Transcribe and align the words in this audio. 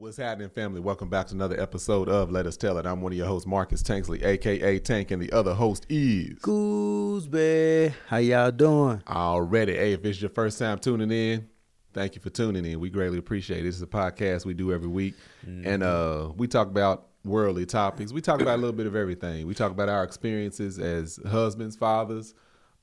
What's 0.00 0.16
happening, 0.16 0.48
family? 0.48 0.80
Welcome 0.80 1.10
back 1.10 1.26
to 1.26 1.34
another 1.34 1.60
episode 1.60 2.08
of 2.08 2.30
Let 2.30 2.46
Us 2.46 2.56
Tell 2.56 2.78
It. 2.78 2.86
I'm 2.86 3.02
one 3.02 3.12
of 3.12 3.18
your 3.18 3.26
hosts, 3.26 3.46
Marcus 3.46 3.82
Tanksley, 3.82 4.24
aka 4.24 4.78
Tank, 4.78 5.10
and 5.10 5.20
the 5.20 5.30
other 5.30 5.52
host 5.52 5.84
is 5.90 6.38
Gooseby. 6.38 7.92
How 8.08 8.16
y'all 8.16 8.50
doing? 8.50 9.02
already. 9.06 9.74
Hey, 9.74 9.92
if 9.92 10.02
it's 10.06 10.18
your 10.18 10.30
first 10.30 10.58
time 10.58 10.78
tuning 10.78 11.10
in, 11.10 11.46
thank 11.92 12.14
you 12.14 12.22
for 12.22 12.30
tuning 12.30 12.64
in. 12.64 12.80
We 12.80 12.88
greatly 12.88 13.18
appreciate 13.18 13.60
it. 13.60 13.64
This 13.64 13.76
is 13.76 13.82
a 13.82 13.86
podcast 13.86 14.46
we 14.46 14.54
do 14.54 14.72
every 14.72 14.88
week, 14.88 15.16
and 15.44 15.82
uh, 15.82 16.32
we 16.34 16.48
talk 16.48 16.68
about 16.68 17.08
worldly 17.26 17.66
topics. 17.66 18.10
We 18.10 18.22
talk 18.22 18.40
about 18.40 18.54
a 18.54 18.62
little 18.62 18.72
bit 18.72 18.86
of 18.86 18.96
everything. 18.96 19.46
We 19.46 19.52
talk 19.52 19.70
about 19.70 19.90
our 19.90 20.02
experiences 20.02 20.78
as 20.78 21.20
husbands, 21.28 21.76
fathers, 21.76 22.32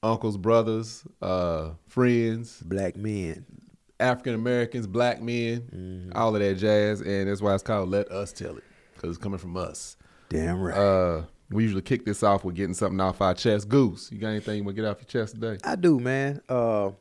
uncles, 0.03 0.37
brothers, 0.37 1.03
uh, 1.23 1.71
friends, 1.87 2.61
Black 2.61 2.95
men. 2.95 3.43
African 3.99 4.33
Americans, 4.35 4.87
black 4.87 5.21
men, 5.21 6.11
all 6.15 6.35
of 6.35 6.41
that 6.41 6.55
jazz, 6.55 7.01
and 7.01 7.27
that's 7.29 7.41
why 7.41 7.53
it's 7.53 7.63
called 7.63 7.89
"Let 7.89 8.11
Us 8.11 8.31
Tell 8.31 8.55
It" 8.57 8.63
because 8.93 9.09
it's 9.15 9.23
coming 9.23 9.39
from 9.39 9.57
us. 9.57 9.97
Damn 10.29 10.59
right. 10.61 10.77
Uh, 10.77 11.23
we 11.49 11.63
usually 11.63 11.81
kick 11.81 12.05
this 12.05 12.23
off 12.23 12.43
with 12.43 12.55
getting 12.55 12.73
something 12.73 12.99
off 12.99 13.21
our 13.21 13.33
chest. 13.33 13.69
Goose, 13.69 14.11
you 14.11 14.19
got 14.19 14.27
anything 14.29 14.57
you 14.57 14.63
want 14.63 14.75
to 14.75 14.81
get 14.81 14.89
off 14.89 14.97
your 14.99 15.05
chest 15.23 15.35
today? 15.35 15.57
I 15.63 15.75
do, 15.75 15.99
man. 15.99 16.41
Uh, 16.49 16.91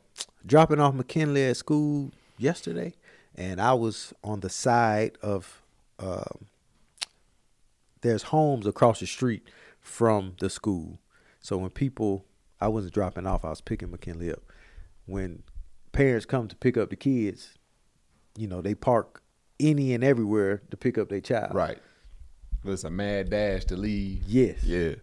dropping 0.45 0.79
off 0.79 0.93
McKinley 0.93 1.43
at 1.45 1.57
school 1.57 2.11
yesterday, 2.37 2.93
and 3.35 3.59
I 3.61 3.73
was 3.73 4.13
on 4.23 4.39
the 4.41 4.49
side 4.49 5.17
of. 5.21 5.61
um 5.99 6.47
there's 8.01 8.23
homes 8.23 8.67
across 8.67 8.99
the 8.99 9.07
street 9.07 9.47
from 9.81 10.35
the 10.39 10.49
school, 10.51 10.99
so 11.41 11.57
when 11.57 11.71
people, 11.71 12.25
I 12.61 12.67
wasn't 12.67 12.93
dropping 12.93 13.25
off. 13.25 13.43
I 13.43 13.49
was 13.49 13.59
picking 13.59 13.89
McKinley 13.89 14.31
up. 14.31 14.43
When 15.07 15.41
parents 15.97 16.25
come 16.27 16.47
to 16.47 16.55
pick 16.55 16.77
up 16.77 16.91
the 16.91 16.95
kids, 16.95 17.57
you 18.37 18.47
know 18.47 18.61
they 18.61 18.75
park 18.75 19.23
any 19.59 19.93
and 19.93 20.03
everywhere 20.03 20.61
to 20.69 20.77
pick 20.77 20.97
up 20.97 21.09
their 21.09 21.21
child. 21.21 21.55
Right. 21.55 21.79
It's 22.63 22.83
a 22.83 22.91
mad 22.91 23.31
dash 23.31 23.65
to 23.65 23.75
leave. 23.75 24.21
Yes. 24.27 24.63
Yeah. 24.63 24.95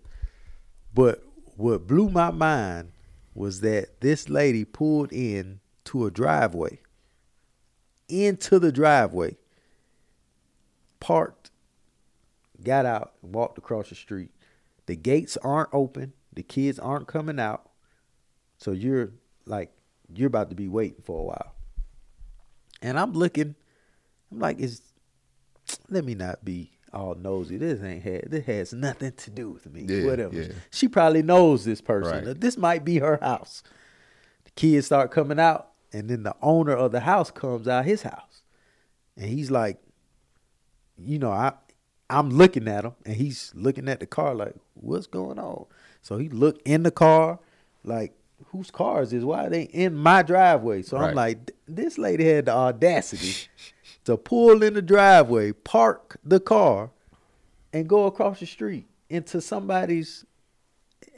But 0.95 1.25
what 1.57 1.89
blew 1.89 2.09
my 2.09 2.31
mind 2.31 2.93
was 3.35 3.61
that 3.63 4.01
this 4.01 4.29
lady 4.29 4.65
pulled 4.65 5.13
in 5.13 5.59
to 5.87 6.07
a 6.07 6.11
driveway, 6.11 6.79
into 8.09 8.61
the 8.61 8.71
driveway, 8.71 9.37
parked, 11.01 11.51
got 12.63 12.87
out, 12.87 13.15
and 13.23 13.35
walked 13.35 13.59
across 13.59 13.89
the 13.89 13.97
street. 13.97 14.31
The 14.87 14.95
gates 14.95 15.37
aren't 15.39 15.71
open. 15.73 16.13
The 16.33 16.45
kids 16.45 16.79
aren't 16.79 17.09
coming 17.09 17.41
out. 17.41 17.69
So 18.59 18.71
you're 18.71 19.11
like, 19.47 19.73
you're 20.15 20.27
about 20.29 20.51
to 20.51 20.57
be 20.57 20.69
waiting 20.69 21.03
for 21.03 21.21
a 21.21 21.23
while. 21.23 21.55
And 22.83 22.99
I'm 22.99 23.13
looking, 23.13 23.55
I'm 24.31 24.39
like, 24.41 24.59
is 24.59 24.83
let 25.89 26.05
me 26.05 26.15
not 26.15 26.45
be 26.45 26.71
all 26.93 27.15
nosy. 27.15 27.57
This 27.57 27.83
ain't 27.83 28.03
had 28.03 28.31
this 28.31 28.45
has 28.47 28.73
nothing 28.73 29.13
to 29.13 29.31
do 29.31 29.51
with 29.51 29.71
me. 29.73 29.87
Yeah, 29.89 30.07
Whatever. 30.07 30.35
yeah. 30.35 30.49
She 30.71 30.89
probably 30.89 31.23
knows 31.23 31.65
this 31.65 31.81
person. 31.81 32.27
Right. 32.27 32.41
This 32.41 32.57
might 32.57 32.85
be 32.85 32.99
her 32.99 33.19
house. 33.21 33.63
The 34.45 34.51
kids 34.53 34.87
start 34.87 35.11
coming 35.11 35.41
out, 35.41 35.71
and 35.93 36.09
then 36.09 36.23
the 36.23 36.35
owner 36.43 36.73
of 36.77 36.93
the 36.93 37.01
house 37.01 37.31
comes 37.31 37.67
out 37.67 37.85
his 37.85 38.03
house. 38.03 38.43
And 39.17 39.27
he's 39.27 39.51
like, 39.51 39.79
you 40.99 41.19
know, 41.19 41.31
I 41.31 41.55
I'm 42.11 42.31
looking 42.31 42.69
at 42.69 42.85
him 42.85 42.93
and 43.07 43.17
he's 43.17 43.51
looking 43.55 43.89
at 43.89 44.01
the 44.01 44.07
car 44.07 44.35
like, 44.35 44.55
what's 44.75 45.07
going 45.07 45.39
on? 45.39 45.65
So 46.03 46.19
he 46.19 46.29
looked 46.29 46.67
in 46.69 46.83
the 46.83 46.91
car, 46.91 47.39
like, 47.83 48.13
whose 48.55 48.71
cars 48.71 49.13
is? 49.13 49.25
Why 49.25 49.47
are 49.47 49.51
they 49.51 49.63
in 49.65 49.95
my 49.97 50.23
driveway? 50.23 50.83
So 50.83 50.97
Right. 50.97 51.09
I'm 51.11 51.15
like, 51.17 51.51
this 51.67 51.99
lady 51.99 52.25
had 52.25 52.47
the 52.47 52.53
audacity 52.53 53.49
to 54.05 54.17
pull 54.17 54.63
in 54.63 54.75
the 54.75 54.83
driveway, 54.83 55.51
park 55.53 56.17
the 56.25 56.39
car, 56.39 56.91
and 57.73 57.89
go 57.89 58.07
across 58.07 58.39
the 58.41 58.47
street 58.47 58.87
into 59.11 59.41
somebody's 59.41 60.25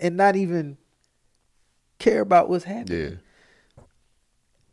and 0.01 0.17
not 0.17 0.35
even 0.35 0.79
care 1.99 2.23
about 2.23 2.49
what's 2.49 2.65
happening. 2.65 3.19
Yeah. 3.79 3.83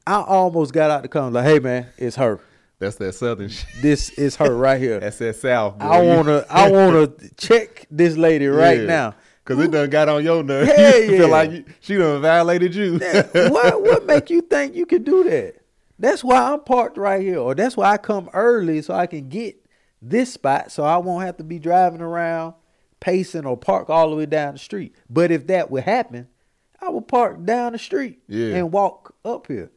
I 0.07 0.21
almost 0.21 0.73
got 0.73 0.89
out 0.89 1.01
the 1.01 1.07
car 1.09 1.29
like, 1.31 1.45
hey 1.45 1.59
man, 1.59 1.87
it's 1.97 2.15
her. 2.15 2.39
That's 2.79 2.95
that 2.97 3.13
southern 3.13 3.49
shit. 3.49 3.65
This 3.81 4.09
is 4.11 4.35
her 4.37 4.53
right 4.55 4.79
here. 4.79 4.99
That's 5.01 5.17
that 5.19 5.35
south. 5.35 5.79
Boy. 5.79 5.85
I 5.85 6.01
wanna 6.15 6.45
I 6.49 6.69
wanna 6.71 7.07
check 7.37 7.85
this 7.91 8.15
lady 8.17 8.47
right 8.47 8.79
Yeah. 8.81 8.85
now. 8.85 9.15
Cause 9.45 9.59
it 9.59 9.71
done 9.71 9.89
got 9.89 10.07
on 10.07 10.23
your 10.23 10.41
nerves. 10.43 10.71
Hell 10.71 10.97
you 11.03 11.11
yeah. 11.11 11.17
feel 11.17 11.27
like 11.29 11.51
you, 11.51 11.65
she 11.81 11.95
done 11.97 12.21
violated 12.21 12.73
you. 12.73 12.97
what 13.33 13.81
what 13.81 14.05
make 14.05 14.29
you 14.29 14.41
think 14.41 14.73
you 14.75 14.85
can 14.85 15.03
do 15.03 15.23
that? 15.25 15.55
That's 15.99 16.23
why 16.23 16.37
I'm 16.53 16.61
parked 16.61 16.97
right 16.97 17.21
here, 17.21 17.39
or 17.39 17.53
that's 17.53 17.75
why 17.77 17.91
I 17.91 17.97
come 17.97 18.29
early 18.33 18.81
so 18.81 18.93
I 18.93 19.05
can 19.07 19.27
get 19.29 19.57
this 20.01 20.33
spot, 20.33 20.71
so 20.71 20.83
I 20.83 20.97
won't 20.97 21.25
have 21.25 21.37
to 21.37 21.43
be 21.43 21.59
driving 21.59 22.01
around, 22.01 22.55
pacing 22.99 23.45
or 23.45 23.55
park 23.57 23.89
all 23.89 24.09
the 24.09 24.15
way 24.15 24.25
down 24.25 24.53
the 24.53 24.59
street. 24.59 24.95
But 25.09 25.29
if 25.31 25.47
that 25.47 25.69
would 25.71 25.83
happen, 25.83 26.27
I 26.81 26.89
would 26.89 27.07
park 27.07 27.43
down 27.45 27.73
the 27.73 27.79
street 27.79 28.19
Yeah. 28.27 28.55
and 28.55 28.71
walk 28.71 29.13
up 29.23 29.47
here. 29.47 29.71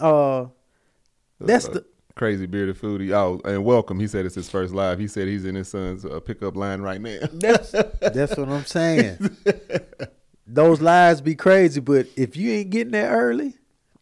Uh, 0.00 0.46
that's 1.40 1.66
Uh, 1.68 1.72
the 1.72 1.84
crazy 2.16 2.46
bearded 2.46 2.76
foodie. 2.80 3.12
Oh, 3.12 3.40
and 3.48 3.64
welcome. 3.64 4.00
He 4.00 4.08
said 4.08 4.26
it's 4.26 4.34
his 4.34 4.50
first 4.50 4.74
live. 4.74 4.98
He 4.98 5.06
said 5.06 5.28
he's 5.28 5.44
in 5.44 5.54
his 5.54 5.68
son's 5.68 6.04
uh, 6.04 6.18
pickup 6.20 6.56
line 6.56 6.80
right 6.80 7.00
now. 7.00 7.18
That's 7.32 7.70
that's 7.70 8.36
what 8.36 8.48
I'm 8.48 8.64
saying. 8.64 9.36
Those 10.46 10.80
lines 10.80 11.20
be 11.20 11.34
crazy, 11.34 11.80
but 11.80 12.06
if 12.16 12.36
you 12.36 12.52
ain't 12.52 12.70
getting 12.70 12.92
there 12.92 13.10
early, 13.10 13.54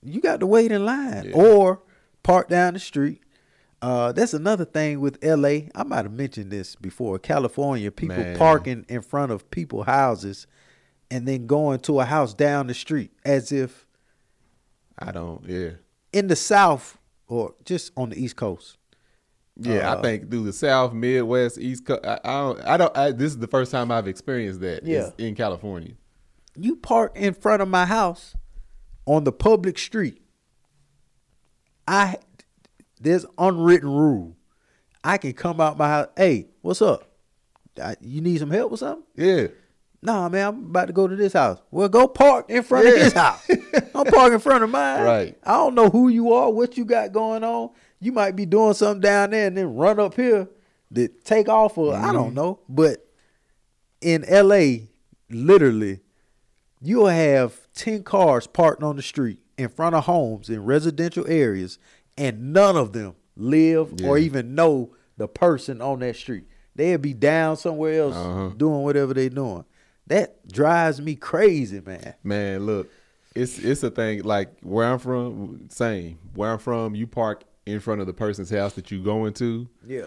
you 0.03 0.20
got 0.20 0.41
to 0.41 0.47
wait 0.47 0.72
in 0.72 0.84
line 0.84 1.24
Yeah. 1.30 1.34
or 1.34 1.82
park 2.22 2.48
down 2.48 2.74
the 2.74 2.80
street. 2.80 3.22
Uh, 3.80 4.12
that's 4.12 4.32
another 4.34 4.64
thing 4.64 5.00
with 5.00 5.22
LA. 5.24 5.69
I 5.74 5.82
might 5.84 6.04
have 6.04 6.12
mentioned 6.12 6.50
this 6.50 6.74
before. 6.76 7.19
California, 7.19 7.91
people 7.91 8.16
Man. 8.16 8.36
parking 8.36 8.84
in 8.88 9.03
front 9.03 9.30
of 9.32 9.50
people 9.50 9.82
houses 9.84 10.47
and 11.10 11.26
then 11.28 11.47
going 11.47 11.80
to 11.80 12.00
a 12.00 12.04
house 12.04 12.32
down 12.34 12.66
the 12.66 12.74
street 12.74 13.10
as 13.24 13.53
if 13.53 13.86
I 14.98 15.12
don't. 15.12 15.44
Yeah. 15.47 15.70
in 16.12 16.28
the 16.28 16.36
South 16.36 16.98
or 17.28 17.54
just 17.64 17.92
on 17.96 18.10
the 18.10 18.22
East 18.22 18.36
Coast. 18.36 18.76
Yeah, 19.56 19.92
I 19.92 19.94
Uh, 19.96 20.02
think 20.02 20.30
through 20.30 20.44
the 20.44 20.52
South, 20.52 20.92
Midwest, 20.92 21.58
East 21.58 21.86
Coast. 21.86 22.04
I, 22.04 22.18
I 22.24 22.32
don't. 22.40 22.60
I 22.66 22.76
don't. 22.76 22.96
I, 22.96 23.10
this 23.12 23.30
is 23.32 23.38
the 23.38 23.46
first 23.46 23.70
time 23.70 23.90
I've 23.92 24.08
experienced 24.08 24.60
that. 24.60 24.84
Yeah. 24.84 25.10
in 25.18 25.34
California. 25.34 25.92
you 26.56 26.76
park 26.76 27.12
in 27.16 27.34
front 27.34 27.62
of 27.62 27.68
my 27.68 27.84
house 27.86 28.34
on 29.06 29.24
the 29.24 29.32
public 29.32 29.78
street. 29.78 30.20
I 31.86 32.16
there's 33.00 33.26
unwritten 33.38 33.91
rule. 33.91 34.36
I 35.02 35.18
can 35.18 35.32
come 35.34 35.60
out 35.60 35.76
my 35.78 35.88
house. 35.88 36.08
Hey, 36.16 36.48
what's 36.62 36.80
up? 36.82 37.10
I- 37.80 37.96
You 38.00 38.20
need 38.22 38.38
some 38.38 38.50
help 38.50 38.70
with 38.70 38.80
something? 38.80 39.04
Yeah. 39.16 39.48
Nah, 40.04 40.28
man, 40.28 40.48
I'm 40.48 40.65
about 40.66 40.87
to 40.88 40.92
go 40.92 41.09
to 41.09 41.16
this 41.16 41.32
house. 41.32 41.59
Well, 41.70 41.88
go 41.88 42.06
park 42.06 42.50
in 42.50 42.62
front 42.62 42.87
of 42.87 42.94
Yeah. 42.94 43.04
his 43.04 43.12
house. 43.15 43.48
Don't 43.94 44.09
park 44.12 44.32
in 44.34 44.38
front 44.38 44.62
of 44.62 44.69
mine. 44.70 45.03
Right. 45.03 45.38
I 45.42 45.53
don't 45.56 45.75
know 45.75 45.88
who 45.88 46.09
you 46.09 46.32
are, 46.34 46.50
what 46.50 46.76
you 46.76 46.84
got 46.84 47.10
going 47.12 47.42
on. 47.42 47.70
You 48.00 48.12
might 48.12 48.37
be 48.37 48.44
doing 48.44 48.75
something 48.75 49.00
down 49.00 49.31
there 49.31 49.47
and 49.47 49.56
then 49.56 49.75
run 49.75 49.98
up 49.98 50.15
here 50.15 50.47
to 50.94 51.09
take 51.09 51.48
off 51.48 51.78
or 51.78 51.94
I 51.94 52.03
Mm-hmm. 52.03 52.12
don't 52.12 52.34
know. 52.34 52.60
But 52.69 53.09
in 54.03 54.25
LA, 54.28 54.88
literally, 55.31 56.00
you'll 56.82 57.06
have 57.06 57.59
10 57.75 58.03
cars 58.03 58.47
parked 58.47 58.82
on 58.82 58.97
the 58.97 59.03
street 59.03 59.38
in 59.56 59.69
front 59.71 59.94
of 59.97 60.04
homes 60.04 60.50
in 60.50 60.65
residential 60.65 61.25
areas, 61.26 61.78
and 62.19 62.53
none 62.53 62.76
of 62.76 62.92
them 62.92 63.15
live 63.36 64.03
or 64.04 64.19
even 64.19 64.54
know 64.54 64.94
the 65.16 65.28
person 65.28 65.81
on 65.81 66.00
that 66.00 66.16
street. 66.16 66.44
They'll 66.76 66.98
be 66.98 67.15
down 67.15 67.56
somewhere 67.56 68.03
else 68.03 68.16
Uh-huh. 68.16 68.48
doing 68.56 68.82
whatever 68.82 69.15
they're 69.15 69.31
doing. 69.31 69.65
That 70.09 70.47
drives 70.48 71.00
me 71.00 71.15
crazy, 71.15 71.81
man. 71.81 72.15
Man, 72.22 72.66
look, 72.66 72.91
it's 73.34 73.59
it's 73.59 73.82
a 73.82 73.91
thing. 73.91 74.22
Like 74.22 74.50
where 74.60 74.87
I'm 74.87 74.98
from, 74.98 75.69
same. 75.70 76.19
Where 76.34 76.50
I'm 76.50 76.59
from, 76.59 76.94
you 76.94 77.06
park 77.06 77.44
in 77.66 77.81
front 77.81 78.00
of 78.00 78.06
the 78.06 78.12
person's 78.12 78.50
house 78.50 78.75
that 78.75 78.91
you 78.91 79.03
going 79.03 79.32
to. 79.34 79.66
Yeah. 79.87 80.04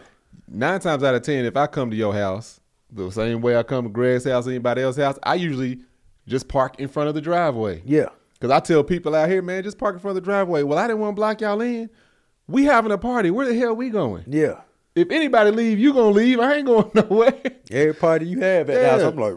Nine 0.47 0.79
times 0.79 1.03
out 1.03 1.15
of 1.15 1.23
ten, 1.23 1.45
if 1.45 1.57
I 1.57 1.65
come 1.67 1.89
to 1.89 1.95
your 1.97 2.13
house 2.13 2.59
the 2.91 3.09
same 3.11 3.41
way 3.41 3.57
I 3.57 3.63
come 3.63 3.83
to 3.85 3.89
Greg's 3.89 4.23
house, 4.25 4.47
anybody 4.47 4.81
else's 4.81 5.03
house, 5.03 5.17
I 5.23 5.35
usually 5.35 5.79
just 6.27 6.47
park 6.47 6.79
in 6.79 6.87
front 6.87 7.09
of 7.09 7.15
the 7.15 7.21
driveway. 7.21 7.81
Yeah. 7.85 8.09
Cause 8.39 8.51
I 8.51 8.59
tell 8.59 8.83
people 8.83 9.15
out 9.15 9.29
here, 9.29 9.41
man, 9.41 9.63
just 9.63 9.79
park 9.79 9.95
in 9.95 9.99
front 9.99 10.15
of 10.15 10.23
the 10.23 10.29
driveway. 10.29 10.61
Well, 10.61 10.77
I 10.77 10.85
didn't 10.85 10.99
want 10.99 11.13
to 11.13 11.19
block 11.19 11.41
y'all 11.41 11.59
in. 11.61 11.89
We 12.47 12.65
having 12.65 12.91
a 12.91 12.97
party. 12.97 13.31
Where 13.31 13.47
the 13.47 13.57
hell 13.57 13.75
we 13.75 13.89
going? 13.89 14.25
Yeah. 14.27 14.61
If 14.93 15.09
anybody 15.11 15.49
leave, 15.51 15.79
you 15.79 15.91
gonna 15.91 16.09
leave. 16.11 16.39
I 16.39 16.55
ain't 16.55 16.67
going 16.67 16.91
nowhere. 16.93 17.33
Every 17.71 17.93
party 17.95 18.27
you 18.27 18.39
have 18.41 18.69
at 18.69 18.75
the 18.75 18.81
Yeah. 18.81 18.89
house, 18.91 19.01
I'm 19.01 19.15
like, 19.17 19.33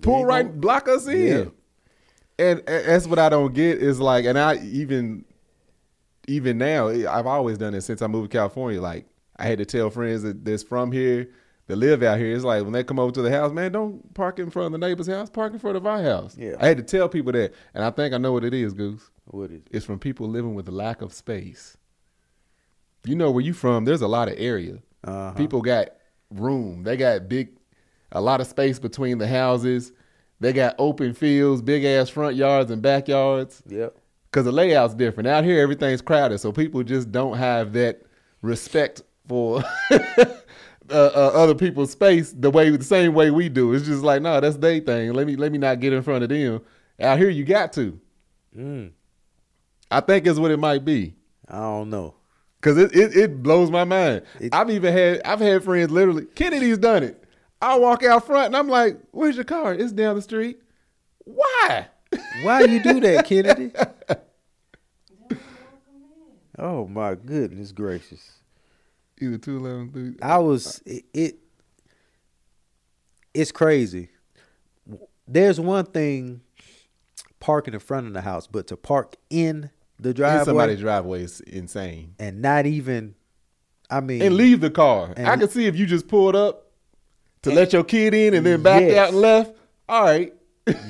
Pull 0.00 0.24
right, 0.24 0.46
no- 0.46 0.52
block 0.52 0.88
us 0.88 1.06
in. 1.06 1.26
Yeah. 1.26 1.44
And, 2.38 2.58
and 2.66 2.86
that's 2.86 3.06
what 3.06 3.18
I 3.18 3.28
don't 3.28 3.52
get 3.52 3.78
is 3.78 4.00
like, 4.00 4.24
and 4.24 4.38
I 4.38 4.56
even, 4.64 5.24
even 6.26 6.58
now, 6.58 6.88
I've 6.88 7.26
always 7.26 7.58
done 7.58 7.74
it 7.74 7.82
since 7.82 8.00
I 8.02 8.06
moved 8.06 8.30
to 8.30 8.38
California. 8.38 8.80
Like, 8.80 9.06
I 9.36 9.44
had 9.44 9.58
to 9.58 9.64
tell 9.66 9.90
friends 9.90 10.22
that 10.22 10.44
that's 10.44 10.62
from 10.62 10.90
here 10.92 11.28
that 11.66 11.76
live 11.76 12.02
out 12.02 12.18
here. 12.18 12.34
It's 12.34 12.44
like 12.44 12.62
when 12.62 12.72
they 12.72 12.82
come 12.82 12.98
over 12.98 13.12
to 13.12 13.22
the 13.22 13.30
house, 13.30 13.52
man, 13.52 13.72
don't 13.72 14.14
park 14.14 14.38
in 14.38 14.50
front 14.50 14.66
of 14.66 14.72
the 14.72 14.86
neighbor's 14.86 15.06
house. 15.06 15.28
Park 15.30 15.52
in 15.52 15.58
front 15.58 15.76
of 15.76 15.86
our 15.86 16.02
house. 16.02 16.36
Yeah. 16.38 16.54
I 16.58 16.66
had 16.66 16.78
to 16.78 16.82
tell 16.82 17.08
people 17.08 17.32
that, 17.32 17.52
and 17.74 17.84
I 17.84 17.90
think 17.90 18.14
I 18.14 18.18
know 18.18 18.32
what 18.32 18.44
it 18.44 18.54
is, 18.54 18.72
Goose. 18.72 19.10
what 19.26 19.50
is 19.50 19.56
it? 19.58 19.68
It's 19.70 19.84
from 19.86 19.98
people 19.98 20.28
living 20.28 20.54
with 20.54 20.66
a 20.68 20.72
lack 20.72 21.02
of 21.02 21.12
space. 21.12 21.76
you 23.04 23.14
know 23.14 23.30
where 23.30 23.44
you 23.44 23.52
from, 23.52 23.84
there's 23.84 24.02
a 24.02 24.08
lot 24.08 24.28
of 24.28 24.34
area. 24.38 24.78
Uh-huh. 25.04 25.32
People 25.32 25.62
got 25.62 25.90
room. 26.30 26.82
They 26.84 26.96
got 26.96 27.28
big, 27.28 27.50
a 28.12 28.20
lot 28.20 28.40
of 28.40 28.46
space 28.46 28.78
between 28.78 29.18
the 29.18 29.26
houses. 29.28 29.92
They 30.40 30.52
got 30.52 30.74
open 30.78 31.12
fields, 31.14 31.60
big 31.62 31.84
ass 31.84 32.08
front 32.08 32.36
yards 32.36 32.70
and 32.70 32.80
backyards. 32.80 33.62
Yep. 33.68 33.96
Because 34.30 34.44
the 34.44 34.52
layout's 34.52 34.94
different. 34.94 35.26
Out 35.28 35.44
here, 35.44 35.60
everything's 35.60 36.00
crowded, 36.00 36.38
so 36.38 36.52
people 36.52 36.82
just 36.82 37.10
don't 37.12 37.36
have 37.36 37.72
that 37.74 38.02
respect 38.42 39.02
for 39.26 39.62
uh, 39.90 40.24
uh, 40.90 41.30
other 41.34 41.54
people's 41.54 41.90
space 41.90 42.32
the 42.32 42.50
way 42.50 42.70
the 42.70 42.84
same 42.84 43.12
way 43.12 43.30
we 43.30 43.48
do. 43.48 43.74
It's 43.74 43.86
just 43.86 44.02
like, 44.02 44.22
no, 44.22 44.40
that's 44.40 44.56
their 44.56 44.80
thing. 44.80 45.12
Let 45.12 45.26
me 45.26 45.36
let 45.36 45.52
me 45.52 45.58
not 45.58 45.80
get 45.80 45.92
in 45.92 46.02
front 46.02 46.22
of 46.22 46.28
them. 46.30 46.62
Out 47.00 47.18
here, 47.18 47.28
you 47.28 47.44
got 47.44 47.72
to. 47.74 47.98
Mm, 48.56 48.92
I 49.90 50.00
think 50.00 50.26
is 50.26 50.38
what 50.40 50.50
it 50.50 50.58
might 50.58 50.84
be. 50.84 51.14
I 51.48 51.58
don't 51.58 51.90
know. 51.90 52.14
Cause 52.60 52.76
it, 52.76 52.94
it, 52.94 53.16
it 53.16 53.42
blows 53.42 53.70
my 53.70 53.84
mind. 53.84 54.22
It- 54.38 54.54
I've 54.54 54.68
even 54.70 54.92
had 54.92 55.22
I've 55.24 55.40
had 55.40 55.64
friends 55.64 55.90
literally 55.90 56.26
Kennedy's 56.34 56.78
done 56.78 57.02
it. 57.02 57.19
I 57.62 57.78
walk 57.78 58.02
out 58.04 58.26
front 58.26 58.46
and 58.46 58.56
I'm 58.56 58.68
like, 58.68 58.98
"Where's 59.10 59.36
your 59.36 59.44
car? 59.44 59.74
It's 59.74 59.92
down 59.92 60.16
the 60.16 60.22
street." 60.22 60.60
Why? 61.24 61.88
Why 62.42 62.62
you 62.62 62.82
do 62.82 62.98
that, 63.00 63.24
Kennedy? 63.26 63.70
oh 66.58 66.86
my 66.88 67.14
goodness 67.14 67.72
gracious! 67.72 68.32
Either 69.20 69.38
two 69.38 69.56
eleven 69.58 69.90
three. 69.92 70.14
I 70.22 70.38
was 70.38 70.82
it, 70.86 71.04
it. 71.14 71.36
It's 73.34 73.52
crazy. 73.52 74.08
There's 75.28 75.60
one 75.60 75.84
thing 75.86 76.40
parking 77.38 77.74
in 77.74 77.80
front 77.80 78.06
of 78.08 78.12
the 78.12 78.22
house, 78.22 78.46
but 78.48 78.66
to 78.68 78.76
park 78.76 79.16
in 79.30 79.70
the 80.00 80.08
In 80.10 80.14
driveway 80.16 80.44
somebody's 80.44 80.80
driveway 80.80 81.22
is 81.22 81.40
insane. 81.42 82.14
and 82.18 82.42
not 82.42 82.66
even, 82.66 83.14
I 83.88 84.00
mean, 84.00 84.20
And 84.22 84.34
leave 84.34 84.60
the 84.60 84.70
car. 84.70 85.14
I 85.16 85.36
can 85.36 85.48
see 85.48 85.66
if 85.66 85.76
you 85.76 85.86
just 85.86 86.08
pulled 86.08 86.34
up 86.34 86.69
to 87.42 87.50
let 87.50 87.72
your 87.72 87.84
kid 87.84 88.14
in 88.14 88.34
and 88.34 88.44
then 88.44 88.62
back 88.62 88.82
Yes. 88.82 88.98
out 88.98 89.08
and 89.10 89.18
left. 89.20 89.56
All 89.88 90.02
right. 90.04 90.32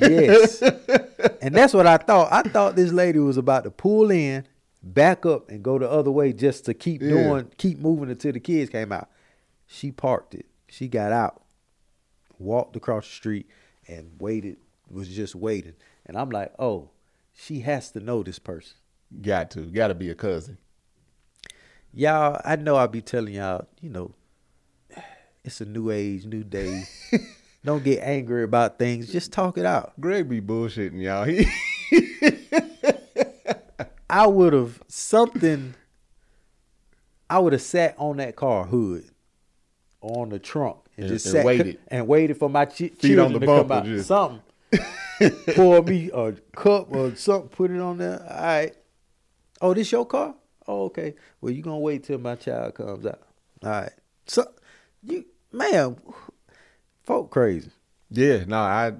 yes, 0.01 0.61
and 1.43 1.55
that's 1.55 1.73
what 1.73 1.87
I 1.87 1.97
thought. 1.97 2.33
I 2.33 2.43
thought 2.43 2.77
this 2.77 2.93
lady 2.93 3.19
was 3.19 3.37
about 3.37 3.65
to 3.65 3.71
pull 3.71 4.11
in, 4.11 4.45
back 4.83 5.25
up, 5.25 5.49
and 5.51 5.63
go 5.63 5.79
the 5.79 5.89
other 5.89 6.11
way 6.11 6.33
just 6.33 6.65
to 6.67 6.75
keep 6.75 7.01
Yeah. 7.03 7.09
doing, 7.11 7.51
keep 7.57 7.79
moving 7.79 8.11
until 8.11 8.33
the 8.33 8.41
kids 8.41 8.69
came 8.71 8.93
out. 8.93 9.09
She 9.67 9.93
parked 9.93 10.35
it. 10.35 10.47
She 10.69 10.89
got 10.89 11.13
out, 11.13 11.43
walked 12.39 12.77
across 12.77 13.07
the 13.07 13.13
street, 13.13 13.49
and 13.89 14.11
waited. 14.21 14.57
Was 14.91 15.09
just 15.09 15.37
waiting, 15.37 15.75
and 16.05 16.17
I'm 16.17 16.31
like, 16.31 16.53
oh, 16.59 16.91
she 17.33 17.61
has 17.61 17.93
to 17.93 18.01
know 18.01 18.25
this 18.25 18.41
person. 18.41 18.75
Got 19.23 19.53
to. 19.53 19.61
Got 19.61 19.89
to 19.89 19.95
be 19.95 20.11
a 20.11 20.17
cousin. 20.17 20.59
Y'all, 21.93 22.41
I 22.45 22.57
know 22.57 22.77
I'll 22.77 22.89
be 22.89 23.01
telling 23.01 23.35
y'all, 23.35 23.67
you 23.81 23.89
know, 23.91 24.15
it's 25.45 25.61
a 25.61 25.65
new 25.65 25.91
age, 25.91 26.25
new 26.27 26.45
day. 26.45 26.85
Don't 27.65 27.85
get 27.85 28.01
angry 28.03 28.43
about 28.45 28.79
things. 28.79 29.13
Just 29.13 29.33
talk 29.33 29.59
it 29.59 29.67
out. 29.67 29.93
Greg 30.01 30.29
be 30.29 30.41
bullshitting 30.41 31.01
y'all. 31.01 31.25
He 31.25 31.47
I 34.09 34.27
would 34.27 34.53
have 34.53 34.83
something. 34.89 35.75
I 37.29 37.39
would 37.39 37.53
have 37.53 37.63
sat 37.63 37.95
on 37.97 38.17
that 38.17 38.35
car 38.35 38.65
hood, 38.65 39.05
on 40.01 40.31
the 40.31 40.39
trunk, 40.41 40.79
and, 40.97 41.05
And- 41.07 41.13
just 41.15 41.27
and 41.27 41.33
sat 41.35 41.45
waited. 41.45 41.79
and 41.89 42.09
waited 42.09 42.37
for 42.39 42.49
my 42.51 42.65
ch- 42.65 42.93
children 42.99 43.35
the 43.35 43.41
to 43.41 43.47
come 43.47 43.71
out. 43.73 43.85
just- 43.85 44.09
Something. 44.09 44.43
Pour 45.55 45.83
me 45.83 46.11
a 46.15 46.33
cup 46.57 46.93
or 46.95 47.15
something. 47.15 47.51
Put 47.51 47.71
it 47.71 47.81
on 47.81 47.99
there. 47.99 48.21
All 48.23 48.43
right. 48.43 48.75
Oh, 49.61 49.75
this 49.75 49.93
your 49.93 50.07
car? 50.07 50.35
Oh, 50.67 50.85
okay. 50.87 51.15
Well, 51.41 51.53
you 51.53 51.63
gonna 51.63 51.79
wait 51.79 52.05
till 52.05 52.19
my 52.19 52.37
child 52.37 52.75
comes 52.75 53.05
out. 53.05 53.21
All 53.63 53.71
right. 53.71 53.93
So, 54.27 54.47
you 55.03 55.27
man, 55.53 55.97
folk 57.03 57.31
crazy. 57.31 57.71
Yeah, 58.11 58.45
no, 58.47 58.59
I 58.59 58.93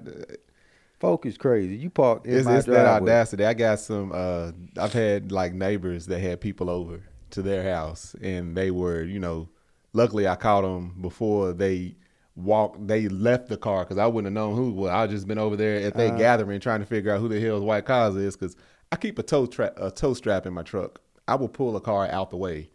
Folk 1.01 1.25
is 1.25 1.35
crazy. 1.35 1.77
You 1.77 1.89
parked 1.89 2.27
in 2.27 2.37
it's, 2.37 2.45
my 2.45 2.57
it's 2.57 2.67
that 2.67 2.85
audacity. 2.85 3.43
I 3.43 3.55
got 3.55 3.79
some. 3.79 4.11
Uh, 4.13 4.51
I've 4.77 4.93
had 4.93 5.31
like 5.31 5.51
neighbors 5.51 6.05
that 6.05 6.19
had 6.19 6.39
people 6.39 6.69
over 6.69 7.01
to 7.31 7.41
their 7.41 7.63
house, 7.63 8.15
and 8.21 8.55
they 8.55 8.69
were, 8.69 9.01
you 9.01 9.19
know, 9.19 9.49
luckily 9.93 10.27
I 10.27 10.35
caught 10.35 10.61
them 10.61 11.01
before 11.01 11.53
they 11.53 11.95
walked. 12.35 12.85
They 12.85 13.07
left 13.07 13.49
the 13.49 13.57
car 13.57 13.83
because 13.83 13.97
I 13.97 14.05
wouldn't 14.05 14.27
have 14.27 14.33
known 14.35 14.55
who. 14.55 14.73
Well, 14.73 14.95
I 14.95 15.07
just 15.07 15.27
been 15.27 15.39
over 15.39 15.55
there 15.55 15.79
at 15.87 15.95
they 15.95 16.11
gathering 16.11 16.59
trying 16.59 16.81
to 16.81 16.85
figure 16.85 17.11
out 17.11 17.19
who 17.19 17.29
the 17.29 17.41
hell's 17.41 17.63
white 17.63 17.85
cause 17.85 18.15
is 18.15 18.37
because 18.37 18.55
I 18.91 18.95
keep 18.95 19.17
a 19.17 19.23
toe 19.23 19.47
trap, 19.47 19.73
a 19.77 19.89
tow 19.89 20.13
strap 20.13 20.45
in 20.45 20.53
my 20.53 20.61
truck. 20.61 21.01
I 21.27 21.33
will 21.33 21.49
pull 21.49 21.75
a 21.75 21.81
car 21.81 22.07
out 22.11 22.29
the 22.29 22.37
way 22.37 22.69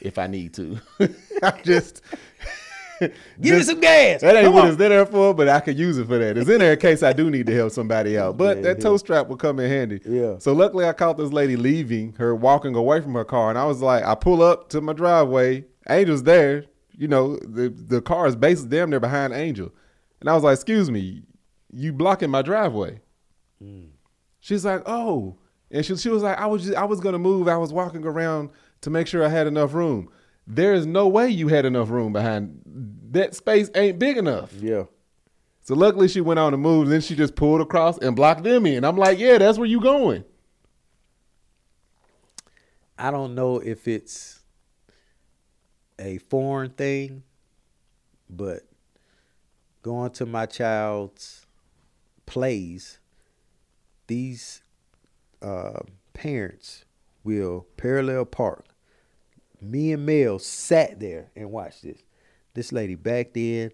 if 0.00 0.18
I 0.18 0.28
need 0.28 0.54
to. 0.54 0.78
I 1.42 1.60
just. 1.64 2.00
Give 3.40 3.56
me 3.56 3.62
some 3.62 3.80
gas. 3.80 4.20
That 4.20 4.36
ain't 4.36 4.44
Come 4.46 4.54
what 4.54 4.62
on. 4.64 4.68
it's 4.68 4.76
there 4.78 5.04
for, 5.06 5.34
but 5.34 5.48
I 5.48 5.60
could 5.60 5.78
use 5.78 5.98
it 5.98 6.06
for 6.06 6.18
that. 6.18 6.36
It's 6.36 6.48
in 6.48 6.58
there 6.58 6.72
in 6.74 6.78
case 6.78 7.02
I 7.02 7.12
do 7.12 7.30
need 7.30 7.46
to 7.46 7.54
help 7.54 7.72
somebody 7.72 8.18
out. 8.18 8.36
But 8.42 8.58
Yeah, 8.58 8.62
that 8.64 8.78
yeah. 8.78 8.82
tow 8.84 8.96
strap 8.96 9.28
will 9.28 9.36
come 9.36 9.58
in 9.60 9.70
handy. 9.70 10.00
Yeah. 10.04 10.38
So 10.38 10.52
luckily 10.52 10.86
I 10.86 10.92
caught 10.92 11.16
this 11.18 11.32
lady 11.32 11.56
leaving, 11.56 12.12
her 12.14 12.34
walking 12.34 12.74
away 12.74 13.00
from 13.00 13.14
her 13.14 13.24
car, 13.24 13.50
and 13.50 13.58
I 13.58 13.64
was 13.64 13.80
like, 13.82 14.04
I 14.04 14.14
pull 14.14 14.42
up 14.42 14.68
to 14.70 14.80
my 14.80 14.92
driveway, 14.92 15.64
Angel's 15.86 16.22
there. 16.22 16.64
You 16.96 17.08
know, 17.08 17.36
the 17.38 17.68
the 17.70 18.00
car 18.02 18.26
is 18.26 18.36
basically 18.36 18.76
damn 18.76 18.90
near 18.90 19.00
behind 19.00 19.32
Angel. 19.32 19.72
And 20.20 20.28
I 20.30 20.34
was 20.34 20.44
like, 20.44 20.54
excuse 20.54 20.90
me, 20.90 21.22
you 21.72 21.92
blocking 21.92 22.30
my 22.30 22.42
driveway. 22.42 23.00
Mm. 23.62 23.88
She's 24.40 24.64
like, 24.64 24.82
oh. 24.86 25.36
And 25.70 25.84
she, 25.86 25.96
she 25.96 26.10
was 26.10 26.22
like, 26.22 26.38
I 26.38 26.46
was 26.46 26.64
just, 26.64 26.76
I 26.76 26.84
was 26.84 27.00
gonna 27.00 27.18
move. 27.18 27.48
I 27.48 27.56
was 27.56 27.72
walking 27.72 28.04
around 28.04 28.50
to 28.82 28.90
make 28.90 29.06
sure 29.06 29.24
I 29.24 29.28
had 29.28 29.46
enough 29.46 29.72
room. 29.74 30.10
There 30.46 30.74
is 30.74 30.86
no 30.86 31.08
way 31.08 31.28
you 31.28 31.48
had 31.48 31.64
enough 31.64 31.90
room 31.90 32.12
behind 32.12 32.62
that 33.10 33.34
space 33.34 33.70
ain't 33.74 33.98
big 33.98 34.16
enough. 34.16 34.52
Yeah. 34.54 34.84
So 35.62 35.74
luckily 35.74 36.08
she 36.08 36.20
went 36.20 36.40
on 36.40 36.52
to 36.52 36.58
move, 36.58 36.88
then 36.88 37.00
she 37.00 37.14
just 37.14 37.36
pulled 37.36 37.60
across 37.60 37.98
and 37.98 38.16
blocked 38.16 38.42
them 38.42 38.66
in. 38.66 38.84
I'm 38.84 38.96
like, 38.96 39.18
yeah, 39.18 39.38
that's 39.38 39.58
where 39.58 39.66
you 39.66 39.80
going. 39.80 40.24
I 42.98 43.10
don't 43.10 43.34
know 43.34 43.58
if 43.58 43.86
it's 43.86 44.40
a 45.98 46.18
foreign 46.18 46.70
thing, 46.70 47.22
but 48.28 48.62
going 49.82 50.10
to 50.12 50.26
my 50.26 50.46
child's 50.46 51.46
plays, 52.26 52.98
these 54.06 54.62
uh, 55.40 55.80
parents 56.12 56.84
will 57.24 57.66
parallel 57.76 58.24
park. 58.24 58.66
Me 59.62 59.92
and 59.92 60.04
Mel 60.04 60.38
sat 60.38 60.98
there 61.00 61.30
and 61.36 61.50
watched 61.50 61.82
this. 61.82 62.02
This 62.54 62.72
lady 62.72 62.94
backed 62.96 63.36
in, 63.36 63.70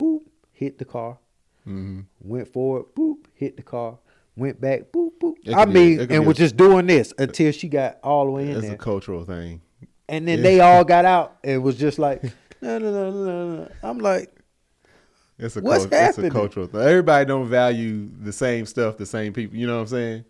boop, 0.00 0.20
hit 0.52 0.78
the 0.78 0.84
car, 0.84 1.18
mm-hmm. 1.66 2.00
went 2.20 2.48
forward, 2.48 2.84
boop, 2.96 3.16
hit 3.34 3.56
the 3.56 3.62
car, 3.62 3.98
went 4.36 4.60
back, 4.60 4.90
boop, 4.92 5.10
boop. 5.20 5.34
I 5.54 5.64
be- 5.66 5.72
mean, 5.72 6.00
it 6.00 6.10
and 6.12 6.26
was 6.26 6.36
a- 6.36 6.40
just 6.40 6.56
doing 6.56 6.86
this 6.86 7.12
until 7.18 7.52
she 7.52 7.68
got 7.68 7.98
all 8.02 8.24
the 8.26 8.30
way 8.30 8.44
in 8.50 8.56
It's 8.56 8.62
there. 8.62 8.74
a 8.74 8.78
cultural 8.78 9.24
thing. 9.24 9.60
And 10.08 10.26
then 10.26 10.38
Yeah. 10.38 10.42
they 10.44 10.60
all 10.60 10.84
got 10.84 11.04
out 11.14 11.38
and 11.44 11.62
was 11.62 11.76
just 11.76 11.98
like, 11.98 12.22
no, 12.62 12.78
no, 12.78 12.90
no, 12.92 13.10
no, 13.10 13.56
no. 13.56 13.68
I'm 13.82 13.98
like, 13.98 14.32
It's 15.38 15.56
a 15.56 15.60
What's 15.60 15.86
cul- 15.86 16.08
it's 16.08 16.18
a 16.18 16.30
cultural 16.30 16.66
thing. 16.68 16.80
Everybody 16.80 17.24
don't 17.26 17.48
value 17.48 18.08
the 18.20 18.32
same 18.32 18.64
stuff, 18.64 18.96
the 18.96 19.06
same 19.06 19.32
people. 19.32 19.56
You 19.56 19.66
know 19.66 19.74
what 19.76 19.82
I'm 19.82 19.86
saying? 19.88 20.24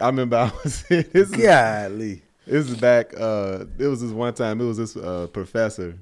I 0.00 0.06
remember 0.06 0.36
I 0.36 0.52
was 0.64 0.82
this 0.82 1.06
is, 1.14 1.30
golly. 1.30 2.22
This 2.48 2.70
is 2.70 2.76
back. 2.76 3.12
Uh, 3.18 3.64
it 3.78 3.86
was 3.86 4.00
this 4.00 4.10
one 4.10 4.34
time. 4.34 4.60
It 4.60 4.64
was 4.64 4.78
this 4.78 4.96
uh, 4.96 5.28
professor 5.32 5.98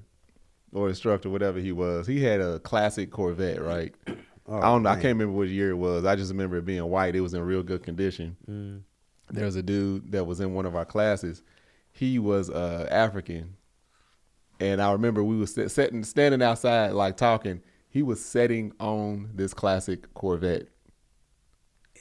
or 0.73 0.89
instructor, 0.89 1.31
whatever 1.31 1.59
he 1.59 1.73
was. 1.73 2.07
He 2.07 2.23
had 2.23 2.41
a 2.41 2.59
classic 2.61 3.11
Corvette, 3.11 3.63
right? 3.63 3.95
Oh, 4.49 4.59
I 4.59 4.63
don't 4.67 4.85
know. 4.85 4.91
I 4.91 4.95
can't 4.95 5.07
remember 5.19 5.33
what 5.33 5.49
year 5.49 5.71
it 5.71 5.77
was. 5.77 6.05
I 6.05 6.15
just 6.15 6.31
remember 6.31 6.59
it 6.59 6.65
being 6.65 6.85
white. 6.85 7.17
It 7.17 7.21
was 7.21 7.35
in 7.35 7.43
real 7.43 7.65
good 7.65 7.83
condition. 7.83 8.37
Mm. 8.49 8.83
There 9.29 9.45
was 9.45 9.57
a 9.57 9.63
dude 9.65 10.13
that 10.13 10.25
was 10.25 10.39
in 10.39 10.55
one 10.55 10.67
of 10.67 10.77
our 10.77 10.85
classes. 10.85 11.43
He 11.91 12.21
was 12.21 12.49
uh, 12.49 12.87
African, 12.89 13.57
and 14.61 14.81
I 14.81 14.93
remember 14.93 15.25
we 15.25 15.37
was 15.37 15.53
sitting, 15.53 16.05
standing 16.05 16.43
outside, 16.43 16.93
like 16.93 17.17
talking. 17.17 17.61
He 17.89 18.05
was 18.05 18.25
setting 18.25 18.73
on 18.79 19.31
this 19.35 19.53
classic 19.53 20.15
Corvette. 20.15 20.69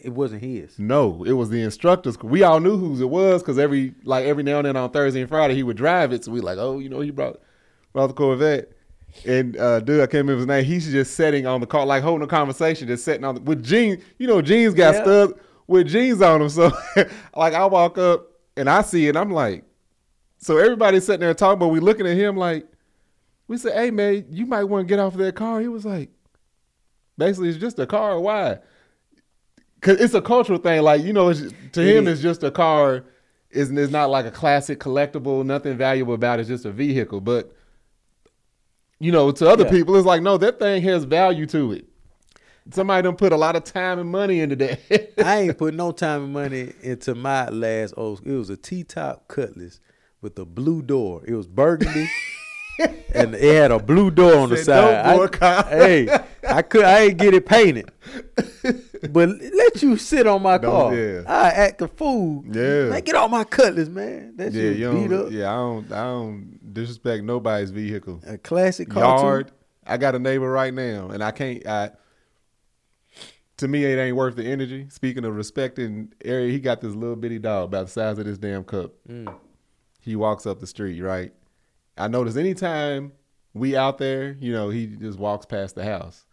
It 0.05 0.13
wasn't 0.13 0.43
his. 0.43 0.77
No, 0.77 1.23
it 1.23 1.31
was 1.33 1.49
the 1.49 1.61
instructors. 1.61 2.17
We 2.21 2.43
all 2.43 2.59
knew 2.59 2.77
whose 2.77 3.01
it 3.01 3.09
was 3.09 3.41
because 3.41 3.57
every 3.57 3.95
like 4.03 4.25
every 4.25 4.43
now 4.43 4.57
and 4.59 4.67
then 4.67 4.75
on 4.77 4.91
Thursday 4.91 5.21
and 5.21 5.29
Friday 5.29 5.55
he 5.55 5.63
would 5.63 5.77
drive 5.77 6.13
it. 6.13 6.23
So 6.23 6.31
we 6.31 6.41
like, 6.41 6.57
oh, 6.59 6.77
you 6.79 6.89
know, 6.89 6.99
he 6.99 7.09
brought 7.11 7.39
brought 7.91 8.07
the 8.07 8.13
Corvette. 8.13 8.71
And 9.25 9.57
uh, 9.57 9.79
dude, 9.79 10.01
I 10.01 10.05
can't 10.05 10.25
remember 10.27 10.37
his 10.37 10.45
name. 10.47 10.63
He's 10.65 10.91
just 10.91 11.15
sitting 11.15 11.47
on 11.47 11.59
the 11.61 11.65
car, 11.67 11.85
like 11.85 12.03
holding 12.03 12.23
a 12.23 12.27
conversation, 12.27 12.87
just 12.87 13.03
sitting 13.05 13.23
on 13.23 13.35
the, 13.35 13.41
with 13.41 13.63
jeans. 13.63 14.03
You 14.19 14.27
know, 14.27 14.41
jeans 14.41 14.73
got 14.73 15.05
Yeah. 15.07 15.27
with 15.67 15.87
jeans 15.87 16.21
on 16.21 16.39
them. 16.41 16.49
So 16.49 16.71
like 17.35 17.53
I 17.53 17.65
walk 17.65 17.97
up 17.97 18.27
and 18.55 18.69
I 18.69 18.81
see 18.83 19.07
it, 19.07 19.15
I'm 19.17 19.31
like, 19.31 19.63
so 20.37 20.57
everybody's 20.57 21.05
sitting 21.05 21.21
there 21.21 21.33
talking, 21.33 21.59
but 21.59 21.69
we 21.69 21.79
looking 21.79 22.05
at 22.05 22.15
him 22.15 22.37
like, 22.37 22.67
we 23.47 23.57
said, 23.57 23.73
hey 23.73 23.89
man, 23.89 24.25
you 24.29 24.45
might 24.45 24.65
want 24.65 24.87
to 24.87 24.89
get 24.89 24.99
off 24.99 25.13
of 25.13 25.19
that 25.19 25.33
car. 25.35 25.61
He 25.61 25.67
was 25.67 25.83
like, 25.85 26.09
basically, 27.17 27.49
it's 27.49 27.57
just 27.57 27.79
a 27.79 27.87
car. 27.87 28.19
Why? 28.19 28.59
Cause 29.85 29.99
it's 30.01 30.15
a 30.15 30.21
cultural 30.21 30.57
thing. 30.57 30.81
Like 30.81 31.03
you 31.03 31.13
know, 31.13 31.29
it's, 31.29 31.41
to 31.73 31.81
It 31.81 31.95
him, 31.97 32.07
is. 32.07 32.13
it's 32.13 32.21
just 32.23 32.43
a 32.43 32.49
car. 32.49 33.03
It's, 33.51 33.69
it's 33.69 33.91
not 33.91 34.09
like 34.09 34.25
a 34.25 34.31
classic 34.31 34.79
collectible, 34.79 35.45
nothing 35.45 35.77
valuable 35.77 36.15
about 36.15 36.39
it. 36.39 36.41
It's 36.41 36.49
just 36.49 36.65
a 36.65 36.71
vehicle. 36.71 37.21
But 37.21 37.55
you 38.99 39.11
know, 39.11 39.31
to 39.31 39.47
other 39.47 39.65
Yeah. 39.65 39.69
people, 39.71 39.95
it's 39.95 40.05
like, 40.05 40.21
no, 40.23 40.37
that 40.39 40.57
thing 40.57 40.81
has 40.83 41.03
value 41.03 41.45
to 41.47 41.73
it. 41.73 41.85
Somebody 42.71 43.03
done 43.03 43.15
put 43.15 43.31
a 43.31 43.37
lot 43.37 43.55
of 43.55 43.63
time 43.63 43.99
and 43.99 44.09
money 44.09 44.39
into 44.39 44.55
that. 44.55 45.13
I 45.23 45.41
ain't 45.41 45.57
put 45.57 45.75
no 45.75 45.91
time 45.91 46.23
and 46.23 46.33
money 46.33 46.73
into 46.81 47.13
my 47.13 47.47
last 47.49 47.93
old. 47.95 48.25
It 48.25 48.31
was 48.31 48.49
a 48.49 48.57
T 48.57 48.83
top 48.83 49.27
Cutlass 49.27 49.79
with 50.21 50.39
a 50.39 50.45
blue 50.45 50.81
door. 50.81 51.21
It 51.27 51.35
was 51.35 51.45
burgundy, 51.45 52.09
and 53.13 53.35
it 53.35 53.55
had 53.55 53.71
a 53.71 53.79
blue 53.79 54.11
door 54.11 54.35
on 54.37 54.49
the 54.49 54.57
Said, 54.57 54.65
side. 54.65 55.15
"Don't 55.15 55.41
I- 55.43 55.61
hey, 55.69 56.19
I 56.47 56.61
could. 56.61 56.83
I 56.83 56.99
ain't 57.03 57.17
get 57.17 57.33
it 57.33 57.45
painted, 57.45 57.89
but 59.11 59.29
let 59.29 59.81
you 59.81 59.97
sit 59.97 60.27
on 60.27 60.41
my 60.41 60.57
Don't- 60.57 60.71
car. 60.71 60.95
yeah. 60.95 61.21
I 61.27 61.49
act 61.49 61.81
a 61.81 61.87
fool. 61.87 62.43
Yeah. 62.51 62.89
man, 62.89 63.01
get 63.03 63.15
off 63.15 63.31
my 63.31 63.43
Cutlass, 63.43 63.89
man. 63.89 64.35
That 64.37 64.51
yeah, 64.53 64.61
shit 64.61 64.77
you 64.77 64.91
beat 64.91 65.09
don't, 65.09 65.25
up. 65.27 65.31
yeah, 65.31 65.51
I 65.51 65.55
don't, 65.55 65.91
I 65.91 66.03
don't 66.03 66.73
disrespect 66.73 67.23
nobody's 67.23 67.71
vehicle. 67.71 68.21
A 68.27 68.37
classic 68.37 68.89
car. 68.89 69.03
Yard. 69.03 69.51
I 69.87 69.97
got 69.97 70.15
a 70.15 70.19
neighbor 70.19 70.49
right 70.51 70.73
now, 70.73 71.09
and 71.09 71.23
I 71.23 71.31
can't. 71.31 71.65
I 71.67 71.91
to 73.57 73.67
me, 73.69 73.85
it 73.85 73.97
ain't 73.97 74.17
worth 74.17 74.35
the 74.35 74.43
energy. 74.43 74.87
Speaking 74.89 75.23
of 75.23 75.33
respecting 75.35 76.11
area, 76.25 76.51
he 76.51 76.59
got 76.59 76.81
this 76.81 76.93
little 76.93 77.15
bitty 77.15 77.39
dog 77.39 77.65
about 77.65 77.85
the 77.85 77.91
size 77.91 78.17
of 78.19 78.25
this 78.25 78.37
damn 78.37 78.63
cup. 78.65 78.91
Mm. 79.09 79.33
He 80.01 80.15
walks 80.17 80.45
up 80.45 80.59
the 80.59 80.67
street, 80.67 80.99
right? 81.01 81.31
I 81.97 82.07
notice 82.07 82.35
anytime 82.35 83.13
we 83.53 83.75
out 83.75 83.97
there, 83.97 84.35
you 84.39 84.51
know, 84.51 84.69
he 84.69 84.87
just 84.87 85.17
walks 85.19 85.45
past 85.45 85.75
the 85.75 85.83
house. 85.85 86.25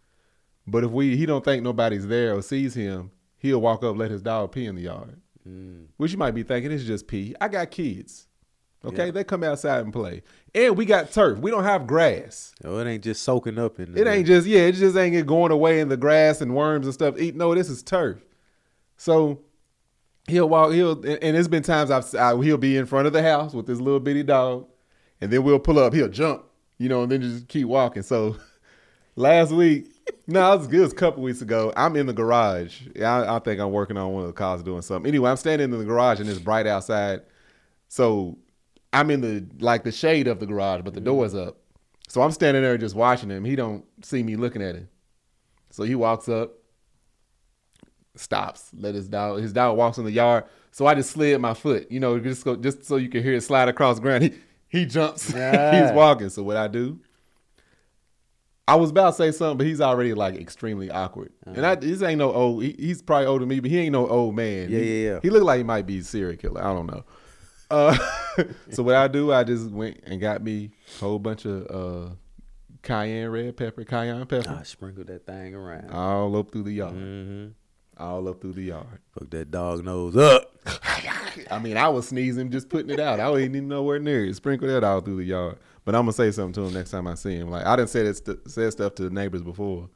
But 0.67 0.85
if 0.85 0.91
we 0.91 1.17
he 1.17 1.27
don't 1.27 1.45
think 1.45 1.63
nobody's 1.63 2.07
there 2.07 2.35
or 2.37 2.43
sees 2.43 2.75
him, 2.75 3.11
he'll 3.39 3.61
walk 3.61 3.83
up, 3.85 3.97
let 3.97 4.11
his 4.11 4.23
dog 4.23 4.53
pee 4.53 4.67
in 4.67 4.75
the 4.77 4.83
yard. 4.83 5.21
Mm. 5.49 5.87
Which 5.97 6.13
you 6.13 6.19
might 6.19 6.35
be 6.35 6.43
thinking 6.45 6.71
it's 6.71 6.85
just 6.85 7.07
pee. 7.09 7.35
I 7.41 7.49
got 7.49 7.71
kids. 7.71 8.27
Okay, 8.85 9.07
Yeah. 9.07 9.11
they 9.13 9.23
come 9.25 9.45
outside 9.45 9.85
and 9.85 9.93
play, 9.93 10.23
and 10.55 10.77
we 10.77 10.85
got 10.85 11.13
turf. 11.13 11.39
We 11.39 11.53
don't 11.53 11.63
have 11.63 11.87
grass. 11.87 12.53
Oh, 12.65 12.79
it 12.79 12.87
ain't 12.89 13.05
just 13.05 13.23
soaking 13.23 13.57
up 13.57 13.79
in. 13.79 13.97
It 13.97 14.09
ain't 14.09 14.27
just 14.27 14.45
yeah, 14.47 14.63
it 14.63 14.73
just 14.73 14.97
ain't 14.97 15.25
going 15.27 15.53
away 15.53 15.79
in 15.79 15.89
the 15.89 15.97
grass 15.97 16.41
and 16.41 16.55
worms 16.57 16.87
and 16.87 16.93
stuff. 16.95 17.17
Eat 17.19 17.37
no, 17.37 17.55
this 17.55 17.69
is 17.69 17.83
turf. 17.85 18.25
So 18.97 19.41
he'll 20.27 20.49
walk. 20.49 20.73
He'll 20.73 20.93
and 21.05 21.37
it's 21.37 21.47
been 21.49 21.63
times 21.63 21.91
I've 21.93 22.13
I, 22.17 22.37
he'll 22.43 22.57
be 22.59 22.77
in 22.77 22.87
front 22.87 23.07
of 23.07 23.13
the 23.13 23.23
house 23.23 23.55
with 23.55 23.67
this 23.67 23.79
little 23.81 24.01
bitty 24.01 24.25
dog, 24.25 24.67
and 25.23 25.33
then 25.33 25.45
we'll 25.45 25.61
pull 25.61 25.79
up. 25.79 25.95
He'll 25.95 26.09
jump, 26.09 26.43
you 26.79 26.89
know, 26.89 27.05
and 27.05 27.13
then 27.13 27.23
just 27.23 27.47
keep 27.47 27.69
walking. 27.69 28.03
So 28.03 28.37
last 29.17 29.53
week, 29.53 29.87
no, 30.27 30.53
it 30.53 30.57
was, 30.59 30.67
it 30.67 30.81
was 30.81 30.93
a 30.93 30.97
couple 30.97 31.23
weeks 31.23 31.41
ago. 31.41 31.73
I'm 31.77 31.95
in 31.95 32.07
the 32.07 32.13
garage. 32.13 32.83
I, 33.01 33.37
I 33.37 33.39
think 33.39 33.61
I'm 33.61 33.71
working 33.71 33.97
on 33.97 34.13
one 34.13 34.23
of 34.23 34.27
the 34.27 34.33
cars 34.33 34.65
doing 34.65 34.83
something. 34.83 35.09
Anyway, 35.09 35.31
I'm 35.31 35.37
standing 35.37 35.73
in 35.73 35.79
the 35.79 35.85
garage 35.85 36.19
and 36.19 36.29
it's 36.29 36.41
bright 36.41 36.67
outside. 36.67 37.23
So 37.87 38.37
I'm 38.93 39.13
in 39.13 39.21
the 39.21 39.47
like 39.61 39.85
the 39.85 39.93
shade 39.93 40.27
of 40.27 40.41
the 40.41 40.47
garage, 40.47 40.83
but 40.83 40.93
the 40.93 41.01
door's 41.01 41.37
up. 41.37 41.57
So 42.09 42.21
I'm 42.21 42.33
standing 42.33 42.65
there 42.65 42.77
just 42.77 42.97
watching 42.97 43.31
him. 43.31 43.45
He 43.45 43.55
don't 43.55 43.85
see 44.05 44.25
me 44.25 44.35
looking 44.35 44.61
at 44.61 44.75
him. 44.75 44.89
So 45.71 45.85
he 45.85 45.95
walks 45.95 46.29
up, 46.29 46.51
stops, 48.17 48.71
let 48.75 48.97
his 48.97 49.07
dog. 49.07 49.41
His 49.41 49.53
dog 49.53 49.79
walks 49.79 49.99
in 49.99 50.05
the 50.05 50.11
yard. 50.11 50.47
So 50.73 50.87
I 50.87 50.95
just 50.97 51.11
slid 51.11 51.41
my 51.41 51.55
foot, 51.55 51.93
you 51.93 52.01
know, 52.01 52.19
just 52.19 52.45
go, 52.45 52.57
just 52.57 52.87
so 52.87 52.97
you 52.97 53.09
can 53.09 53.23
hear 53.23 53.35
it 53.35 53.43
slide 53.43 53.69
across 53.69 53.97
the 53.97 54.03
ground. 54.03 54.25
He 54.25 54.33
he 54.73 54.87
jumps. 54.87 55.27
He's 55.27 55.93
walking. 55.93 56.31
So 56.31 56.43
what 56.43 56.57
I 56.57 56.67
do? 56.67 56.99
I 58.67 58.77
was 58.77 58.91
about 58.91 59.11
to 59.11 59.17
say 59.17 59.33
something, 59.33 59.59
but 59.59 59.67
he's 59.67 59.81
already 59.81 60.15
like 60.15 60.37
extremely 60.37 60.89
awkward. 60.89 61.33
And 61.45 61.67
I, 61.67 61.75
this 61.75 62.01
ain't 62.01 62.19
no 62.19 62.33
old. 62.33 62.63
He, 62.63 62.77
he's 62.79 63.03
probably 63.03 63.27
older 63.27 63.41
than 63.41 63.49
me, 63.49 63.61
but 63.61 63.71
he 63.71 63.79
ain't 63.79 63.93
no 63.93 64.09
old 64.09 64.37
man. 64.37 64.71
Yeah, 64.71 64.79
he, 64.79 65.05
yeah, 65.05 65.11
yeah. 65.11 65.21
He 65.21 65.31
looked 65.31 65.45
like 65.45 65.59
he 65.59 65.65
might 65.65 65.85
be 65.85 65.99
a 65.99 66.03
serial 66.05 66.37
killer. 66.37 66.63
I 66.63 66.73
don't 66.73 66.87
know. 66.87 67.05
Uh, 67.71 67.99
so 68.71 68.83
what 68.83 68.95
I 68.95 69.09
do, 69.09 69.33
I 69.33 69.45
just 69.45 69.69
went 69.69 70.01
and 70.05 70.21
got 70.21 70.43
me 70.43 70.71
a 70.97 71.01
whole 71.01 71.19
bunch 71.19 71.45
of 71.45 71.67
uh, 71.71 72.15
cayenne 72.83 73.31
red 73.31 73.57
pepper, 73.57 73.85
cayenne 73.85 74.27
pepper, 74.27 74.59
I 74.61 74.63
sprinkled 74.63 75.09
that 75.09 75.27
thing 75.27 75.55
around. 75.55 75.91
all 75.91 76.37
up 76.37 76.53
through 76.53 76.65
the 76.65 76.73
yard, 76.73 76.95
mm-hmm. 76.95 77.49
All 77.97 78.29
up 78.29 78.41
through 78.41 78.55
the 78.55 78.63
yard. 78.63 79.01
Fuck 79.19 79.31
that 79.31 79.51
dog 79.51 79.85
nose 79.85 80.17
up. 80.17 80.51
I 81.51 81.59
mean, 81.59 81.77
I 81.77 81.89
was 81.89 82.09
sneezing 82.09 82.51
just 82.51 82.69
putting 82.69 82.91
it 82.91 83.01
out. 83.01 83.21
I 83.21 83.29
wasn't 83.29 83.57
even 83.57 83.69
nowhere 83.69 83.99
near 83.99 84.25
it. 84.27 84.37
Sprinkle 84.37 84.69
that 84.69 84.85
all 84.85 85.01
through 85.01 85.17
the 85.17 85.25
yard. 85.25 85.59
But 85.85 85.95
I'm 85.95 86.03
gonna 86.03 86.13
say 86.13 86.31
something 86.31 86.53
to 86.63 86.69
him 86.69 86.75
next 86.75 86.91
time 86.91 87.07
I 87.07 87.15
see 87.15 87.35
him. 87.37 87.51
Like 87.51 87.67
I 87.67 87.77
didn't 87.77 87.91
say 87.91 88.05
that 88.05 88.17
st- 88.17 88.51
said 88.51 88.73
stuff 88.73 88.95
to 88.97 89.05
the 89.05 89.11
neighbors 89.11 89.43
before. 89.43 89.89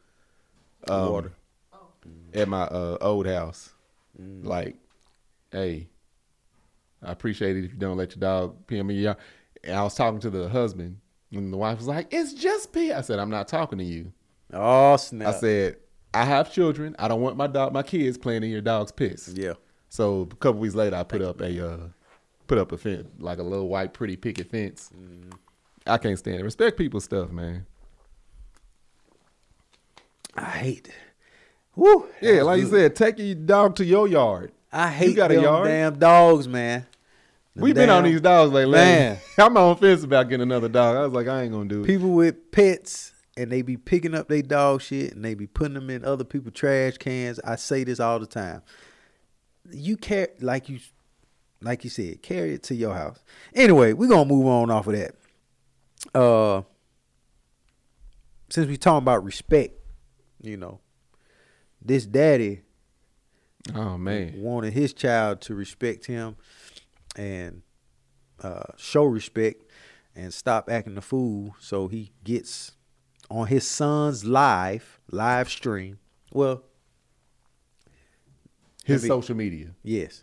Um, 0.89 1.13
Water. 1.13 1.33
at 2.35 2.49
my 2.49 2.63
uh, 2.63 2.99
old 3.01 3.27
house. 3.27 3.71
Like, 4.19 4.77
hey, 5.51 5.89
I 7.03 7.13
appreciate 7.13 7.57
it 7.57 7.65
if 7.65 7.73
you 7.73 7.79
don't 7.79 7.97
let 7.97 8.15
your 8.15 8.21
dog 8.21 8.67
pee 8.67 8.81
on 8.81 8.87
me. 8.87 9.07
And 9.07 9.17
I 9.69 9.83
was 9.83 9.95
talking 9.95 10.21
to 10.21 10.31
the 10.31 10.49
husband, 10.49 10.99
and 11.33 11.53
the 11.53 11.57
wife 11.57 11.79
was 11.79 11.87
like, 11.87 12.09
"It's 12.13 12.35
just 12.35 12.73
pee." 12.73 12.93
I 12.93 13.01
said, 13.01 13.19
"I'm 13.19 13.31
not 13.31 13.49
talking 13.49 13.79
to 13.79 13.85
you." 13.85 14.13
Oh 14.53 14.97
snap! 14.97 15.35
I 15.35 15.39
said, 15.39 15.77
"I 16.21 16.25
have 16.25 16.53
children. 16.53 16.97
I 16.99 17.09
don't 17.09 17.21
want 17.21 17.37
my 17.37 17.47
dog, 17.47 17.73
my 17.73 17.83
kids 17.83 18.19
playing 18.19 18.43
in 18.43 18.51
your 18.51 18.61
dog's 18.61 18.93
piss." 18.93 19.29
yeah. 19.35 19.55
So 19.89 20.29
a 20.31 20.35
couple 20.37 20.61
weeks 20.61 20.75
later, 20.75 20.97
I 20.97 21.05
put 21.05 21.23
up 21.23 21.41
a 21.41 21.67
uh, 21.67 21.79
put 22.47 22.59
up 22.59 22.73
a 22.73 22.79
fence, 22.79 23.07
like 23.19 23.39
a 23.39 23.43
little 23.43 23.69
white, 23.69 23.93
pretty 23.93 24.17
picket 24.17 24.51
fence. 24.51 24.91
I 25.87 25.99
can't 25.99 26.19
stand 26.19 26.41
it. 26.41 26.45
Respect 26.45 26.77
people's 26.77 27.05
stuff, 27.05 27.31
man. 27.31 27.67
I 30.35 30.45
hate. 30.45 30.91
Woo. 31.75 32.07
Yeah, 32.21 32.43
like 32.43 32.61
you 32.61 32.67
said, 32.67 32.97
take 32.97 33.19
your 33.19 33.35
dog 33.35 33.77
to 33.77 33.85
your 33.85 34.09
yard. 34.09 34.53
I 34.73 34.91
hate 34.91 35.11
you 35.11 35.15
got 35.15 35.31
a 35.31 35.35
them 35.35 35.45
yard? 35.45 35.69
damn 35.69 35.99
dogs, 35.99 36.49
man. 36.49 36.87
Them 37.55 37.63
We've 37.63 37.75
been 37.75 37.91
on 37.91 38.05
these 38.05 38.21
dogs 38.21 38.53
lately. 38.53 38.73
Man. 38.73 39.19
I'm 39.39 39.57
on 39.57 39.77
fence 39.77 40.03
about 40.03 40.29
getting 40.29 40.43
another 40.43 40.69
dog. 40.69 40.97
I 40.97 41.01
was 41.03 41.13
like, 41.13 41.29
I 41.29 41.43
ain't 41.43 41.53
gonna 41.53 41.69
do 41.69 41.83
it. 41.83 41.87
people 41.87 42.11
with 42.11 42.51
pets 42.51 43.13
and 43.37 43.51
they 43.53 43.63
be 43.63 43.77
picking 43.77 44.15
up 44.15 44.29
their 44.29 44.43
dog 44.43 44.83
shit 44.83 45.15
and 45.15 45.25
they 45.25 45.35
be 45.35 45.47
putting 45.47 45.75
them 45.75 45.91
in 45.91 46.05
other 46.05 46.25
people's 46.25 46.55
trash 46.55 46.97
cans. 46.97 47.39
I 47.45 47.57
say 47.57 47.85
this 47.85 48.01
all 48.01 48.19
the 48.19 48.27
time. 48.27 48.63
You 49.71 49.97
care 49.97 50.29
like 50.41 50.69
you 50.69 50.81
like 51.61 51.85
you 51.85 51.91
said, 51.91 52.23
carry 52.23 52.55
it 52.55 52.63
to 52.65 52.75
your 52.75 52.95
house. 52.95 53.23
Anyway, 53.55 53.93
we're 53.93 54.09
gonna 54.09 54.25
move 54.29 54.47
on 54.47 54.71
off 54.71 54.87
of 54.87 54.95
that. 54.95 55.15
Uh 56.15 56.63
since 58.49 58.69
we 58.69 58.77
talking 58.77 58.99
about 58.99 59.25
respect, 59.25 59.75
you 60.41 60.57
know, 60.57 60.81
this 61.83 62.07
daddy 62.07 62.63
Oh 63.75 63.99
man, 63.99 64.35
wanted 64.37 64.73
his 64.73 64.93
child 64.93 65.41
to 65.43 65.55
respect 65.55 66.07
him 66.07 66.37
and 67.17 67.63
uh, 68.43 68.63
show 68.77 69.05
respect 69.05 69.65
and 70.15 70.33
stop 70.33 70.71
acting 70.71 70.97
a 70.97 71.01
fool. 71.01 71.57
So 71.59 71.89
he 71.89 72.13
gets 72.23 72.76
on 73.31 73.47
his 73.47 73.67
son's 73.67 74.25
live 74.25 75.01
live 75.11 75.49
stream. 75.49 75.99
Well, 76.33 76.63
his 78.85 79.07
social 79.07 79.35
media. 79.35 79.69
yes, 79.83 80.23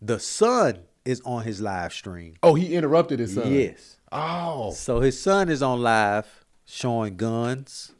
the 0.00 0.18
son 0.18 0.80
is 1.04 1.20
on 1.22 1.44
his 1.44 1.60
live 1.60 1.92
stream. 1.92 2.34
Oh, 2.42 2.54
he 2.54 2.74
interrupted 2.74 3.18
his 3.18 3.34
son. 3.34 3.52
Yes. 3.52 3.96
Oh, 4.10 4.72
So 4.72 5.00
his 5.00 5.20
son 5.20 5.48
is 5.48 5.62
on 5.62 5.80
live 5.80 6.44
showing 6.66 7.16
guns 7.16 7.92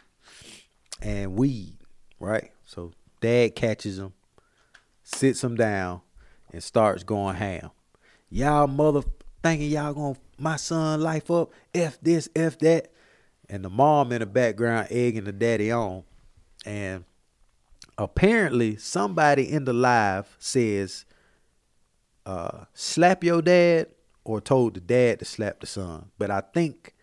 and 1.01 1.35
weed, 1.37 1.79
right? 2.21 2.51
So 2.67 2.93
dad 3.21 3.55
catches 3.57 3.99
him, 3.99 4.13
sits 5.03 5.43
him 5.43 5.57
down, 5.57 6.03
and 6.53 6.63
starts 6.63 7.03
going 7.03 7.37
ham. 7.37 7.71
Y'all 8.31 8.67
mother 8.67 9.03
thinking 9.43 9.71
y'all 9.71 9.95
gonna 9.95 10.17
my 10.39 10.57
son 10.57 11.01
life 11.01 11.31
up, 11.31 11.51
F 11.75 11.99
this, 12.03 12.29
F 12.37 12.59
that. 12.59 12.92
And 13.53 13.63
the 13.63 13.69
mom 13.69 14.13
in 14.13 14.21
the 14.21 14.27
background 14.27 14.89
egging 14.91 15.25
the 15.25 15.33
daddy 15.33 15.71
on. 15.71 16.05
And 16.65 17.05
apparently 17.99 18.77
somebody 18.77 19.53
in 19.53 19.67
the 19.67 19.75
live 19.75 20.35
says, 20.39 21.05
uh, 22.25 22.65
slap 22.73 23.23
your 23.23 23.43
dad 23.43 23.89
or 24.25 24.41
told 24.41 24.73
the 24.73 24.81
dad 24.81 25.19
to 25.19 25.27
slap 25.27 25.61
the 25.61 25.67
son. 25.67 26.07
But 26.19 26.31
I 26.31 26.41
think 26.41 26.95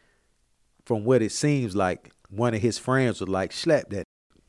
from 0.86 1.04
what 1.04 1.22
it 1.22 1.32
seems 1.32 1.76
like, 1.76 2.12
one 2.32 2.56
of 2.56 2.62
his 2.62 2.80
friends 2.80 3.20
was 3.22 3.30
like, 3.30 3.52
slap 3.52 3.90
that, 3.90 4.06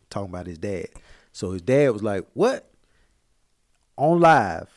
talking 0.09 0.30
about 0.30 0.47
his 0.47 0.57
dad. 0.57 0.87
So 1.33 1.50
his 1.50 1.61
dad 1.61 1.90
was 1.90 2.02
like, 2.02 2.26
what? 2.33 2.71
On 3.99 4.19
live, 4.21 4.71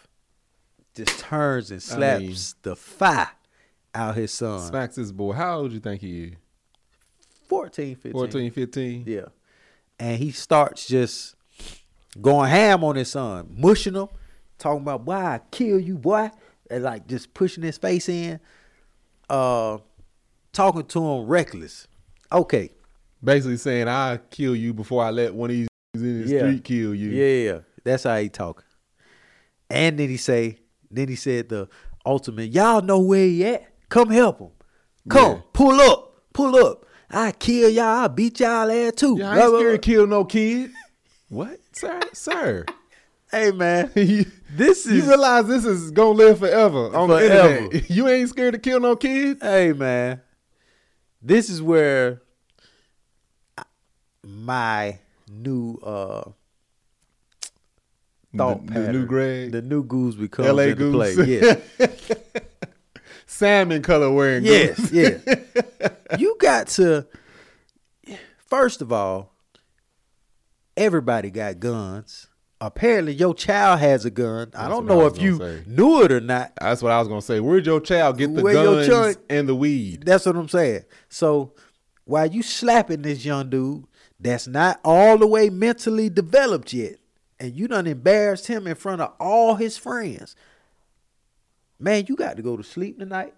just 0.93 1.19
turns 1.19 1.71
and 1.71 1.77
I 1.77 1.81
slaps 1.83 2.19
mean- 2.21 2.35
the 2.63 2.75
fire 2.75 3.29
out 3.95 4.15
his 4.15 4.33
son. 4.33 4.59
smacks 4.59 4.97
his 4.97 5.13
boy. 5.13 5.31
How 5.31 5.59
old 5.59 5.69
do 5.69 5.75
you 5.75 5.79
think 5.79 6.01
he 6.01 6.23
is? 6.23 6.33
14, 7.57 7.95
15. 7.95 8.11
14, 8.11 8.51
15? 8.51 9.03
Yeah. 9.05 9.21
And 9.99 10.17
he 10.17 10.31
starts 10.31 10.87
just 10.87 11.35
going 12.19 12.49
ham 12.49 12.83
on 12.83 12.95
his 12.95 13.09
son, 13.11 13.53
mushing 13.57 13.93
him, 13.93 14.07
talking 14.57 14.81
about 14.81 15.01
why 15.01 15.35
I 15.35 15.41
kill 15.51 15.79
you, 15.79 15.97
boy. 15.97 16.31
And 16.71 16.83
like 16.83 17.07
just 17.07 17.33
pushing 17.33 17.63
his 17.63 17.77
face 17.77 18.09
in. 18.09 18.39
Uh 19.29 19.77
talking 20.51 20.85
to 20.85 20.99
him 21.05 21.25
reckless. 21.27 21.87
Okay. 22.31 22.69
Basically 23.23 23.57
saying, 23.57 23.87
I'll 23.87 24.17
kill 24.17 24.55
you 24.55 24.73
before 24.73 25.03
I 25.03 25.09
let 25.11 25.33
one 25.33 25.49
of 25.49 25.55
these 25.55 25.67
in 25.93 26.23
the 26.23 26.27
Yeah. 26.29 26.39
street 26.39 26.63
kill 26.63 26.93
you. 26.95 27.09
Yeah, 27.09 27.51
yeah. 27.53 27.59
That's 27.83 28.03
how 28.03 28.17
he 28.17 28.29
talking. 28.29 28.65
And 29.69 29.97
then 29.99 30.09
he 30.09 30.17
say, 30.17 30.57
then 30.91 31.07
he 31.07 31.15
said 31.15 31.49
the 31.49 31.67
ultimate. 32.05 32.51
Y'all 32.51 32.81
know 32.81 32.99
where 32.99 33.25
he 33.25 33.45
at. 33.45 33.65
Come 33.89 34.09
help 34.09 34.39
him. 34.39 34.49
Come, 35.09 35.35
Yeah. 35.37 35.41
pull 35.53 35.79
up, 35.81 36.23
pull 36.33 36.55
up. 36.55 36.85
I 37.13 37.31
kill 37.31 37.69
y'all. 37.69 38.05
I 38.05 38.07
beat 38.07 38.39
y'all 38.39 38.69
ass 38.71 38.93
too. 38.95 39.17
Yeah, 39.19 39.29
I 39.31 39.39
ain't 39.41 39.49
blah, 39.51 39.59
scared 39.59 39.81
to 39.83 39.89
kill 39.91 40.07
no 40.07 40.25
kid. 40.25 40.71
What, 41.29 41.59
sir, 41.73 41.99
sir? 42.13 42.65
Hey 43.31 43.51
man, 43.51 43.91
you, 43.95 44.25
this 44.51 44.85
you 44.85 45.03
realize 45.03 45.47
this 45.47 45.65
is 45.65 45.89
gonna 45.91 46.11
live 46.11 46.39
forever 46.39 46.95
on 46.95 47.09
the 47.09 47.15
internet. 47.23 47.89
You 47.89 48.07
ain't 48.07 48.29
scared 48.29 48.53
to 48.53 48.59
kill 48.59 48.79
no 48.79 48.95
kid. 48.95 49.37
hey 49.41 49.73
man, 49.73 50.21
this 51.21 51.49
is 51.49 51.61
where 51.61 52.21
my 54.23 54.99
new 55.29 55.77
uh 55.83 56.29
thought 58.37 58.65
The- 58.67 58.79
the 58.81 58.93
new 58.93 59.05
Greg? 59.05 59.51
the 59.51 59.61
new 59.61 59.83
goose 59.83 60.15
becomes 60.15 60.47
L.A. 60.49 60.69
into 60.69 60.91
play. 60.91 61.13
Yeah, 61.25 61.55
Salmon 63.33 63.81
color 63.81 64.11
wearing. 64.11 64.45
yes, 64.45 64.91
yeah. 64.91 65.17
You 66.19 66.35
got 66.39 66.67
to 66.67 67.07
first 68.37 68.81
of 68.83 68.91
all, 68.93 69.33
everybody 70.77 71.29
got 71.31 71.59
guns. 71.59 72.27
Apparently, 72.61 73.13
your 73.13 73.33
child 73.33 73.79
has 73.79 74.05
a 74.05 74.09
gun. 74.11 74.51
I 74.55 74.69
don't 74.69 74.85
what 74.85 74.93
I 74.93 74.95
know 74.95 75.05
if 75.07 75.21
you 75.21 75.37
say. 75.37 75.63
knew 75.67 76.03
it 76.03 76.11
or 76.11 76.21
not. 76.21 76.53
That's 76.61 76.81
what 76.81 76.91
I 76.93 76.99
was 76.99 77.07
gonna 77.07 77.21
say. 77.21 77.39
Where'd 77.39 77.65
your 77.65 77.81
child 77.81 78.17
get 78.17 78.33
the 78.33 78.41
Where 78.41 78.53
guns 78.53 78.87
child- 78.87 79.17
and 79.29 79.49
the 79.49 79.55
weed? 79.55 80.03
That's 80.05 80.25
what 80.25 80.35
I'm 80.37 80.47
saying. 80.47 80.83
So 81.09 81.53
while 82.05 82.27
you 82.27 82.41
slapping 82.43 83.01
this 83.01 83.25
young 83.25 83.49
dude 83.49 83.85
that's 84.19 84.47
not 84.47 84.79
all 84.85 85.17
the 85.17 85.27
way 85.27 85.49
mentally 85.49 86.09
developed 86.09 86.71
yet, 86.71 86.97
and 87.39 87.53
you 87.53 87.67
done 87.67 87.87
embarrassed 87.87 88.47
him 88.47 88.67
in 88.67 88.75
front 88.75 89.01
of 89.01 89.11
all 89.19 89.55
his 89.55 89.77
friends, 89.77 90.35
man, 91.79 92.05
you 92.07 92.15
got 92.15 92.37
to 92.37 92.43
go 92.43 92.55
to 92.57 92.63
sleep 92.63 92.99
tonight. 92.99 93.33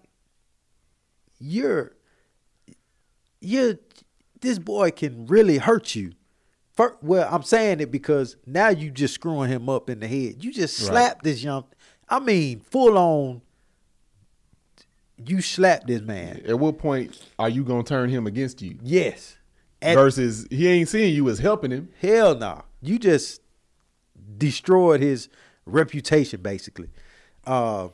You're 1.38 1.92
you're 3.40 3.74
this 4.40 4.58
boy 4.58 4.90
can 4.90 5.26
really 5.26 5.58
hurt 5.58 5.94
you. 5.94 6.12
Fir- 6.74 6.96
well, 7.02 7.28
I'm 7.30 7.42
saying 7.42 7.80
it 7.80 7.90
because 7.90 8.36
now 8.46 8.68
you 8.68 8.90
just 8.90 9.14
screwing 9.14 9.50
him 9.50 9.68
up 9.68 9.88
in 9.90 10.00
the 10.00 10.08
head. 10.08 10.44
You 10.44 10.52
just 10.52 10.78
Right. 10.80 10.88
slapped 10.88 11.24
this 11.24 11.42
young 11.42 11.64
I 12.08 12.20
mean, 12.20 12.60
full 12.60 12.96
on 12.96 13.42
you 15.24 15.40
slapped 15.40 15.86
this 15.86 16.02
man. 16.02 16.42
At 16.46 16.58
what 16.58 16.78
point 16.78 17.18
are 17.38 17.48
you 17.48 17.64
gonna 17.64 17.82
turn 17.82 18.10
him 18.10 18.26
against 18.26 18.60
you? 18.62 18.78
Yes. 18.82 19.36
At, 19.82 19.94
Versus 19.94 20.46
he 20.50 20.68
ain't 20.68 20.88
seeing 20.88 21.14
you 21.14 21.28
as 21.28 21.38
helping 21.38 21.70
him. 21.70 21.90
hell 22.00 22.34
no. 22.34 22.62
You 22.82 22.98
just 22.98 23.40
destroyed 24.38 25.00
his 25.00 25.28
reputation 25.64 26.40
basically. 26.42 26.88
Uh 27.46 27.88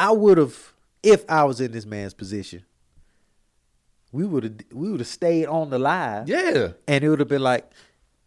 I 0.00 0.10
would 0.12 0.38
have 0.38 0.72
if 1.02 1.24
I 1.28 1.44
was 1.44 1.60
in 1.60 1.72
this 1.72 1.84
man's 1.84 2.14
position. 2.14 2.64
We 4.12 4.24
would 4.24 4.42
have 4.42 4.54
we 4.72 4.90
would 4.90 5.00
have 5.00 5.06
stayed 5.06 5.46
on 5.46 5.68
the 5.70 5.78
live 5.78 6.28
Yeah, 6.28 6.72
and 6.88 7.04
it 7.04 7.08
would 7.08 7.20
have 7.20 7.28
been 7.28 7.42
like 7.42 7.70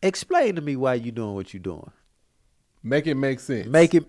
explain 0.02 0.56
to 0.56 0.62
me 0.62 0.76
why 0.76 0.94
you're 0.94 1.12
doing 1.12 1.34
what 1.34 1.54
you're 1.54 1.64
doing. 1.64 1.92
make 2.84 3.08
it 3.08 3.16
make 3.16 3.40
sense. 3.40 3.68
Make 3.68 3.96
it 3.96 4.06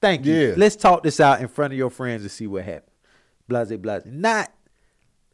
thank 0.00 0.26
you. 0.26 0.34
Yeah. 0.34 0.54
Let's 0.56 0.76
talk 0.76 1.02
this 1.04 1.20
out 1.20 1.40
in 1.40 1.48
front 1.48 1.72
of 1.72 1.78
your 1.78 1.88
friends 1.88 2.22
and 2.22 2.30
see 2.30 2.46
what 2.48 2.64
happens. 2.64 2.90
Blase 3.48 3.76
blase. 3.78 4.02
Not 4.04 4.52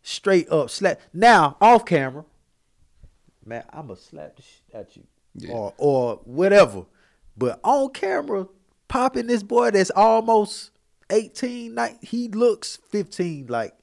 straight 0.02 0.50
up 0.50 0.68
slap. 0.70 1.00
Now, 1.12 1.56
off 1.60 1.84
camera, 1.84 2.24
man, 3.44 3.64
I'ma 3.72 3.94
slap 3.94 4.36
the 4.36 4.42
shit 4.42 4.74
at 4.74 4.96
you. 4.96 5.04
Yeah. 5.34 5.52
Or 5.52 5.74
or 5.78 6.20
whatever. 6.24 6.84
But 7.36 7.58
on 7.64 7.90
camera, 7.92 8.48
popping 8.86 9.28
this 9.28 9.42
boy 9.42 9.70
that's 9.70 9.90
almost 9.90 10.72
18, 11.10 11.74
like 11.74 12.02
he 12.02 12.28
looks 12.28 12.78
15, 12.90 13.46
like 13.48 13.74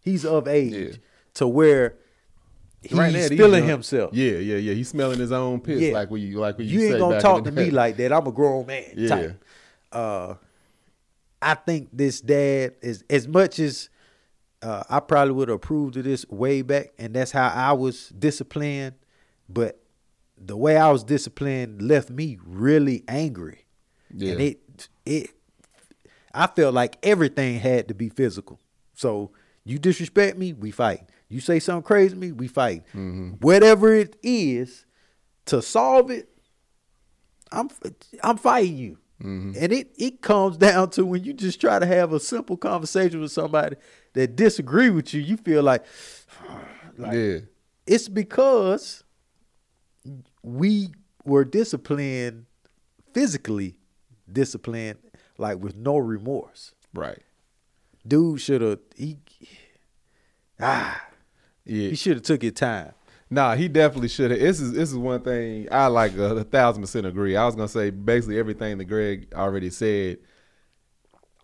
he's 0.00 0.24
of 0.24 0.48
age 0.48 0.72
Yeah. 0.72 0.96
to 1.34 1.46
where 1.48 1.96
he's 2.82 2.92
Right 2.92 3.12
now, 3.12 3.28
feeling 3.28 3.60
young- 3.60 3.68
himself. 3.68 4.10
Yeah, 4.14 4.32
yeah, 4.38 4.56
yeah. 4.56 4.74
He's 4.74 4.88
smelling 4.88 5.18
his 5.20 5.32
own 5.32 5.60
piss, 5.60 5.80
Yeah. 5.80 5.92
like 5.92 6.10
we 6.10 6.34
like 6.34 6.58
we 6.58 6.64
you 6.64 6.80
say 6.80 6.90
ain't 6.90 6.98
gonna 6.98 7.14
back 7.16 7.22
talk 7.22 7.44
to 7.44 7.52
me 7.52 7.66
day. 7.66 7.70
like 7.70 7.96
that. 7.98 8.12
I'm 8.12 8.26
a 8.26 8.32
grown 8.32 8.66
man. 8.66 8.92
Yeah. 8.96 9.08
Type. 9.08 9.44
Uh, 9.92 10.34
I 11.40 11.54
think 11.54 11.88
this 11.92 12.20
dad 12.20 12.74
is 12.82 13.04
as 13.10 13.26
much 13.28 13.58
as 13.58 13.88
uh, 14.62 14.84
I 14.88 15.00
probably 15.00 15.34
would 15.34 15.48
have 15.48 15.56
approved 15.56 15.96
of 15.96 16.04
this 16.04 16.24
way 16.28 16.62
back, 16.62 16.92
and 16.98 17.12
that's 17.14 17.32
how 17.32 17.48
I 17.48 17.72
was 17.72 18.10
disciplined. 18.10 18.94
But 19.48 19.80
the 20.38 20.56
way 20.56 20.76
I 20.76 20.90
was 20.90 21.02
disciplined 21.02 21.82
left 21.82 22.10
me 22.10 22.38
really 22.44 23.02
angry, 23.08 23.64
Yeah. 24.14 24.32
and 24.32 24.40
it 24.40 24.88
it 25.04 25.30
I 26.34 26.46
felt 26.46 26.74
like 26.74 26.98
everything 27.02 27.58
had 27.58 27.88
to 27.88 27.94
be 27.94 28.08
physical. 28.08 28.60
So 28.94 29.32
you 29.64 29.78
disrespect 29.78 30.38
me, 30.38 30.52
we 30.52 30.70
fight. 30.70 31.08
You 31.28 31.40
say 31.40 31.60
something 31.60 31.82
crazy 31.82 32.10
to 32.10 32.16
me, 32.16 32.32
we 32.32 32.48
fight. 32.48 32.84
Mm-hmm. 32.88 33.30
Whatever 33.40 33.94
it 33.94 34.16
is 34.22 34.84
to 35.46 35.62
solve 35.62 36.10
it, 36.10 36.28
I'm 37.50 37.70
I'm 38.22 38.36
fighting 38.36 38.76
you. 38.76 38.98
Mm-hmm. 39.22 39.52
And 39.58 39.72
it 39.72 39.92
it 39.96 40.20
comes 40.20 40.56
down 40.58 40.90
to 40.90 41.06
when 41.06 41.24
you 41.24 41.32
just 41.32 41.60
try 41.60 41.78
to 41.78 41.86
have 41.86 42.12
a 42.12 42.20
simple 42.20 42.56
conversation 42.56 43.20
with 43.20 43.32
somebody 43.32 43.76
that 44.14 44.36
disagree 44.36 44.90
with 44.90 45.14
you, 45.14 45.20
you 45.20 45.36
feel 45.36 45.62
like, 45.62 45.84
like 46.98 47.14
yeah, 47.14 47.38
it's 47.86 48.08
because 48.08 49.04
we 50.42 50.88
were 51.24 51.44
disciplined 51.44 52.46
physically 53.12 53.76
disciplined 54.30 54.98
like 55.38 55.58
with 55.58 55.76
no 55.76 55.96
remorse. 55.98 56.72
right. 56.94 57.18
Dude 58.06 58.40
should 58.40 58.62
have 58.62 58.80
he 58.96 59.18
ah 60.60 61.00
Yeah, 61.64 61.88
he 61.90 61.94
should 61.94 62.16
have 62.16 62.24
took 62.24 62.42
his 62.42 62.52
time. 62.52 62.92
Nah, 63.30 63.54
he 63.54 63.66
definitely 63.68 64.08
should 64.08 64.30
have. 64.30 64.40
This 64.40 64.60
is 64.60 64.72
this 64.72 64.90
is 64.90 64.96
one 64.96 65.22
thing 65.22 65.68
I 65.70 65.86
like 65.86 66.16
a, 66.16 66.36
a 66.36 66.44
thousand 66.44 66.82
percent 66.82 67.06
agree. 67.06 67.36
I 67.36 67.46
was 67.46 67.54
gonna 67.54 67.68
say 67.68 67.90
basically 67.90 68.38
everything 68.38 68.78
that 68.78 68.84
Greg 68.86 69.28
already 69.34 69.70
said. 69.70 70.18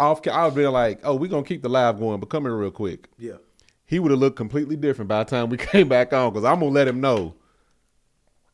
Off, 0.01 0.27
I 0.29 0.45
would 0.45 0.55
be 0.55 0.67
like, 0.67 1.01
"Oh, 1.03 1.15
we're 1.17 1.31
gonna 1.31 1.43
keep 1.45 1.63
the 1.63 1.69
live 1.69 1.99
going, 1.99 2.21
but 2.21 2.27
come 2.29 2.43
here 2.45 2.57
real 2.57 2.71
quick." 2.71 3.09
Yeah. 3.19 3.39
He 3.87 3.99
would 3.99 4.11
have 4.11 4.21
looked 4.21 4.37
completely 4.37 4.77
different 4.77 5.09
by 5.09 5.25
the 5.25 5.31
time 5.31 5.49
we 5.49 5.57
came 5.73 5.89
back 5.89 6.13
on 6.13 6.33
because 6.33 6.45
I'm 6.45 6.61
gonna 6.61 6.73
let 6.73 6.87
him 6.89 7.01
know. 7.01 7.35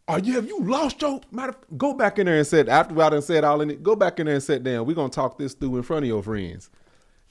Are 0.07 0.19
you 0.19 0.35
have 0.35 0.47
you 0.47 0.61
lost 0.61 1.01
your 1.01 1.21
matter? 1.31 1.55
Go 1.77 1.95
back 1.95 2.19
in 2.19 2.27
there 2.27 2.37
and 2.37 2.47
said 2.47 2.69
after 2.69 3.01
I 3.01 3.09
done 3.09 3.23
said 3.23 3.43
all 3.43 3.61
in 3.63 3.71
it. 3.71 3.83
Go 3.83 3.97
back 3.97 4.21
in 4.21 4.27
there 4.27 4.35
and 4.35 4.45
sit 4.45 4.63
down. 4.63 4.87
We're 4.87 4.95
gonna 4.95 5.09
talk 5.09 5.39
this 5.39 5.55
through 5.55 5.77
in 5.77 5.83
front 5.83 6.05
of 6.05 6.09
your 6.09 6.23
friends. 6.23 6.69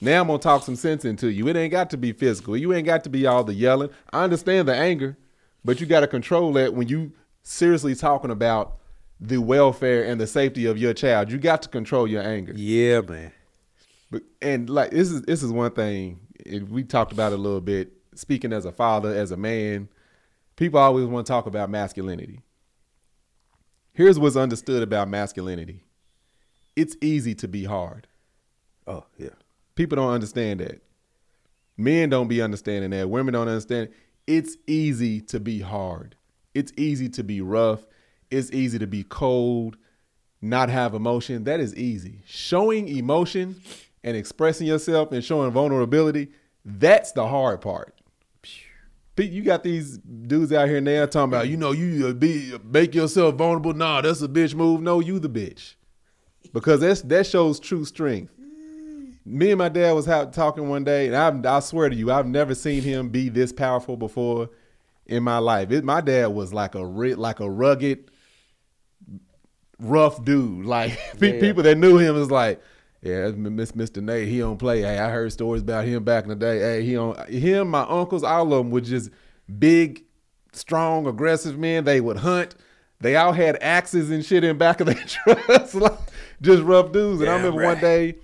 Now 0.00 0.20
I'm 0.20 0.26
gonna 0.26 0.40
talk 0.40 0.64
some 0.64 0.74
sense 0.74 1.04
into 1.04 1.28
you. 1.28 1.46
It 1.48 1.56
ain't 1.56 1.70
got 1.70 1.90
to 1.90 1.96
be 1.96 2.12
physical. 2.12 2.56
You 2.56 2.72
ain't 2.72 2.86
got 2.86 3.04
to 3.04 3.10
be 3.10 3.26
all 3.26 3.44
the 3.44 3.54
yelling. 3.54 3.90
I 4.12 4.24
understand 4.24 4.66
the 4.66 4.74
anger, 4.74 5.16
but 5.64 5.80
you 5.80 5.86
got 5.86 6.00
to 6.00 6.08
control 6.08 6.52
that 6.54 6.74
when 6.74 6.88
you 6.88 7.12
seriously 7.44 7.94
talking 7.94 8.32
about 8.32 8.78
the 9.20 9.38
welfare 9.38 10.04
and 10.04 10.20
the 10.20 10.26
safety 10.26 10.66
of 10.66 10.76
your 10.76 10.94
child. 10.94 11.30
You 11.30 11.38
got 11.38 11.62
to 11.62 11.68
control 11.68 12.08
your 12.08 12.22
anger. 12.22 12.52
Yeah, 12.56 13.00
man. 13.02 13.32
But 14.10 14.22
and 14.42 14.68
like 14.68 14.90
this 14.90 15.10
is 15.10 15.22
this 15.22 15.44
is 15.44 15.52
one 15.52 15.70
thing 15.70 16.20
we 16.68 16.82
talked 16.82 17.12
about 17.12 17.32
it 17.32 17.38
a 17.38 17.42
little 17.42 17.60
bit. 17.60 17.92
Speaking 18.16 18.52
as 18.52 18.64
a 18.64 18.72
father, 18.72 19.14
as 19.14 19.30
a 19.30 19.36
man, 19.36 19.88
people 20.56 20.78
always 20.80 21.06
want 21.06 21.26
to 21.26 21.32
talk 21.32 21.46
about 21.46 21.70
masculinity. 21.70 22.40
Here's 23.94 24.18
what's 24.18 24.36
understood 24.36 24.82
about 24.82 25.08
masculinity. 25.08 25.84
It's 26.76 26.96
easy 27.00 27.34
to 27.36 27.48
be 27.48 27.64
hard. 27.64 28.08
Oh, 28.86 29.04
yeah. 29.16 29.30
People 29.76 29.96
don't 29.96 30.10
understand 30.10 30.60
that. 30.60 30.82
Men 31.76 32.10
don't 32.10 32.28
be 32.28 32.42
understanding 32.42 32.90
that. 32.90 33.08
Women 33.08 33.34
don't 33.34 33.48
understand. 33.48 33.90
It's 34.26 34.56
easy 34.66 35.20
to 35.22 35.38
be 35.38 35.60
hard. 35.60 36.16
It's 36.54 36.72
easy 36.76 37.08
to 37.10 37.22
be 37.22 37.40
rough. 37.40 37.86
It's 38.30 38.50
easy 38.52 38.78
to 38.80 38.86
be 38.86 39.04
cold, 39.04 39.76
not 40.42 40.70
have 40.70 40.94
emotion. 40.94 41.44
That 41.44 41.60
is 41.60 41.76
easy. 41.76 42.22
Showing 42.26 42.88
emotion 42.88 43.60
and 44.02 44.16
expressing 44.16 44.66
yourself 44.66 45.12
and 45.12 45.24
showing 45.24 45.52
vulnerability, 45.52 46.28
that's 46.64 47.12
the 47.12 47.28
hard 47.28 47.60
part. 47.60 47.93
Pete, 49.16 49.30
You 49.30 49.42
got 49.42 49.62
these 49.62 49.98
dudes 49.98 50.52
out 50.52 50.68
here 50.68 50.80
now 50.80 51.06
talking 51.06 51.32
about, 51.32 51.48
you 51.48 51.56
know, 51.56 51.72
you 51.72 52.12
be 52.14 52.52
make 52.64 52.94
yourself 52.94 53.36
vulnerable. 53.36 53.72
Nah, 53.72 54.00
that's 54.00 54.22
a 54.22 54.28
bitch 54.28 54.54
move. 54.54 54.80
No, 54.80 55.00
you 55.00 55.18
the 55.18 55.28
bitch, 55.28 55.74
because 56.52 56.80
that's 56.80 57.02
that 57.02 57.26
shows 57.26 57.60
true 57.60 57.84
strength 57.84 58.34
me 59.24 59.50
and 59.50 59.58
my 59.58 59.68
dad 59.68 59.92
was 59.92 60.08
out 60.08 60.32
talking 60.32 60.68
one 60.68 60.84
day, 60.84 61.06
and 61.10 61.46
I, 61.46 61.56
I 61.56 61.60
swear 61.60 61.88
to 61.88 61.96
you, 61.96 62.12
I've 62.12 62.26
never 62.26 62.54
seen 62.54 62.82
him 62.82 63.08
be 63.08 63.28
this 63.28 63.52
powerful 63.52 63.96
before 63.96 64.50
in 65.06 65.22
my 65.22 65.38
life. 65.38 65.70
It, 65.70 65.84
my 65.84 66.00
dad 66.00 66.26
was 66.28 66.52
like 66.52 66.74
a 66.74 66.80
like 66.80 67.40
a 67.40 67.50
rugged, 67.50 68.10
rough 69.78 70.22
dude. 70.24 70.66
Like 70.66 70.98
Yeah. 71.20 71.40
people 71.40 71.62
that 71.62 71.78
knew 71.78 71.98
him 71.98 72.14
was 72.14 72.30
like, 72.30 72.60
yeah, 73.04 73.30
Miss 73.30 73.72
Mr. 73.72 74.02
Nate. 74.02 74.28
He 74.28 74.38
don't 74.38 74.58
play. 74.58 74.80
Hey, 74.80 74.98
I 74.98 75.10
heard 75.10 75.32
stories 75.32 75.62
about 75.62 75.84
him 75.84 76.02
back 76.04 76.24
in 76.24 76.30
the 76.30 76.36
day. 76.36 76.58
Hey, 76.58 76.84
he 76.84 76.94
don't. 76.94 77.18
Him, 77.28 77.70
my 77.70 77.82
uncles, 77.82 78.24
all 78.24 78.52
of 78.52 78.58
them 78.58 78.70
were 78.70 78.80
just 78.80 79.10
big, 79.58 80.04
strong, 80.52 81.06
aggressive 81.06 81.58
men. 81.58 81.84
They 81.84 82.00
would 82.00 82.18
hunt. 82.18 82.54
They 83.00 83.16
all 83.16 83.32
had 83.32 83.58
axes 83.60 84.10
and 84.10 84.24
shit 84.24 84.44
in 84.44 84.56
back 84.58 84.80
of 84.80 84.86
their 84.86 84.94
trucks, 85.06 85.74
like 85.74 85.98
just 86.40 86.62
rough 86.62 86.92
dudes. 86.92 87.20
And 87.20 87.28
I 87.28 87.34
Damn 87.34 87.44
remember 87.44 87.64
one 87.64 87.80
day 87.80 88.16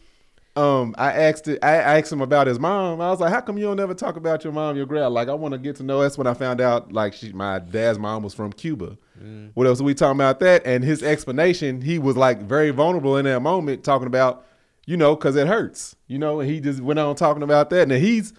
um, 0.56 0.96
I 0.98 1.12
asked 1.12 1.46
it. 1.46 1.60
I 1.62 1.76
asked 1.76 2.12
him 2.12 2.20
about 2.20 2.46
his 2.46 2.58
mom. 2.58 3.00
I 3.00 3.10
was 3.10 3.20
like, 3.20 3.32
"How 3.32 3.40
come 3.40 3.56
you 3.56 3.64
don't 3.64 3.78
ever 3.78 3.94
talk 3.94 4.16
about 4.16 4.42
your 4.42 4.52
mom, 4.52 4.76
your 4.76 4.86
grandma?" 4.86 5.08
Like, 5.08 5.28
I 5.28 5.34
want 5.34 5.52
to 5.52 5.58
get 5.58 5.76
to 5.76 5.84
know. 5.84 6.00
That's 6.00 6.18
when 6.18 6.26
I 6.26 6.34
found 6.34 6.60
out. 6.60 6.92
Like, 6.92 7.14
she, 7.14 7.32
my 7.32 7.60
dad's 7.60 7.98
mom 7.98 8.22
was 8.22 8.34
from 8.34 8.52
Cuba. 8.52 8.98
Mm. 9.22 9.52
What 9.54 9.66
else 9.66 9.80
are 9.80 9.84
we 9.84 9.94
talking 9.94 10.16
about 10.16 10.40
that? 10.40 10.66
And 10.66 10.82
his 10.82 11.02
explanation, 11.02 11.80
he 11.82 11.98
was 11.98 12.16
like 12.16 12.42
very 12.42 12.70
vulnerable 12.70 13.16
in 13.16 13.26
that 13.26 13.40
moment, 13.40 13.84
talking 13.84 14.08
about, 14.08 14.44
you 14.90 14.96
know, 14.96 15.14
because 15.14 15.36
it 15.36 15.46
hurts, 15.46 15.94
you 16.08 16.18
know. 16.18 16.40
And 16.40 16.50
he 16.50 16.58
just 16.58 16.80
went 16.80 16.98
on 16.98 17.14
talking 17.14 17.44
about 17.44 17.70
that. 17.70 17.82
And 17.82 17.92
he's 17.92 18.32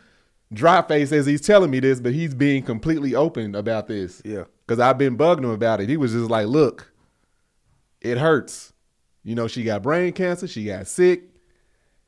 dry 0.51 0.81
faced 0.81 1.13
as 1.13 1.25
he's 1.25 1.39
telling 1.39 1.71
me 1.71 1.79
this, 1.79 2.01
but 2.01 2.11
he's 2.11 2.33
being 2.33 2.61
completely 2.61 3.15
open 3.15 3.55
about 3.55 3.87
this. 3.87 4.21
Yeah. 4.25 4.43
Because 4.67 4.77
I've 4.77 4.97
been 4.97 5.17
bugging 5.17 5.45
him 5.45 5.51
about 5.51 5.79
it. 5.79 5.87
He 5.87 5.95
was 5.95 6.11
just 6.11 6.29
like, 6.29 6.47
"Look, 6.47 6.91
it 8.01 8.17
hurts. 8.17 8.73
You 9.23 9.33
know, 9.33 9.47
she 9.47 9.63
got 9.63 9.81
brain 9.81 10.11
cancer. 10.11 10.45
She 10.45 10.65
got 10.65 10.87
sick." 10.87 11.23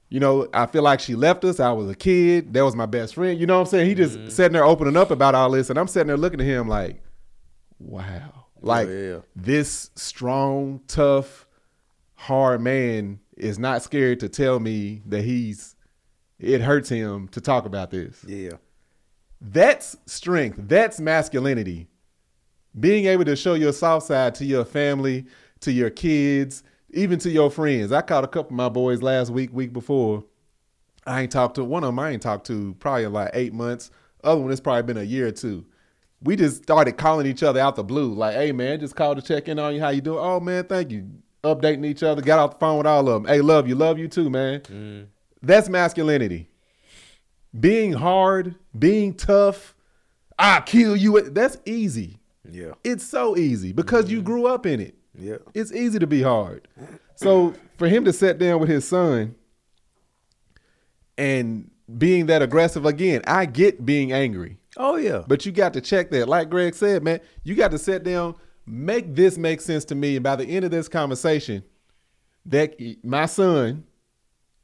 you 0.10 0.20
know, 0.20 0.48
I 0.54 0.68
feel 0.68 0.84
like 0.84 1.00
she 1.00 1.16
left 1.16 1.44
us. 1.44 1.60
I 1.60 1.72
was 1.72 1.90
a 1.90 1.96
kid. 1.96 2.54
That 2.54 2.64
was 2.64 2.76
my 2.76 2.86
best 2.86 3.16
friend. 3.16 3.40
You 3.40 3.48
know 3.48 3.56
what 3.56 3.62
I'm 3.62 3.66
saying? 3.68 3.88
He 3.88 3.96
just 3.96 4.16
Mm-hmm. 4.16 4.30
sitting 4.30 4.54
there 4.54 4.64
opening 4.66 4.96
up 4.96 5.10
about 5.10 5.34
all 5.34 5.50
this, 5.50 5.72
and 5.72 5.80
I'm 5.80 5.88
sitting 5.88 6.06
there 6.08 6.18
looking 6.18 6.40
at 6.40 6.46
him 6.46 6.68
like, 6.68 7.02
wow, 7.80 8.46
like 8.62 8.90
yeah. 8.90 9.20
this 9.36 9.90
strong, 9.96 10.82
tough, 10.88 11.48
hard 12.14 12.62
man 12.62 13.22
is 13.38 13.60
not 13.60 13.82
scared 13.82 14.20
to 14.22 14.30
tell 14.30 14.60
me 14.60 15.02
that 15.08 15.24
he's. 15.24 15.76
It 16.40 16.62
hurts 16.62 16.90
him 16.90 17.28
to 17.30 17.42
talk 17.42 17.66
about 17.66 17.92
this. 17.92 18.24
Yeah. 18.28 18.54
That's 19.40 19.96
strength. 20.06 20.58
That's 20.60 21.00
masculinity. 21.00 21.88
Being 22.80 23.06
able 23.06 23.26
to 23.26 23.36
show 23.36 23.54
your 23.54 23.72
soft 23.72 24.08
side 24.08 24.36
to 24.36 24.46
your 24.46 24.66
family, 24.66 25.26
to 25.62 25.72
your 25.72 25.90
kids, 25.90 26.64
even 26.92 27.20
to 27.20 27.30
your 27.30 27.52
friends. 27.52 27.92
I 27.92 28.02
caught 28.02 28.24
a 28.24 28.28
couple 28.28 28.52
of 28.52 28.58
my 28.58 28.70
boys 28.70 29.02
last 29.02 29.30
week, 29.30 29.52
week 29.54 29.74
before. 29.74 30.24
I 31.06 31.22
ain't 31.22 31.32
talked 31.32 31.56
to 31.56 31.64
one 31.64 31.84
of 31.84 31.90
them. 31.90 32.00
I 32.00 32.12
ain't 32.12 32.22
talked 32.22 32.48
to 32.48 32.76
probably 32.80 33.08
like 33.08 33.32
eight 33.34 33.54
months. 33.54 33.92
Other 34.24 34.42
one, 34.42 34.52
it's 34.52 34.62
probably 34.62 34.84
been 34.84 34.98
a 34.98 35.06
year 35.06 35.28
or 35.28 35.32
two. 35.32 35.66
We 36.22 36.38
just 36.38 36.64
started 36.64 36.94
calling 36.94 37.28
each 37.28 37.44
other 37.44 37.60
out 37.60 37.76
the 37.76 37.84
blue, 37.84 38.14
like, 38.14 38.36
"Hey 38.36 38.54
man, 38.54 38.80
just 38.80 38.96
called 38.96 39.18
to 39.18 39.22
check 39.22 39.50
in 39.50 39.60
on 39.60 39.76
you. 39.76 39.82
How 39.82 39.90
you 39.90 40.00
doing? 40.00 40.20
Oh 40.22 40.40
man, 40.40 40.64
thank 40.64 40.92
you. 40.92 41.10
Updating 41.44 41.86
each 41.86 42.04
other. 42.04 42.22
Got 42.22 42.40
off 42.40 42.52
the 42.52 42.58
phone 42.60 42.78
with 42.78 42.88
all 42.88 43.08
of 43.10 43.24
them. 43.24 43.32
Hey, 43.32 43.42
love 43.42 43.68
you, 43.68 43.76
love 43.76 44.00
you 44.00 44.08
too, 44.08 44.30
man. 44.30 44.62
Mm. 44.62 45.08
That's 45.42 45.70
masculinity 45.70 46.50
being 47.58 47.94
hard, 47.94 48.56
being 48.78 49.14
tough, 49.14 49.76
I 50.38 50.62
kill 50.62 50.96
you. 50.96 51.22
That's 51.22 51.58
easy. 51.66 52.20
Yeah. 52.50 52.74
It's 52.84 53.06
so 53.06 53.38
easy 53.38 53.72
because 53.72 54.10
you 54.10 54.18
mm-hmm. 54.18 54.26
grew 54.26 54.48
up 54.48 54.66
in 54.66 54.80
it. 54.80 54.96
Yeah. 55.18 55.38
It's 55.54 55.72
easy 55.72 56.00
to 56.00 56.08
be 56.08 56.22
hard. 56.22 56.68
So 57.16 57.54
for 57.78 57.88
him 57.88 58.06
to 58.06 58.14
sit 58.14 58.40
down 58.40 58.60
with 58.60 58.70
his 58.70 58.88
son 58.88 59.36
and 61.18 61.70
being 61.98 62.26
that 62.26 62.42
aggressive 62.42 62.86
again, 62.86 63.22
I 63.28 63.46
get 63.46 63.86
being 63.86 64.12
angry, 64.12 64.58
Oh 64.76 64.96
yeah. 64.96 65.24
but 65.28 65.46
you 65.46 65.52
got 65.52 65.74
to 65.74 65.82
check 65.82 66.10
that. 66.12 66.28
Like 66.28 66.50
Greg 66.50 66.74
said, 66.74 67.04
man, 67.04 67.20
you 67.44 67.54
got 67.54 67.72
to 67.72 67.78
sit 67.78 68.04
down, 68.04 68.36
make 68.66 69.16
this 69.16 69.38
make 69.38 69.62
sense 69.62 69.86
to 69.86 69.96
me. 69.96 70.16
And 70.16 70.24
by 70.24 70.36
the 70.36 70.46
end 70.46 70.66
of 70.66 70.72
this 70.72 70.88
conversation, 70.88 71.64
that 72.46 72.76
my 73.04 73.26
son, 73.26 73.86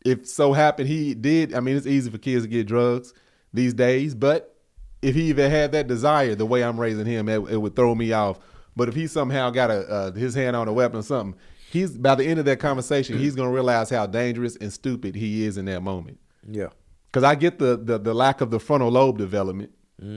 if 0.06 0.28
so 0.28 0.54
happened 0.54 0.88
he 0.90 1.14
did, 1.14 1.54
I 1.54 1.60
mean, 1.60 1.76
it's 1.76 1.88
easy 1.88 2.10
for 2.10 2.18
kids 2.18 2.44
to 2.44 2.50
get 2.50 2.68
drugs 2.68 3.14
these 3.54 3.74
days, 3.74 4.16
but 4.16 4.56
if 5.02 5.16
he 5.16 5.24
even 5.24 5.50
had 5.50 5.72
that 5.72 5.88
desire, 5.88 6.36
the 6.36 6.46
way 6.46 6.64
I'm 6.64 6.80
raising 6.80 7.06
him, 7.06 7.30
it, 7.30 7.40
it 7.50 7.58
would 7.58 7.76
throw 7.76 7.96
me 7.96 8.12
off. 8.12 8.40
But 8.76 8.90
if 8.90 8.96
he 8.96 9.08
somehow 9.08 9.50
got 9.50 9.72
a 9.72 9.88
uh, 9.90 10.12
his 10.12 10.36
hand 10.36 10.56
on 10.56 10.68
a 10.68 10.74
weapon 10.74 11.00
or 11.00 11.04
something, 11.04 11.40
he's 11.72 11.98
by 11.98 12.16
the 12.16 12.26
end 12.26 12.40
of 12.40 12.46
that 12.46 12.60
conversation, 12.60 13.18
he's 13.18 13.36
gonna 13.36 13.52
realize 13.52 13.90
how 13.90 14.06
dangerous 14.06 14.56
and 14.58 14.72
stupid 14.72 15.16
he 15.16 15.46
is 15.46 15.58
in 15.58 15.66
that 15.66 15.82
moment. 15.82 16.20
yeah. 16.50 16.68
Because 17.08 17.24
I 17.24 17.34
get 17.34 17.58
the, 17.58 17.76
the 17.76 17.98
the 17.98 18.14
lack 18.14 18.40
of 18.40 18.52
the 18.52 18.60
frontal 18.60 18.90
lobe 18.92 19.18
development. 19.18 19.72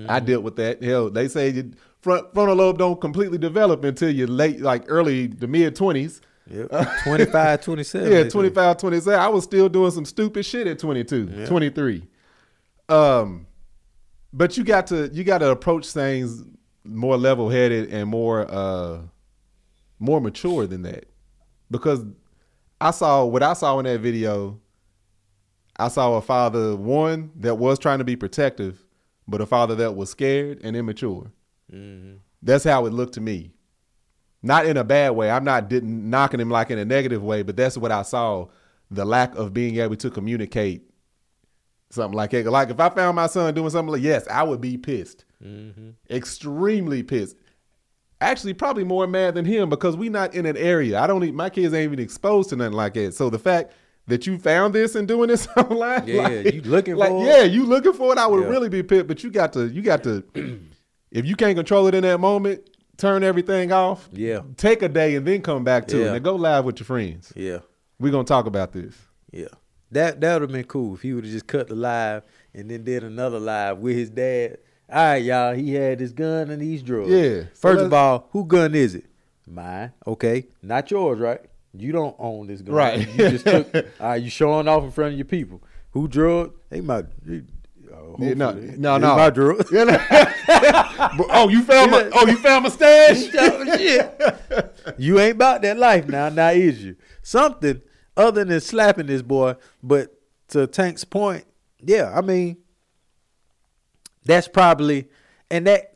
I 0.08 0.20
dealt 0.20 0.44
with 0.44 0.56
that. 0.56 0.82
Hell, 0.82 1.10
they 1.10 1.26
say 1.26 1.48
you 1.48 1.72
front 2.02 2.34
frontal 2.34 2.56
lobe 2.56 2.78
don't 2.78 3.00
completely 3.00 3.38
develop 3.38 3.84
until 3.84 4.10
you're 4.10 4.28
late, 4.28 4.60
like 4.60 4.84
early 4.88 5.28
to 5.28 5.46
mid 5.46 5.74
twenties. 5.74 6.20
Yep. 6.50 6.70
25, 7.04 7.60
27. 7.62 8.12
Yeah, 8.12 8.28
25, 8.28 8.76
27. 8.76 9.18
I 9.18 9.28
was 9.28 9.44
still 9.44 9.68
doing 9.68 9.92
some 9.92 10.04
stupid 10.04 10.44
shit 10.44 10.66
at 10.66 10.80
22, 10.80 11.46
23. 11.46 12.02
Um, 12.88 13.46
but 14.32 14.56
you 14.56 14.64
got 14.64 14.88
to 14.88 15.08
you 15.12 15.22
got 15.22 15.38
to 15.38 15.50
approach 15.50 15.86
things 15.92 16.42
more 16.84 17.16
level 17.16 17.48
headed 17.48 17.92
and 17.92 18.10
more 18.10 18.44
uh 18.50 18.98
more 20.00 20.20
mature 20.20 20.66
than 20.66 20.82
that. 20.82 21.06
Because 21.70 22.04
I 22.80 22.90
saw 22.90 23.24
what 23.24 23.42
I 23.44 23.52
saw 23.52 23.78
in 23.78 23.84
that 23.84 24.00
video. 24.00 24.58
I 25.78 25.88
saw 25.88 26.16
a 26.16 26.20
father 26.20 26.76
one 26.76 27.30
that 27.36 27.54
was 27.54 27.78
trying 27.78 27.98
to 27.98 28.04
be 28.04 28.16
protective, 28.16 28.84
but 29.26 29.40
a 29.40 29.46
father 29.46 29.74
that 29.76 29.94
was 29.94 30.10
scared 30.10 30.60
and 30.62 30.76
immature. 30.76 31.30
Mm-hmm. 31.72 32.14
That's 32.42 32.64
how 32.64 32.86
it 32.86 32.92
looked 32.92 33.14
to 33.14 33.20
me. 33.20 33.52
Not 34.42 34.66
in 34.66 34.76
a 34.76 34.84
bad 34.84 35.10
way. 35.10 35.30
I'm 35.30 35.44
not 35.44 35.68
didn't 35.68 36.10
knocking 36.10 36.40
him 36.40 36.50
like 36.50 36.70
in 36.70 36.78
a 36.78 36.84
negative 36.84 37.22
way, 37.22 37.42
but 37.42 37.56
that's 37.56 37.76
what 37.78 37.92
I 37.92 38.02
saw. 38.02 38.48
The 38.90 39.04
lack 39.04 39.34
of 39.36 39.54
being 39.54 39.78
able 39.78 39.96
to 39.96 40.10
communicate 40.10 40.82
something 41.90 42.16
like 42.16 42.30
that. 42.30 42.44
Like 42.46 42.68
if 42.70 42.78
I 42.80 42.88
found 42.90 43.16
my 43.16 43.26
son 43.26 43.54
doing 43.54 43.70
something 43.70 43.92
like 43.92 44.02
yes, 44.02 44.26
I 44.28 44.42
would 44.42 44.60
be 44.60 44.76
pissed, 44.76 45.24
mm-hmm. 45.42 45.90
extremely 46.10 47.02
pissed. 47.02 47.36
Actually, 48.20 48.54
probably 48.54 48.84
more 48.84 49.06
mad 49.06 49.34
than 49.34 49.44
him 49.44 49.68
because 49.68 49.96
we 49.96 50.08
not 50.08 50.34
in 50.34 50.46
an 50.46 50.56
area. 50.56 51.00
I 51.00 51.06
don't. 51.06 51.34
My 51.34 51.50
kids 51.50 51.72
ain't 51.74 51.84
even 51.92 51.98
exposed 52.04 52.50
to 52.50 52.56
nothing 52.56 52.74
like 52.74 52.94
that. 52.94 53.14
So 53.14 53.30
the 53.30 53.38
fact 53.38 53.72
that 54.08 54.26
you 54.26 54.38
found 54.38 54.74
this 54.74 54.94
and 54.94 55.06
doing 55.08 55.28
this 55.28 55.46
online, 55.56 56.06
Yeah, 56.06 56.22
like, 56.22 56.54
you 56.54 56.60
looking 56.62 56.96
like, 56.96 57.08
for 57.10 57.24
it? 57.24 57.28
yeah, 57.28 57.42
you 57.44 57.64
looking 57.64 57.92
for 57.92 58.12
it. 58.12 58.18
I 58.18 58.26
would 58.26 58.42
Yeah. 58.44 58.50
really 58.50 58.68
be 58.68 58.82
pissed. 58.82 59.06
But 59.06 59.22
you 59.24 59.30
got 59.30 59.52
to, 59.54 59.66
you 59.68 59.82
got 59.82 60.02
to. 60.04 60.24
if 61.12 61.24
you 61.26 61.36
can't 61.36 61.56
control 61.56 61.86
it 61.86 61.94
in 61.94 62.02
that 62.02 62.18
moment, 62.18 62.68
turn 62.96 63.22
everything 63.22 63.70
off. 63.72 64.08
Yeah. 64.12 64.40
Take 64.56 64.82
a 64.82 64.88
day 64.88 65.14
and 65.16 65.26
then 65.26 65.42
come 65.42 65.62
back 65.64 65.86
to 65.88 66.02
it 66.06 66.14
and 66.14 66.24
go 66.24 66.34
live 66.34 66.64
with 66.64 66.80
your 66.80 66.86
friends. 66.86 67.32
Yeah. 67.36 67.58
We're 68.00 68.10
gonna 68.12 68.24
talk 68.24 68.46
about 68.46 68.72
this. 68.72 68.94
Yeah. 69.30 69.48
That 69.92 70.20
that 70.20 70.34
would 70.34 70.42
have 70.42 70.52
been 70.52 70.64
cool 70.64 70.94
if 70.94 71.02
he 71.02 71.12
would 71.12 71.24
have 71.24 71.32
just 71.32 71.46
cut 71.46 71.68
the 71.68 71.74
live 71.76 72.22
and 72.54 72.70
then 72.70 72.82
did 72.84 73.04
another 73.04 73.38
live 73.38 73.78
with 73.78 73.94
his 73.96 74.10
dad. 74.10 74.58
All 74.90 74.96
right, 74.98 75.22
y'all. 75.22 75.54
He 75.54 75.74
had 75.74 76.00
his 76.00 76.12
gun 76.12 76.50
and 76.50 76.60
these 76.60 76.82
drugs. 76.82 77.10
Yeah, 77.10 77.44
First 77.54 77.76
let's- 77.78 77.82
of 77.82 77.92
all, 77.92 78.28
who 78.32 78.44
gun 78.44 78.74
is 78.74 78.94
it? 78.94 79.04
Mine. 79.46 79.92
Okay. 80.06 80.46
Not 80.62 80.90
yours, 80.90 81.18
right? 81.18 81.40
You 81.74 81.92
don't 81.92 82.14
own 82.18 82.46
this 82.46 82.60
gun. 82.62 82.74
Right. 82.74 82.98
You 83.00 83.30
just 83.30 83.44
took. 83.46 83.74
all 83.74 83.82
right. 84.00 84.22
You 84.22 84.28
showing 84.30 84.68
off 84.68 84.82
in 84.84 84.90
front 84.90 85.12
of 85.12 85.18
your 85.18 85.24
people. 85.24 85.62
Who 85.92 86.08
drug? 86.08 86.54
They 86.70 86.80
my. 86.80 86.98
Uh, 86.98 87.04
Yeah, 88.18 88.34
no, 88.34 88.52
no, 88.52 88.98
no. 88.98 89.16
My 89.16 89.30
drug. 89.30 89.66
But- 91.16 91.26
oh, 91.30 91.48
you 91.48 91.62
found 91.62 91.90
my 91.90 92.10
oh, 92.12 92.26
you 92.26 92.36
found 92.36 92.64
my 92.64 92.70
stash. 92.70 93.30
Shit. 93.30 94.68
You 94.98 95.20
ain't 95.20 95.36
about 95.36 95.62
that 95.62 95.78
life 95.78 96.08
now, 96.08 96.28
now 96.28 96.50
is 96.50 96.82
you? 96.84 96.96
Something 97.22 97.80
other 98.16 98.44
than 98.44 98.60
slapping 98.60 99.06
this 99.06 99.22
boy, 99.22 99.54
but 99.82 100.12
to 100.48 100.66
Tank's 100.66 101.04
point, 101.04 101.44
yeah, 101.80 102.12
I 102.14 102.20
mean, 102.20 102.56
that's 104.24 104.48
probably, 104.48 105.08
and 105.50 105.66
that, 105.66 105.94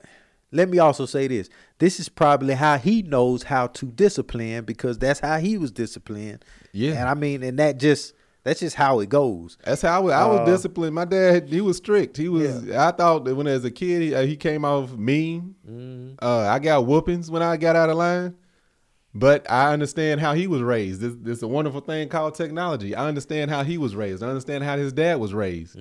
let 0.52 0.68
me 0.68 0.78
also 0.78 1.06
say 1.06 1.26
this. 1.28 1.48
This 1.78 2.00
is 2.00 2.08
probably 2.08 2.54
how 2.54 2.78
he 2.78 3.02
knows 3.02 3.42
how 3.42 3.66
to 3.68 3.86
discipline 3.86 4.64
because 4.64 4.98
that's 4.98 5.20
how 5.20 5.38
he 5.38 5.58
was 5.58 5.70
disciplined. 5.70 6.44
Yeah. 6.72 6.92
And 6.92 7.08
I 7.08 7.14
mean, 7.14 7.42
and 7.42 7.58
that 7.58 7.78
just, 7.78 8.14
that's 8.46 8.60
just 8.60 8.76
how 8.76 9.00
it 9.00 9.08
goes. 9.08 9.58
That's 9.64 9.82
how 9.82 9.96
I 9.96 9.98
was, 9.98 10.12
I 10.12 10.26
was 10.26 10.38
Uh, 10.40 10.44
disciplined. 10.44 10.94
My 10.94 11.04
dad, 11.04 11.48
he 11.48 11.60
was 11.60 11.78
strict. 11.78 12.16
He 12.16 12.28
was. 12.28 12.70
I 12.70 12.92
thought 12.92 13.24
that 13.24 13.34
when 13.34 13.48
as 13.48 13.64
a 13.64 13.72
kid, 13.72 14.02
he, 14.02 14.14
uh, 14.14 14.22
he 14.24 14.36
came 14.36 14.64
off 14.64 14.92
mean. 14.96 15.56
Uh, 16.22 16.46
I 16.48 16.60
got 16.60 16.86
whoopings 16.86 17.28
when 17.28 17.42
I 17.42 17.56
got 17.56 17.74
out 17.74 17.90
of 17.90 17.96
line, 17.96 18.36
but 19.12 19.50
I 19.50 19.72
understand 19.72 20.20
how 20.20 20.34
he 20.34 20.46
was 20.46 20.62
raised. 20.62 21.00
This, 21.00 21.14
this 21.20 21.38
is 21.38 21.42
a 21.42 21.48
wonderful 21.48 21.80
thing 21.80 22.08
called 22.08 22.36
technology. 22.36 22.94
I 22.94 23.08
understand 23.08 23.50
how 23.50 23.64
he 23.64 23.78
was 23.78 23.96
raised. 23.96 24.22
I 24.22 24.28
understand 24.28 24.62
how 24.62 24.76
his 24.76 24.92
dad 24.92 25.18
was 25.18 25.34
raised. 25.34 25.76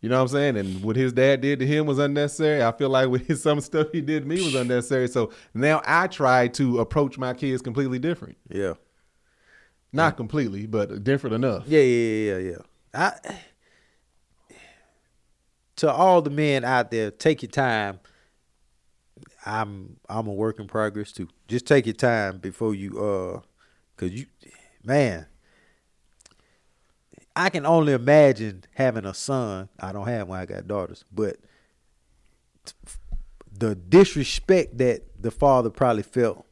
You 0.00 0.08
know 0.08 0.16
what 0.16 0.22
I'm 0.22 0.28
saying? 0.28 0.56
And 0.56 0.82
what 0.82 0.96
his 0.96 1.12
dad 1.12 1.40
did 1.42 1.60
to 1.60 1.66
him 1.66 1.86
was 1.86 1.98
unnecessary. 2.00 2.60
I 2.62 2.72
feel 2.72 2.88
like 2.88 3.08
with 3.10 3.40
some 3.40 3.60
stuff 3.60 3.86
he 3.92 4.00
did 4.00 4.24
to 4.24 4.28
me 4.28 4.36
was 4.42 4.56
unnecessary. 4.56 5.06
So 5.06 5.30
now 5.54 5.80
I 5.84 6.08
try 6.08 6.48
to 6.48 6.80
approach 6.80 7.18
my 7.18 7.34
kids 7.34 7.62
completely 7.62 8.00
different. 8.00 8.36
Yeah. 8.48 8.74
Not 9.92 10.16
completely, 10.16 10.66
but 10.66 11.02
different 11.02 11.34
enough. 11.34 11.64
Yeah, 11.66 11.80
yeah, 11.80 12.36
yeah, 12.36 12.50
yeah. 12.50 12.58
I 12.94 13.12
to 15.76 15.90
all 15.90 16.20
the 16.20 16.30
men 16.30 16.64
out 16.64 16.90
there, 16.90 17.10
take 17.10 17.42
your 17.42 17.50
time. 17.50 18.00
I'm 19.46 19.96
I'm 20.08 20.26
a 20.26 20.32
work 20.32 20.58
in 20.58 20.66
progress 20.66 21.12
too. 21.12 21.28
Just 21.46 21.66
take 21.66 21.86
your 21.86 21.94
time 21.94 22.38
before 22.38 22.74
you 22.74 22.98
uh 23.02 23.40
cause 23.96 24.10
you 24.10 24.26
man 24.84 25.26
I 27.38 27.50
can 27.50 27.64
only 27.64 27.92
imagine 27.92 28.64
having 28.74 29.06
a 29.06 29.14
son. 29.14 29.68
I 29.78 29.92
don't 29.92 30.08
have 30.08 30.26
one, 30.26 30.40
I 30.40 30.44
got 30.44 30.66
daughters, 30.66 31.04
but 31.12 31.36
the 33.56 33.76
disrespect 33.76 34.78
that 34.78 35.02
the 35.22 35.30
father 35.30 35.70
probably 35.70 36.02
felt, 36.02 36.44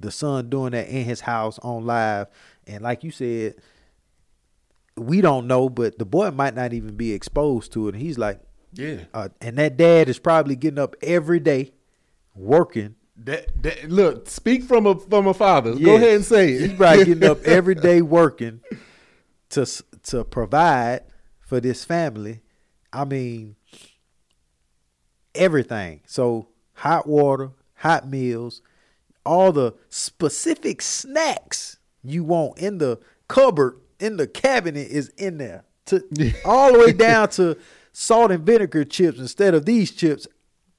the 0.00 0.12
son 0.12 0.48
doing 0.48 0.70
that 0.72 0.86
in 0.86 1.04
his 1.04 1.22
house 1.22 1.58
on 1.58 1.84
live, 1.84 2.28
and 2.68 2.82
like 2.82 3.02
you 3.02 3.10
said, 3.10 3.56
we 4.96 5.20
don't 5.20 5.46
know, 5.46 5.68
but 5.68 5.98
the 5.98 6.04
boy 6.04 6.30
might 6.30 6.54
not 6.54 6.72
even 6.72 6.94
be 6.96 7.12
exposed 7.12 7.72
to 7.72 7.88
it. 7.88 7.94
And 7.94 8.02
he's 8.02 8.18
like, 8.18 8.40
Yeah. 8.74 9.04
uh, 9.14 9.28
and 9.40 9.56
that 9.58 9.76
dad 9.76 10.08
is 10.08 10.18
probably 10.18 10.54
getting 10.56 10.78
up 10.78 10.94
every 11.02 11.40
day, 11.40 11.72
working. 12.36 12.94
That, 13.24 13.62
that 13.62 13.90
look, 13.90 14.28
speak 14.28 14.62
from 14.62 14.86
a 14.86 14.96
from 14.96 15.26
a 15.26 15.34
father. 15.34 15.74
Go 15.74 15.96
ahead 15.96 16.14
and 16.16 16.24
say 16.24 16.52
it. 16.52 16.60
He's 16.60 16.72
probably 16.78 17.04
getting 17.04 17.28
up 17.28 17.42
every 17.44 17.74
day 17.74 18.00
working 18.00 18.60
to 19.50 19.66
to 20.04 20.24
provide 20.24 21.00
for 21.40 21.58
this 21.60 21.84
family. 21.84 22.42
I 22.92 23.04
mean, 23.04 23.56
everything. 25.34 26.00
So 26.06 26.48
hot 26.74 27.06
water, 27.08 27.50
hot 27.74 28.08
meals, 28.08 28.62
all 29.26 29.50
the 29.52 29.74
specific 29.88 30.80
snacks 30.82 31.77
you 32.04 32.24
want 32.24 32.58
in 32.58 32.78
the 32.78 32.98
cupboard, 33.28 33.80
in 33.98 34.16
the 34.16 34.26
cabinet 34.26 34.88
is 34.88 35.08
in 35.16 35.38
there. 35.38 35.64
To 35.86 36.02
all 36.44 36.72
the 36.72 36.78
way 36.78 36.92
down 36.92 37.30
to 37.30 37.56
salt 37.92 38.30
and 38.30 38.44
vinegar 38.44 38.84
chips 38.84 39.18
instead 39.18 39.54
of 39.54 39.64
these 39.64 39.90
chips. 39.90 40.26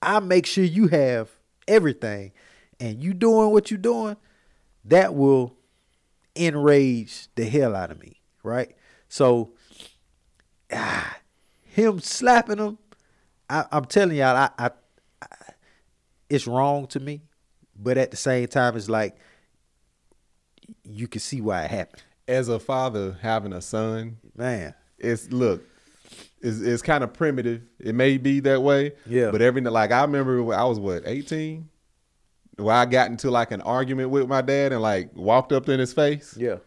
I 0.02 0.20
make 0.20 0.46
sure 0.46 0.64
you 0.64 0.88
have 0.88 1.30
everything. 1.68 2.32
And 2.80 3.04
you 3.04 3.14
doing 3.14 3.52
what 3.52 3.72
you 3.72 3.78
doing, 3.78 4.16
that 4.86 5.14
will 5.14 5.58
enrage 6.36 7.28
the 7.36 7.46
hell 7.46 7.76
out 7.76 7.92
of 7.92 8.00
me, 8.00 8.22
right? 8.44 8.76
So 9.10 9.52
ah, 10.72 11.18
him 11.64 12.00
slapping 12.00 12.58
him, 12.58 12.78
I, 13.50 13.66
I'm 13.72 13.86
telling 13.86 14.18
y'all, 14.18 14.36
I, 14.36 14.50
I, 14.58 14.72
I, 15.22 15.28
it's 16.30 16.48
wrong 16.48 16.88
to 16.88 17.00
me, 17.00 17.24
but 17.76 17.98
at 17.98 18.12
the 18.12 18.18
same 18.18 18.48
time, 18.48 18.78
it's 18.78 18.90
like 18.90 19.18
you 20.84 21.08
can 21.08 21.22
see 21.22 21.42
why 21.42 21.64
it 21.64 21.72
happened, 21.72 22.04
As 22.28 22.50
a 22.50 22.60
father 22.60 23.18
having 23.22 23.54
a 23.54 23.62
son, 23.62 24.18
man. 24.36 24.74
it's 24.98 25.32
look, 25.32 25.64
it's, 26.42 26.60
it's 26.62 26.82
kind 26.82 27.04
of 27.04 27.14
primitive. 27.14 27.62
It 27.80 27.96
may 27.96 28.18
be 28.18 28.40
that 28.42 28.62
way. 28.62 28.94
Yeah. 29.06 29.32
But 29.32 29.42
every 29.42 29.62
like 29.62 29.92
I 29.92 30.02
remember 30.02 30.42
when 30.44 30.58
I 30.58 30.64
was 30.66 30.80
what 30.80 31.04
eighteen, 31.06 31.70
where 32.58 32.76
I 32.76 32.86
got 32.86 33.10
into 33.12 33.30
like 33.32 33.52
an 33.52 33.62
argument 33.62 34.10
with 34.10 34.28
my 34.28 34.42
dad 34.42 34.72
and 34.74 34.82
like 34.82 35.12
walked 35.16 35.52
up 35.52 35.68
in 35.70 35.80
his 35.80 35.94
face. 35.94 36.36
Yeah, 36.38 36.58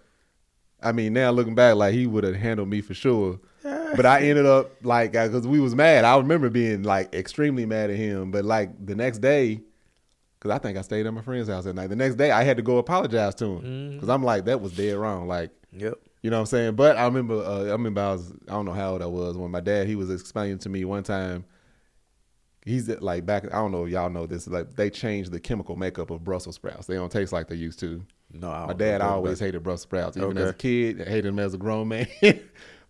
I 0.83 0.93
mean, 0.93 1.13
now 1.13 1.31
looking 1.31 1.55
back, 1.55 1.77
like 1.77 1.95
he 1.95 2.07
would 2.07 2.25
have 2.25 2.35
handled 2.37 2.69
me 2.69 2.81
for 2.81 2.95
sure. 2.95 3.39
But 3.95 4.07
I 4.07 4.23
ended 4.23 4.47
up 4.47 4.71
like 4.83 5.13
because 5.13 5.47
we 5.47 5.61
was 5.61 5.75
mad. 5.75 6.05
I 6.07 6.17
remember 6.17 6.49
being 6.49 6.83
like 6.83 7.15
extremely 7.15 7.67
mad 7.67 7.91
at 7.91 7.97
him. 7.97 8.31
But 8.31 8.45
like 8.47 8.71
the 8.87 8.95
next 8.95 9.19
day, 9.19 9.61
because 10.43 10.57
I 10.57 10.59
think 10.59 10.77
I 10.77 10.83
stayed 10.83 11.07
at 11.07 11.15
my 11.15 11.23
friend's 11.23 11.49
house 11.49 11.65
that 11.65 11.75
night. 11.75 11.87
The 11.89 11.95
next 11.97 12.17
day, 12.17 12.33
I 12.33 12.43
had 12.43 12.57
to 12.57 12.63
go 12.65 12.79
apologize 12.79 13.35
to 13.37 13.45
him 13.45 13.93
because 13.95 14.09
I'm 14.09 14.25
like 14.25 14.47
that 14.47 14.61
was 14.61 14.73
dead 14.73 14.97
wrong. 14.97 15.29
Like 15.29 15.51
yep, 15.73 15.95
you 16.23 16.31
know 16.31 16.39
what 16.39 16.41
I'm 16.41 16.47
saying? 16.47 16.75
But 16.75 16.97
I 16.97 17.05
remember, 17.05 17.37
uh, 17.45 17.67
I 17.67 17.71
remember 17.73 18.01
I 18.01 18.13
was, 18.13 18.33
I 18.49 18.53
don't 18.53 18.65
know 18.65 18.73
how 18.73 18.93
old 18.93 19.03
I 19.03 19.07
was 19.07 19.37
when 19.37 19.51
my 19.53 19.61
dad, 19.61 19.87
he 19.87 19.95
was 19.95 20.11
explaining 20.11 20.59
to 20.59 20.69
me 20.69 20.85
one 20.85 21.05
time. 21.05 21.45
He's 22.65 22.89
like 22.89 23.27
back, 23.27 23.45
I 23.47 23.57
don't 23.57 23.73
know 23.73 23.85
if 23.87 23.91
y'all 23.91 24.09
know 24.11 24.27
this, 24.27 24.47
like 24.47 24.77
they 24.77 24.89
changed 24.89 25.33
the 25.33 25.41
chemical 25.41 25.75
makeup 25.75 26.11
of 26.11 26.23
Brussels 26.23 26.55
sprouts. 26.57 26.87
They 26.87 26.95
don't 26.95 27.11
taste 27.11 27.33
like 27.33 27.49
they 27.49 27.57
used 27.57 27.81
to. 27.81 28.05
no, 28.33 28.51
I 28.51 28.67
My 28.67 28.73
dad 28.73 29.01
always 29.01 29.41
hated 29.41 29.63
Brussels 29.65 29.83
sprouts, 29.83 30.17
even 30.17 30.31
Okay. 30.31 30.43
as 30.43 30.51
a 30.51 30.55
kid. 30.55 31.01
I 31.03 31.05
hated 31.07 31.27
him 31.27 31.39
as 31.41 31.55
a 31.55 31.59
grown 31.59 31.89
man. 31.89 32.07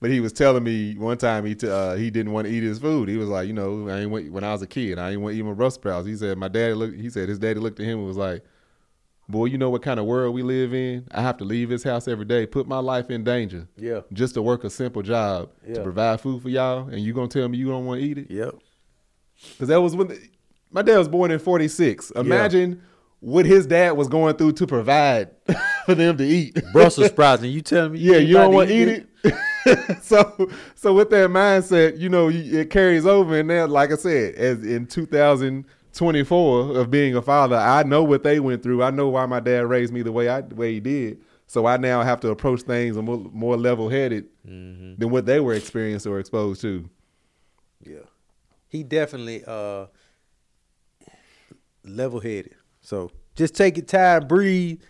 but 0.03 0.11
he 0.11 0.21
was 0.21 0.33
telling 0.33 0.65
me 0.65 0.95
one 0.99 1.17
time 1.17 1.47
he 1.47 1.55
t- 1.55 1.69
uh, 1.71 1.95
he 1.95 2.11
didn't 2.11 2.33
want 2.33 2.47
to 2.49 2.53
eat 2.53 2.62
his 2.62 2.79
food. 2.79 3.09
He 3.09 3.17
was 3.17 3.29
like, 3.29 3.47
you 3.47 3.53
know, 3.55 3.88
I 3.88 4.01
ain't 4.01 4.11
want, 4.11 4.31
when 4.33 4.45
I 4.45 4.53
was 4.53 4.61
a 4.61 4.67
kid, 4.67 4.99
I 4.99 5.12
ain't 5.12 5.21
want 5.21 5.33
to 5.35 5.38
eat 5.38 5.43
my 5.45 5.53
Brussels 5.55 5.75
sprouts. 5.75 6.07
He 6.07 6.17
said 6.17 6.37
my 6.37 6.49
dad 6.49 6.77
looked. 6.77 7.01
He 7.01 7.09
said 7.09 7.29
his 7.29 7.38
daddy 7.38 7.61
looked 7.61 7.79
at 7.81 7.87
him 7.87 7.99
and 8.01 8.07
was 8.07 8.17
like, 8.17 8.45
"Boy, 9.29 9.45
you 9.47 9.57
know 9.59 9.71
what 9.71 9.81
kind 9.83 10.01
of 10.01 10.07
world 10.07 10.35
we 10.35 10.43
live 10.43 10.75
in? 10.75 11.07
I 11.12 11.23
have 11.23 11.37
to 11.38 11.45
leave 11.45 11.69
this 11.71 11.85
house 11.85 12.09
every 12.09 12.25
day, 12.25 12.47
put 12.47 12.67
my 12.67 12.79
life 12.81 13.11
in 13.11 13.23
danger, 13.25 13.69
Yeah, 13.77 14.01
just 14.12 14.35
to 14.35 14.43
work 14.43 14.65
a 14.65 14.71
simple 14.71 15.03
job 15.03 15.51
Yeah. 15.67 15.75
to 15.77 15.83
provide 15.85 16.21
food 16.21 16.43
for 16.43 16.49
y'all, 16.49 16.88
and 16.88 17.01
you 17.01 17.15
gonna 17.15 17.29
tell 17.29 17.49
me 17.49 17.57
you 17.59 17.69
don't 17.69 17.87
want 17.87 18.01
to 18.01 18.07
eat 18.07 18.19
it? 18.19 18.31
yep, 18.31 18.55
Because 19.53 19.69
that 19.69 19.81
was 19.81 19.95
when 19.95 20.09
the, 20.09 20.19
my 20.73 20.83
dad 20.83 20.99
was 20.99 21.09
born 21.09 21.31
in 21.31 21.38
'46. 21.38 22.11
Imagine." 22.12 22.83
What 23.25 23.47
his 23.47 23.67
dad 23.69 23.93
was 23.93 24.09
going 24.09 24.35
through 24.35 24.55
to 24.55 24.67
provide 24.67 25.31
for 25.87 25.95
them 25.95 26.17
to 26.17 26.25
eat. 26.25 26.61
Brussels 26.73 27.07
sprouts, 27.07 27.41
and 27.45 27.53
you 27.53 27.61
telling 27.61 27.93
me? 27.93 28.01
Yeah, 28.01 28.17
you 28.17 28.35
don't 28.35 28.53
want 28.53 28.69
to 28.69 28.75
eat 28.75 28.88
it. 28.88 29.07
so, 30.03 30.51
so 30.75 30.94
with 30.94 31.11
that 31.11 31.31
mindset, 31.31 31.98
you 31.98 32.09
know, 32.09 32.29
it 32.31 32.70
carries 32.70 33.07
over. 33.07 33.38
And 33.38 33.48
then, 33.51 33.70
like 33.70 33.92
I 33.92 33.96
said, 33.96 34.35
as 34.35 34.62
in 34.64 34.87
2024 34.87 36.77
of 36.79 36.90
being 36.90 37.14
a 37.14 37.22
father, 37.22 37.57
I 37.57 37.83
know 37.83 38.03
what 38.03 38.22
they 38.22 38.40
went 38.40 38.62
through. 38.62 38.83
I 38.83 38.90
know 38.90 39.09
why 39.09 39.27
my 39.27 39.40
dad 39.40 39.66
raised 39.66 39.92
me 39.92 40.03
the 40.03 40.12
way 40.12 40.29
I 40.29 40.40
the 40.40 40.55
way 40.55 40.72
he 40.75 40.81
did. 40.81 41.20
So 41.46 41.66
I 41.66 41.77
now 41.77 42.03
have 42.03 42.20
to 42.20 42.31
approach 42.31 42.62
things 42.62 42.96
a 42.96 43.03
more, 43.03 43.18
more 43.18 43.57
level 43.57 43.88
headed 43.88 44.27
Mm-hmm. 44.48 44.94
than 44.98 45.11
what 45.11 45.25
they 45.27 45.38
were 45.38 45.55
experienced 45.55 46.05
or 46.07 46.18
exposed 46.18 46.61
to. 46.62 46.88
Yeah. 47.87 47.98
He 48.68 48.83
definitely 48.83 49.44
uh 49.46 49.87
level 51.85 52.20
headed. 52.20 52.55
So 52.81 53.11
just 53.37 53.55
take 53.55 53.77
your 53.77 53.87
time, 53.87 54.27
breathe. 54.27 54.81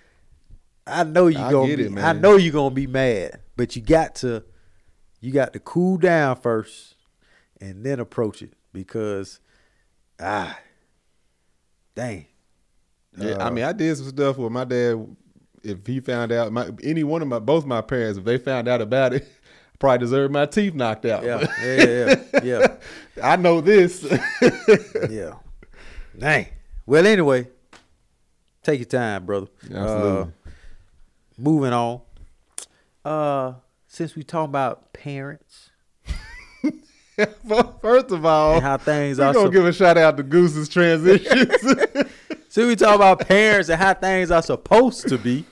I 0.87 1.05
know 1.05 1.27
you 1.29 1.39
I 1.39 1.51
gonna 1.51 1.69
get 1.69 1.77
be, 1.77 1.85
it, 2.01 2.05
I 2.05 2.13
know 2.13 2.37
you're 2.37 2.53
gonna 2.53 2.75
be 2.75 2.87
mad, 2.87 3.41
but 3.57 3.77
you 3.77 3.83
got 3.83 4.15
to 4.17 4.43
you 5.23 5.33
got 5.33 5.55
to 5.55 5.59
cool 5.61 5.97
down 5.97 6.37
first 6.37 6.97
and 7.61 7.83
then 7.87 7.99
approach 8.01 8.43
it 8.43 8.53
because 8.75 9.41
ah 10.21 10.59
dang. 11.95 12.27
Yeah, 13.17 13.33
Uh, 13.37 13.47
I 13.47 13.51
mean, 13.51 13.65
I 13.65 13.73
did 13.73 13.97
some 13.97 14.09
stuff 14.09 14.37
with 14.39 14.53
my 14.53 14.65
dad. 14.65 15.17
If 15.63 15.87
he 15.87 16.01
found 16.01 16.33
out, 16.33 16.51
my 16.53 16.71
any 16.83 17.05
one 17.05 17.23
of 17.23 17.29
my 17.29 17.39
both 17.39 17.65
my 17.65 17.81
parents, 17.81 18.19
if 18.19 18.25
they 18.25 18.37
found 18.39 18.69
out 18.69 18.81
about 18.81 19.13
it, 19.15 19.29
probably 19.79 19.99
deserved 19.99 20.33
my 20.33 20.47
teeth 20.47 20.75
knocked 20.75 21.05
out. 21.07 21.23
Yeah, 21.23 21.47
yeah, 21.63 21.85
yeah, 21.85 22.43
yeah. 22.43 22.77
I 23.23 23.37
know 23.37 23.61
this. 23.61 24.03
yeah. 25.11 25.35
Dang. 26.19 26.47
Well, 26.85 27.07
anyway, 27.07 27.47
take 28.63 28.81
your 28.81 28.87
time, 28.87 29.25
brother. 29.25 29.47
Absolutely. 29.65 30.21
Uh, 30.23 30.27
moving 31.39 31.73
on. 31.73 32.01
Uh, 33.05 33.53
since 33.93 34.17
we 34.17 34.23
talk 34.23 34.49
about 34.49 34.95
parents 34.95 35.71
First 37.83 38.11
of 38.11 38.25
all, 38.25 38.55
and 38.55 38.63
how 38.63 38.79
things 38.79 39.19
we're 39.19 39.27
are, 39.27 39.35
gonna 39.35 39.51
give 39.51 39.67
a 39.67 39.73
shout 39.73 39.99
out 39.99 40.17
to 40.17 40.23
Goose's 40.23 40.67
transitions. 40.69 41.61
since 42.49 42.67
we 42.67 42.75
talk 42.75 42.97
about 42.97 43.29
parents 43.29 43.69
and 43.69 43.79
how 43.79 43.93
things 43.93 44.31
are 44.31 44.43
supposed 44.43 45.09
to 45.09 45.19
be, 45.19 45.45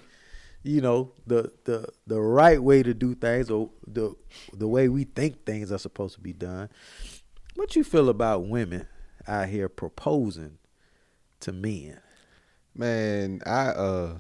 you 0.63 0.81
know, 0.81 1.13
the 1.27 1.53
the 1.65 1.87
the 2.07 2.19
right 2.19 2.63
way 2.63 2.83
to 2.83 2.95
do 2.95 3.15
things 3.15 3.51
or 3.51 3.71
the 3.87 4.15
the 4.55 4.67
way 4.67 4.89
we 4.89 5.05
think 5.05 5.45
things 5.45 5.71
are 5.71 5.79
supposed 5.79 6.15
to 6.15 6.21
be 6.21 6.33
done. 6.33 6.71
What 7.57 7.77
you 7.77 7.85
feel 7.85 8.09
about 8.09 8.47
women 8.47 8.87
out 9.29 9.49
here 9.49 9.69
proposing 9.69 10.57
to 11.41 11.53
men? 11.53 12.01
Man, 12.75 13.43
I 13.45 13.67
uh, 13.69 14.19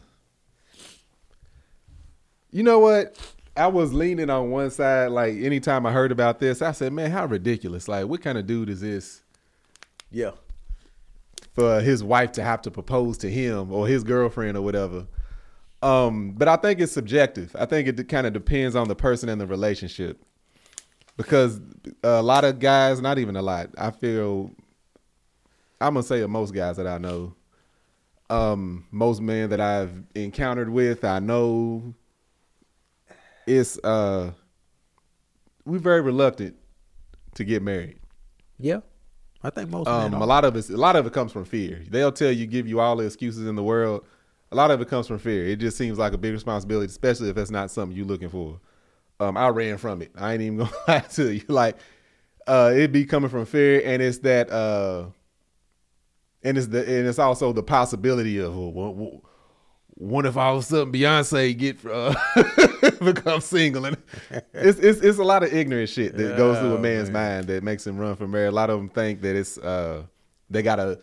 you 2.51 2.63
know 2.63 2.81
what? 2.81 3.17
I 3.61 3.67
was 3.67 3.93
leaning 3.93 4.31
on 4.31 4.51
one 4.51 4.71
side. 4.71 5.09
Like 5.13 5.35
anytime 5.35 5.87
I 5.87 5.93
heard 5.93 6.13
about 6.13 6.41
this, 6.41 6.63
I 6.63 6.73
said, 6.73 6.93
"Man, 6.93 7.11
how 7.11 7.27
ridiculous! 7.27 7.89
Like, 7.89 8.07
what 8.07 8.23
kind 8.23 8.39
of 8.39 8.47
dude 8.47 8.71
is 8.71 8.81
this?" 8.81 9.23
Yeah. 10.11 10.33
for 11.55 11.81
his 11.81 12.03
wife 12.03 12.33
to 12.33 12.43
have 12.43 12.63
to 12.63 12.71
propose 12.71 13.19
to 13.19 13.31
him 13.31 13.73
or 13.73 13.87
his 13.87 14.05
girlfriend 14.05 14.57
or 14.57 14.63
whatever. 14.63 15.07
Um, 15.83 16.33
but 16.33 16.49
I 16.49 16.57
think 16.57 16.81
it's 16.81 16.93
subjective. 16.93 17.55
I 17.59 17.67
think 17.67 17.89
it 17.89 18.09
kind 18.09 18.27
of 18.27 18.33
depends 18.33 18.77
on 18.77 18.89
the 18.89 18.95
person 18.95 19.29
and 19.29 19.41
the 19.41 19.47
relationship. 19.47 20.23
Because 21.17 21.61
a 22.03 22.23
lot 22.23 22.45
of 22.45 22.59
guys, 22.61 23.01
not 23.01 23.19
even 23.19 23.37
a 23.37 23.43
lot, 23.43 23.71
I 23.77 23.91
feel 23.91 24.51
I'm 25.81 25.95
gonna 25.95 26.03
say 26.03 26.21
of 26.21 26.31
most 26.31 26.55
guys 26.55 26.77
that 26.77 26.87
I 26.87 26.99
know, 26.99 27.35
um, 28.31 28.87
most 28.91 29.21
men 29.21 29.51
that 29.51 29.61
I've 29.61 30.05
encountered 30.15 30.71
with, 30.71 31.05
I 31.05 31.19
know 31.19 31.95
it's 33.47 33.79
uh 33.85 34.33
we're 35.65 35.79
very 35.79 36.01
reluctant 36.01 36.57
to 37.35 37.45
get 37.45 37.63
married. 37.63 37.99
Yeah. 38.59 38.81
I 39.43 39.51
think 39.51 39.71
most 39.71 39.89
Um, 39.89 40.15
a 40.15 40.27
lot 40.27 40.45
of 40.45 40.55
it, 40.57 40.69
a 40.69 40.77
lot 40.77 40.97
of 40.97 41.07
it 41.07 41.13
comes 41.13 41.33
from 41.33 41.45
fear. 41.45 41.83
They'll 41.89 42.13
tell 42.13 42.31
you, 42.31 42.47
give 42.47 42.67
you 42.69 42.81
all 42.81 42.97
the 42.97 43.07
excuses 43.07 43.47
in 43.47 43.57
the 43.57 43.63
world. 43.63 44.05
A 44.53 44.57
lot 44.57 44.71
of 44.71 44.81
it 44.81 44.89
comes 44.89 45.07
from 45.07 45.19
fear. 45.19 45.47
It 45.47 45.57
just 45.57 45.79
seems 45.79 45.97
like 45.99 46.13
a 46.13 46.19
big 46.19 46.33
responsibility, 46.33 46.87
especially 46.91 47.31
if 47.31 47.37
that's 47.37 47.51
not 47.51 47.71
something 47.71 47.97
you're 47.97 48.07
looking 48.07 48.29
for. 48.29 48.61
Um, 49.19 49.37
I 49.37 49.49
ran 49.49 49.79
from 49.79 50.03
it. 50.03 50.11
I 50.17 50.33
ain't 50.33 50.43
even 50.43 50.59
gonna 50.59 50.71
lie 50.89 51.01
to 51.01 51.33
you. 51.33 51.43
Like, 51.49 51.77
uh, 52.47 52.73
it 52.75 52.93
be 52.93 53.05
coming 53.05 53.31
from 53.31 53.47
fear, 53.47 53.81
and 53.85 54.03
it's 54.03 54.19
that, 54.19 54.51
uh, 54.51 55.07
and 56.43 56.59
it's 56.59 56.67
the, 56.67 56.81
and 56.81 57.07
it's 57.07 57.19
also 57.19 57.53
the 57.53 57.63
possibility 57.63 58.39
of, 58.39 58.57
well, 58.57 59.23
what 59.95 60.27
if 60.27 60.37
all 60.37 60.57
of 60.57 60.63
a 60.63 60.67
sudden 60.67 60.93
Beyonce 60.93 61.57
get 61.57 61.85
uh, 61.87 62.15
become 63.05 63.41
single, 63.41 63.87
and 63.87 63.97
it's, 64.53 64.79
it's 64.79 65.01
it's 65.01 65.19
a 65.19 65.25
lot 65.25 65.43
of 65.43 65.53
ignorant 65.53 65.89
shit 65.89 66.17
that 66.17 66.37
goes 66.37 66.59
through 66.59 66.75
a 66.75 66.79
man's 66.79 67.11
man. 67.11 67.37
mind 67.37 67.47
that 67.49 67.63
makes 67.63 67.87
him 67.87 67.97
run 67.97 68.15
from 68.17 68.31
marriage. 68.31 68.53
A 68.53 68.55
lot 68.55 68.71
of 68.71 68.79
them 68.79 68.89
think 68.89 69.23
that 69.23 69.37
it's 69.37 69.57
uh, 69.59 70.03
they 70.51 70.63
gotta 70.63 71.01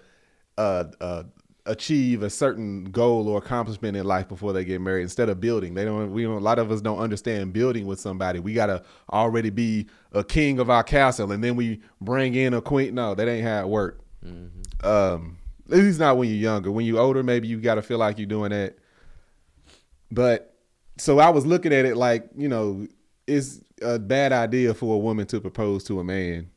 a, 0.58 0.88
a 1.02 1.26
achieve 1.68 2.24
a 2.24 2.30
certain 2.30 2.86
goal 2.86 3.28
or 3.28 3.38
accomplishment 3.38 3.96
in 3.98 4.06
life 4.06 4.28
before 4.28 4.54
they 4.54 4.64
get 4.64 4.82
married 4.82 5.04
instead 5.04 5.30
of 5.30 5.40
building. 5.40 5.74
They 5.74 5.86
don't 5.86 6.12
we 6.12 6.24
don't 6.24 6.38
a 6.38 6.40
lot 6.40 6.60
of 6.60 6.72
us 6.72 6.82
don't 6.82 7.00
understand 7.00 7.54
building 7.54 7.86
with 7.86 8.00
somebody. 8.00 8.40
We 8.40 8.54
gotta 8.54 8.84
already 9.12 9.50
be 9.50 9.88
a 10.14 10.24
king 10.24 10.60
of 10.60 10.70
our 10.70 10.84
castle 10.84 11.32
and 11.32 11.44
then 11.44 11.56
we 11.56 11.82
bring 12.02 12.36
in 12.36 12.54
a 12.54 12.62
queen. 12.62 12.96
No, 12.96 13.16
that 13.16 13.28
ain't 13.28 13.46
how 13.46 13.62
it 13.62 13.68
work. 13.68 14.00
Um 14.84 15.38
at 15.70 15.78
least 15.78 16.00
not 16.00 16.18
when 16.18 16.30
you're 16.30 16.38
younger. 16.38 16.72
When 16.72 16.86
you're 16.86 17.00
older, 17.00 17.24
maybe 17.24 17.48
you 17.48 17.60
gotta 17.60 17.82
feel 17.82 17.98
like 17.98 18.18
you're 18.18 18.28
doing 18.28 18.52
that. 18.52 18.78
But 20.10 20.57
so 20.98 21.20
I 21.20 21.30
was 21.30 21.46
looking 21.46 21.74
at 21.74 21.86
it 21.86 21.96
like, 21.98 22.30
you 22.36 22.48
know, 22.50 22.88
it's 23.28 23.62
a 23.82 24.00
bad 24.00 24.32
idea 24.32 24.74
for 24.74 24.96
a 24.96 24.98
woman 24.98 25.26
to 25.28 25.40
propose 25.42 25.84
to 25.86 26.00
a 26.00 26.04
man 26.04 26.50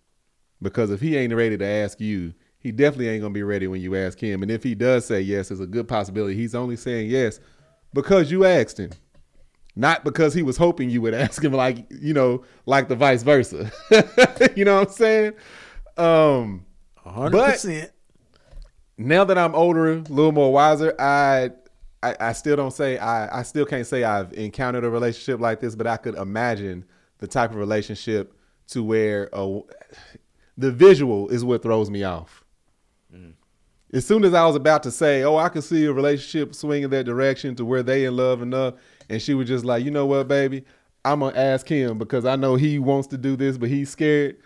because 0.63 0.91
if 0.91 1.01
he 1.01 1.17
ain't 1.17 1.35
ready 1.35 1.57
to 1.59 1.65
ask 1.67 2.01
you, 2.01 2.33
he 2.59 2.73
definitely 2.73 3.09
ain't 3.09 3.23
gonna 3.23 3.33
be 3.35 3.43
ready 3.43 3.67
when 3.67 3.81
you 3.81 3.97
ask 3.97 4.19
him. 4.19 4.43
And 4.43 4.51
if 4.51 4.63
he 4.63 4.75
does 4.75 5.05
say 5.07 5.21
yes, 5.21 5.51
it's 5.51 5.61
a 5.61 5.67
good 5.67 5.89
possibility 5.89 6.35
he's 6.37 6.55
only 6.55 6.77
saying 6.77 7.11
yes 7.11 7.41
because 7.95 8.31
you 8.31 8.45
asked 8.45 8.79
him, 8.79 8.91
not 9.77 10.05
because 10.05 10.35
he 10.35 10.43
was 10.43 10.57
hoping 10.57 10.91
you 10.91 11.01
would 11.03 11.15
ask 11.27 11.43
him. 11.43 11.53
Like 11.53 11.87
you 11.91 12.13
know, 12.15 12.45
like 12.67 12.89
the 12.89 12.97
vice 12.97 13.23
versa. 13.23 13.71
you 14.57 14.65
know 14.65 14.81
what 14.81 14.89
I'm 14.89 14.95
saying? 14.95 15.33
Um, 15.97 16.67
hundred 16.97 17.33
But- 17.33 17.53
percent. 17.53 17.91
now 18.99 19.25
that 19.25 19.39
I'm 19.39 19.55
older, 19.55 19.93
a 19.93 19.97
little 19.97 20.33
more 20.33 20.53
wiser, 20.53 20.95
I, 21.01 21.51
I 22.03 22.17
I 22.21 22.33
still 22.33 22.57
don't 22.57 22.73
say 22.73 22.99
I 22.99 23.41
I 23.41 23.43
still 23.43 23.67
can't 23.67 23.87
say 23.87 24.05
I've 24.05 24.33
encountered 24.33 24.85
a 24.85 24.91
relationship 24.91 25.41
like 25.41 25.61
this, 25.61 25.75
but 25.75 25.87
I 25.87 25.97
could 25.97 26.15
imagine 26.15 26.85
the 27.19 27.27
type 27.27 27.51
of 27.51 27.57
relationship 27.57 28.35
to 28.69 28.83
where 28.83 29.29
a, 29.33 29.61
the 30.57 30.71
visual 30.71 31.29
is 31.29 31.45
what 31.45 31.63
throws 31.63 31.91
me 31.91 32.05
off. 32.05 32.45
Mm. 33.15 33.35
As 33.93 34.07
soon 34.07 34.25
as 34.25 34.35
I 34.35 34.47
was 34.47 34.57
about 34.57 34.83
to 34.85 34.91
say, 34.91 35.23
"Oh, 35.23 35.37
I 35.37 35.49
could 35.49 35.65
see 35.65 35.85
a 35.85 35.93
relationship 35.93 36.55
swing 36.55 36.85
in 36.85 36.91
that 36.91 37.05
direction 37.05 37.55
to 37.57 37.65
where 37.65 37.83
they 37.83 38.05
in 38.05 38.17
love 38.17 38.41
enough," 38.41 38.75
and 39.09 39.21
she 39.21 39.35
was 39.35 39.49
just 39.49 39.65
like, 39.65 39.85
"You 39.85 39.91
know 39.91 40.07
what, 40.07 40.29
baby? 40.29 40.65
I'm 41.05 41.21
gonna 41.21 41.37
ask 41.37 41.69
him 41.69 41.99
because 41.99 42.25
I 42.25 42.37
know 42.37 42.55
he 42.57 42.79
wants 42.79 43.09
to 43.09 43.19
do 43.19 43.37
this, 43.37 43.59
but 43.59 43.69
he's 43.69 43.91
scared." 43.91 44.37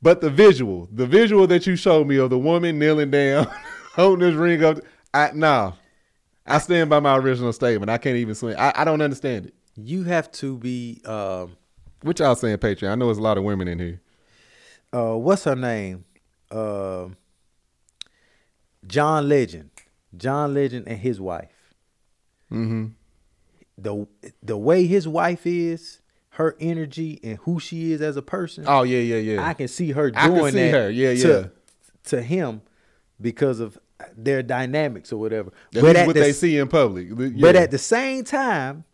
But 0.00 0.20
the 0.20 0.30
visual, 0.30 0.88
the 0.92 1.06
visual 1.06 1.46
that 1.46 1.66
you 1.66 1.76
showed 1.76 2.06
me 2.06 2.16
of 2.16 2.30
the 2.30 2.38
woman 2.38 2.78
kneeling 2.78 3.10
down, 3.10 3.46
holding 3.94 4.28
this 4.28 4.34
ring 4.34 4.62
up, 4.62 4.78
I 5.14 5.30
nah, 5.32 5.72
I 6.46 6.58
stand 6.58 6.90
by 6.90 7.00
my 7.00 7.16
original 7.16 7.52
statement. 7.52 7.90
I 7.90 7.98
can't 7.98 8.16
even 8.16 8.34
swing. 8.34 8.56
I, 8.56 8.72
I 8.74 8.84
don't 8.84 9.00
understand 9.00 9.46
it. 9.46 9.54
You 9.76 10.04
have 10.04 10.30
to 10.32 10.58
be. 10.58 11.00
Um, 11.04 11.56
What 12.02 12.18
y'all 12.18 12.34
saying, 12.36 12.58
Patreon? 12.58 12.90
I 12.90 12.94
know 12.96 13.06
there's 13.06 13.18
a 13.18 13.22
lot 13.22 13.38
of 13.38 13.44
women 13.44 13.66
in 13.68 13.78
here. 13.78 14.00
uh, 14.92 15.14
what's 15.16 15.44
her 15.44 15.56
name? 15.56 16.04
Um 16.50 17.16
John 18.86 19.28
Legend. 19.28 19.70
John 20.16 20.54
Legend 20.54 20.86
and 20.86 20.98
his 20.98 21.20
wife. 21.20 21.74
Mm-hmm. 22.52 22.86
The 23.78 24.06
the 24.42 24.56
way 24.56 24.86
his 24.86 25.08
wife 25.08 25.46
is, 25.46 26.00
her 26.30 26.54
energy 26.60 27.18
and 27.24 27.38
who 27.38 27.58
she 27.58 27.92
is 27.92 28.00
as 28.00 28.16
a 28.16 28.22
person. 28.22 28.64
Oh 28.68 28.82
yeah, 28.84 29.00
yeah, 29.00 29.16
yeah. 29.16 29.46
I 29.48 29.54
can 29.54 29.66
see 29.68 29.90
her 29.92 30.12
I 30.14 30.26
can 30.28 30.34
doing 30.34 30.52
see 30.52 30.58
that 30.58 30.72
her. 30.72 30.90
Yeah, 30.90 31.14
to, 31.14 31.28
yeah. 31.28 31.46
to 32.10 32.22
him 32.22 32.62
because 33.20 33.58
of 33.58 33.78
their 34.16 34.42
dynamics 34.42 35.12
or 35.12 35.18
whatever. 35.18 35.52
But 35.72 35.96
at 35.96 36.06
what 36.06 36.14
the, 36.14 36.20
they 36.20 36.32
see 36.32 36.58
in 36.58 36.68
public. 36.68 37.08
but 37.40 37.56
at 37.56 37.70
the 37.70 37.78
same 37.78 38.24
time, 38.24 38.84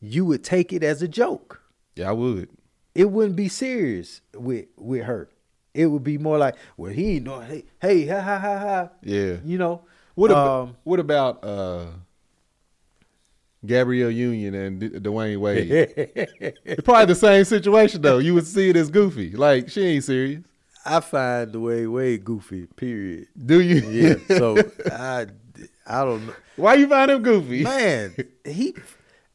you 0.00 0.24
would 0.24 0.42
take 0.44 0.72
it 0.72 0.82
as 0.82 1.02
a 1.02 1.08
joke. 1.08 1.60
yeah, 1.96 2.08
I 2.08 2.12
would. 2.12 2.48
It 2.94 3.10
wouldn't 3.10 3.36
be 3.36 3.48
serious 3.48 4.20
with 4.34 4.66
with 4.76 5.04
her. 5.04 5.30
It 5.74 5.86
would 5.86 6.04
be 6.04 6.18
more 6.18 6.36
like, 6.36 6.56
well, 6.76 6.92
he 6.92 7.16
ain't 7.16 7.24
know. 7.24 7.40
Hey, 7.40 7.64
hey, 7.80 8.06
ha 8.06 8.20
ha 8.20 8.38
ha 8.38 8.58
ha. 8.58 8.88
Yeah. 9.02 9.36
You 9.44 9.56
know 9.56 9.82
What 10.14 10.30
about 10.30 10.62
um, 10.62 10.76
what 10.84 11.00
about 11.00 11.42
uh, 11.42 11.86
Gabrielle 13.64 14.10
Union 14.10 14.54
and 14.54 14.80
D- 14.80 14.90
Dwyane 14.90 15.38
Wade? 15.38 15.70
it's 16.64 16.82
probably 16.82 17.06
the 17.06 17.14
same 17.14 17.44
situation 17.44 18.02
though. 18.02 18.18
You 18.18 18.34
would 18.34 18.46
see 18.46 18.68
it 18.68 18.76
as 18.76 18.90
goofy. 18.90 19.30
Like 19.30 19.70
she 19.70 19.82
ain't 19.86 20.04
serious. 20.04 20.42
I 20.84 21.00
find 21.00 21.52
the 21.52 21.60
way 21.60 21.86
way 21.86 22.18
goofy. 22.18 22.66
Period. 22.66 23.28
Do 23.36 23.60
you? 23.60 23.76
Yeah. 23.88 24.14
So 24.38 24.58
I 24.90 25.26
I 25.86 26.04
don't 26.04 26.26
know. 26.26 26.34
Why 26.56 26.74
you 26.74 26.86
find 26.88 27.10
him 27.10 27.22
goofy? 27.22 27.62
man, 27.62 28.14
he 28.44 28.74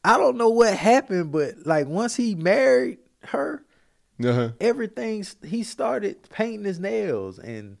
I 0.04 0.16
don't 0.18 0.36
know 0.36 0.48
what 0.50 0.74
happened, 0.74 1.32
but 1.32 1.66
like 1.66 1.86
once 1.86 2.14
he 2.16 2.34
married 2.34 2.98
her, 3.24 3.64
Uh-huh. 4.22 4.50
everything 4.60 5.24
he 5.44 5.62
started 5.62 6.28
painting 6.30 6.64
his 6.64 6.78
nails 6.80 7.38
and 7.38 7.76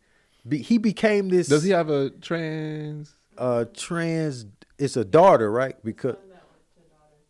be, 0.46 0.58
he 0.58 0.78
became 0.78 1.28
this 1.28 1.48
Does 1.48 1.62
he 1.62 1.70
have 1.70 1.90
a 1.90 2.10
trans? 2.10 3.14
uh 3.36 3.64
trans 3.76 4.46
it's 4.78 4.96
a 4.96 5.04
daughter, 5.04 5.50
right? 5.50 5.76
Because 5.84 6.16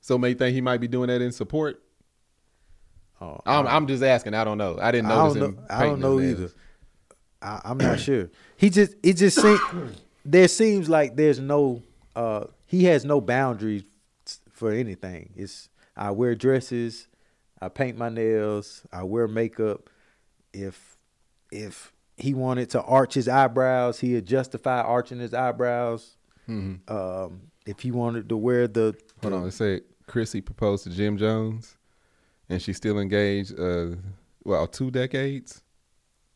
So 0.01 0.17
may 0.19 0.35
think 0.35 0.55
he 0.55 0.61
might 0.61 0.81
be 0.81 0.89
doing 0.89 1.09
that 1.09 1.21
in 1.21 1.33
support. 1.33 1.83
Oh, 3.21 3.41
I'm, 3.47 3.67
I'm 3.67 3.87
just 3.87 4.03
asking. 4.03 4.35
I 4.35 4.45
don't 4.45 4.59
know. 4.59 4.79
I 4.81 4.91
didn't 4.93 5.11
I 5.11 5.15
notice 5.17 5.35
don't 5.35 5.49
him. 5.51 5.55
know, 5.57 5.63
I 5.71 5.83
don't 5.85 6.01
know 6.01 6.21
either. 6.21 6.51
I, 7.41 7.61
I'm 7.65 7.79
not 7.79 8.01
sure. 8.01 8.31
He 8.57 8.71
just 8.71 8.95
it 9.03 9.15
just 9.15 9.41
seems 9.41 9.61
there 10.25 10.49
seems 10.49 10.89
like 10.89 11.17
there's 11.17 11.39
no 11.39 11.83
uh 12.17 12.45
he 12.67 12.85
has 12.85 13.05
no 13.05 13.21
boundaries 13.21 13.85
for 14.51 14.73
anything. 14.73 15.31
It's 15.37 15.69
I 15.97 16.11
wear 16.11 16.35
dresses, 16.35 17.09
I 17.61 17.69
paint 17.69 17.97
my 17.97 18.09
nails, 18.09 18.83
I 18.93 19.05
wear 19.05 19.27
makeup. 19.29 19.89
If 20.53 20.97
if 21.53 21.93
he 22.17 22.35
wanted 22.35 22.71
to 22.71 22.83
arch 22.83 23.15
his 23.15 23.29
eyebrows, 23.29 24.01
he'd 24.01 24.27
justify 24.27 24.81
arching 24.81 25.19
his 25.21 25.33
eyebrows. 25.33 26.17
Mhm. 26.49 26.91
Um, 26.91 27.43
if 27.67 27.81
he 27.81 27.91
wanted 27.93 28.29
to 28.31 28.37
wear 28.37 28.67
the, 28.67 28.97
Hold 29.23 29.33
the- 29.33 29.37
on. 29.37 29.47
It 29.49 29.53
said 29.53 29.83
Chrissy 30.09 30.41
proposed 30.41 30.85
to 30.85 30.91
Jim 30.91 31.17
Jones, 31.19 31.77
and 32.49 32.61
she's 32.63 32.77
still 32.77 32.99
engaged. 32.99 33.59
Uh, 33.59 33.97
well, 34.45 34.67
two 34.67 34.91
decades. 34.91 35.63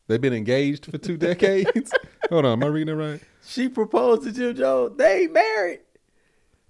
They've 0.07 0.19
been 0.21 0.33
engaged 0.33 0.85
for 0.91 0.97
two 0.97 1.17
decades. 1.17 1.91
Hold 2.29 2.45
on, 2.45 2.53
am 2.53 2.63
I 2.63 2.67
reading 2.67 2.93
it 2.93 2.97
right? 2.97 3.21
she 3.45 3.69
proposed 3.69 4.23
to 4.23 4.31
Jim 4.31 4.55
Jones. 4.55 4.97
They 4.97 5.27
married. 5.27 5.79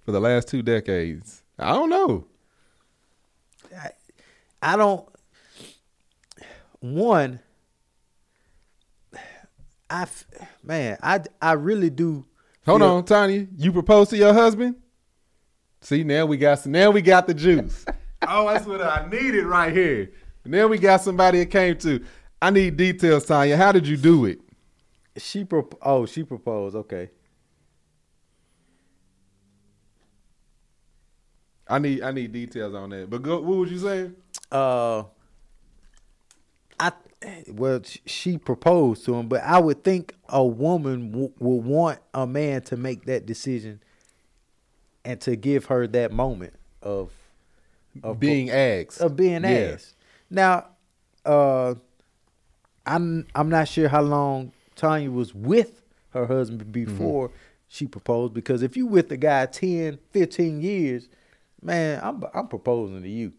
For 0.04 0.12
the 0.12 0.20
last 0.20 0.48
two 0.48 0.62
decades. 0.62 1.42
I 1.58 1.72
don't 1.72 1.88
know. 1.90 2.26
I, 3.76 3.90
I 4.62 4.76
don't. 4.76 5.08
One, 6.80 7.40
I 9.88 10.02
f- 10.02 10.26
man, 10.62 10.98
I 11.02 11.20
I 11.40 11.52
really 11.52 11.90
do. 11.90 12.26
Hold 12.66 12.80
feel- 12.80 12.90
on, 12.90 13.04
Tanya. 13.04 13.46
You 13.56 13.72
proposed 13.72 14.10
to 14.10 14.16
your 14.16 14.34
husband? 14.34 14.76
See, 15.80 16.04
now 16.04 16.26
we 16.26 16.36
got 16.36 16.64
now 16.66 16.90
we 16.90 17.00
got 17.02 17.26
the 17.26 17.34
juice. 17.34 17.84
oh, 18.28 18.48
that's 18.52 18.66
what 18.66 18.80
I 18.80 19.08
needed 19.10 19.44
right 19.44 19.72
here. 19.72 20.10
And 20.44 20.52
then 20.52 20.68
we 20.70 20.78
got 20.78 21.00
somebody 21.00 21.40
it 21.40 21.46
came 21.46 21.76
to. 21.78 22.04
I 22.42 22.50
need 22.50 22.76
details, 22.76 23.24
Tanya. 23.26 23.56
How 23.56 23.72
did 23.72 23.86
you 23.86 23.96
do 23.96 24.26
it? 24.26 24.40
She 25.16 25.44
pro- 25.44 25.68
oh 25.82 26.06
she 26.06 26.24
proposed. 26.24 26.76
Okay, 26.76 27.10
I 31.68 31.78
need 31.78 32.02
I 32.02 32.10
need 32.10 32.32
details 32.32 32.74
on 32.74 32.90
that. 32.90 33.08
But 33.08 33.22
go, 33.22 33.40
what 33.40 33.58
would 33.58 33.70
you 33.70 33.78
say? 33.78 34.10
uh, 34.52 35.04
I 36.78 36.92
well 37.48 37.80
she 38.04 38.36
proposed 38.38 39.04
to 39.06 39.14
him, 39.14 39.28
but 39.28 39.42
I 39.42 39.58
would 39.58 39.82
think 39.82 40.14
a 40.28 40.44
woman 40.44 41.10
w- 41.12 41.32
would 41.38 41.64
want 41.64 42.00
a 42.12 42.26
man 42.26 42.62
to 42.62 42.76
make 42.76 43.06
that 43.06 43.24
decision 43.24 43.80
and 45.04 45.20
to 45.22 45.36
give 45.36 45.66
her 45.66 45.86
that 45.86 46.12
moment 46.12 46.54
of 46.82 47.12
of 48.02 48.18
Being 48.20 48.50
asked. 48.50 49.00
of 49.00 49.16
being 49.16 49.44
asked. 49.44 49.94
Now, 50.30 50.66
uh, 51.24 51.74
I'm 52.86 53.26
I'm 53.34 53.48
not 53.48 53.68
sure 53.68 53.88
how 53.88 54.02
long 54.02 54.52
Tanya 54.76 55.10
was 55.10 55.34
with 55.34 55.82
her 56.10 56.26
husband 56.26 56.70
before 56.72 57.28
Mm-hmm. 57.28 57.36
she 57.68 57.86
proposed 57.86 58.34
because 58.34 58.62
if 58.62 58.76
you 58.76 58.86
with 58.86 59.08
the 59.08 59.16
guy 59.16 59.46
10, 59.46 59.98
15 60.12 60.60
years, 60.60 61.08
man, 61.62 62.00
I'm 62.02 62.22
I'm 62.34 62.48
proposing 62.48 63.02
to 63.02 63.08
you. 63.08 63.32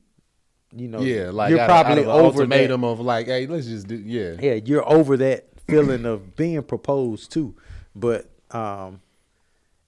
You 0.75 0.87
know, 0.89 0.99
yeah, 0.99 1.29
like 1.29 1.51
you're 1.51 1.59
out 1.59 1.67
probably 1.69 2.03
out 2.03 2.09
over 2.19 2.39
ultimatum 2.39 2.83
of 2.83 2.99
like, 2.99 3.27
hey, 3.27 3.45
let's 3.47 3.67
just 3.67 3.87
do 3.87 3.95
yeah. 3.95 4.35
Yeah, 4.41 4.53
you're 4.55 4.87
over 4.89 5.15
that 5.17 5.45
feeling 5.67 6.05
of 6.05 6.35
being 6.35 6.61
proposed 6.63 7.31
to. 7.33 7.55
But 7.95 8.29
um, 8.51 8.99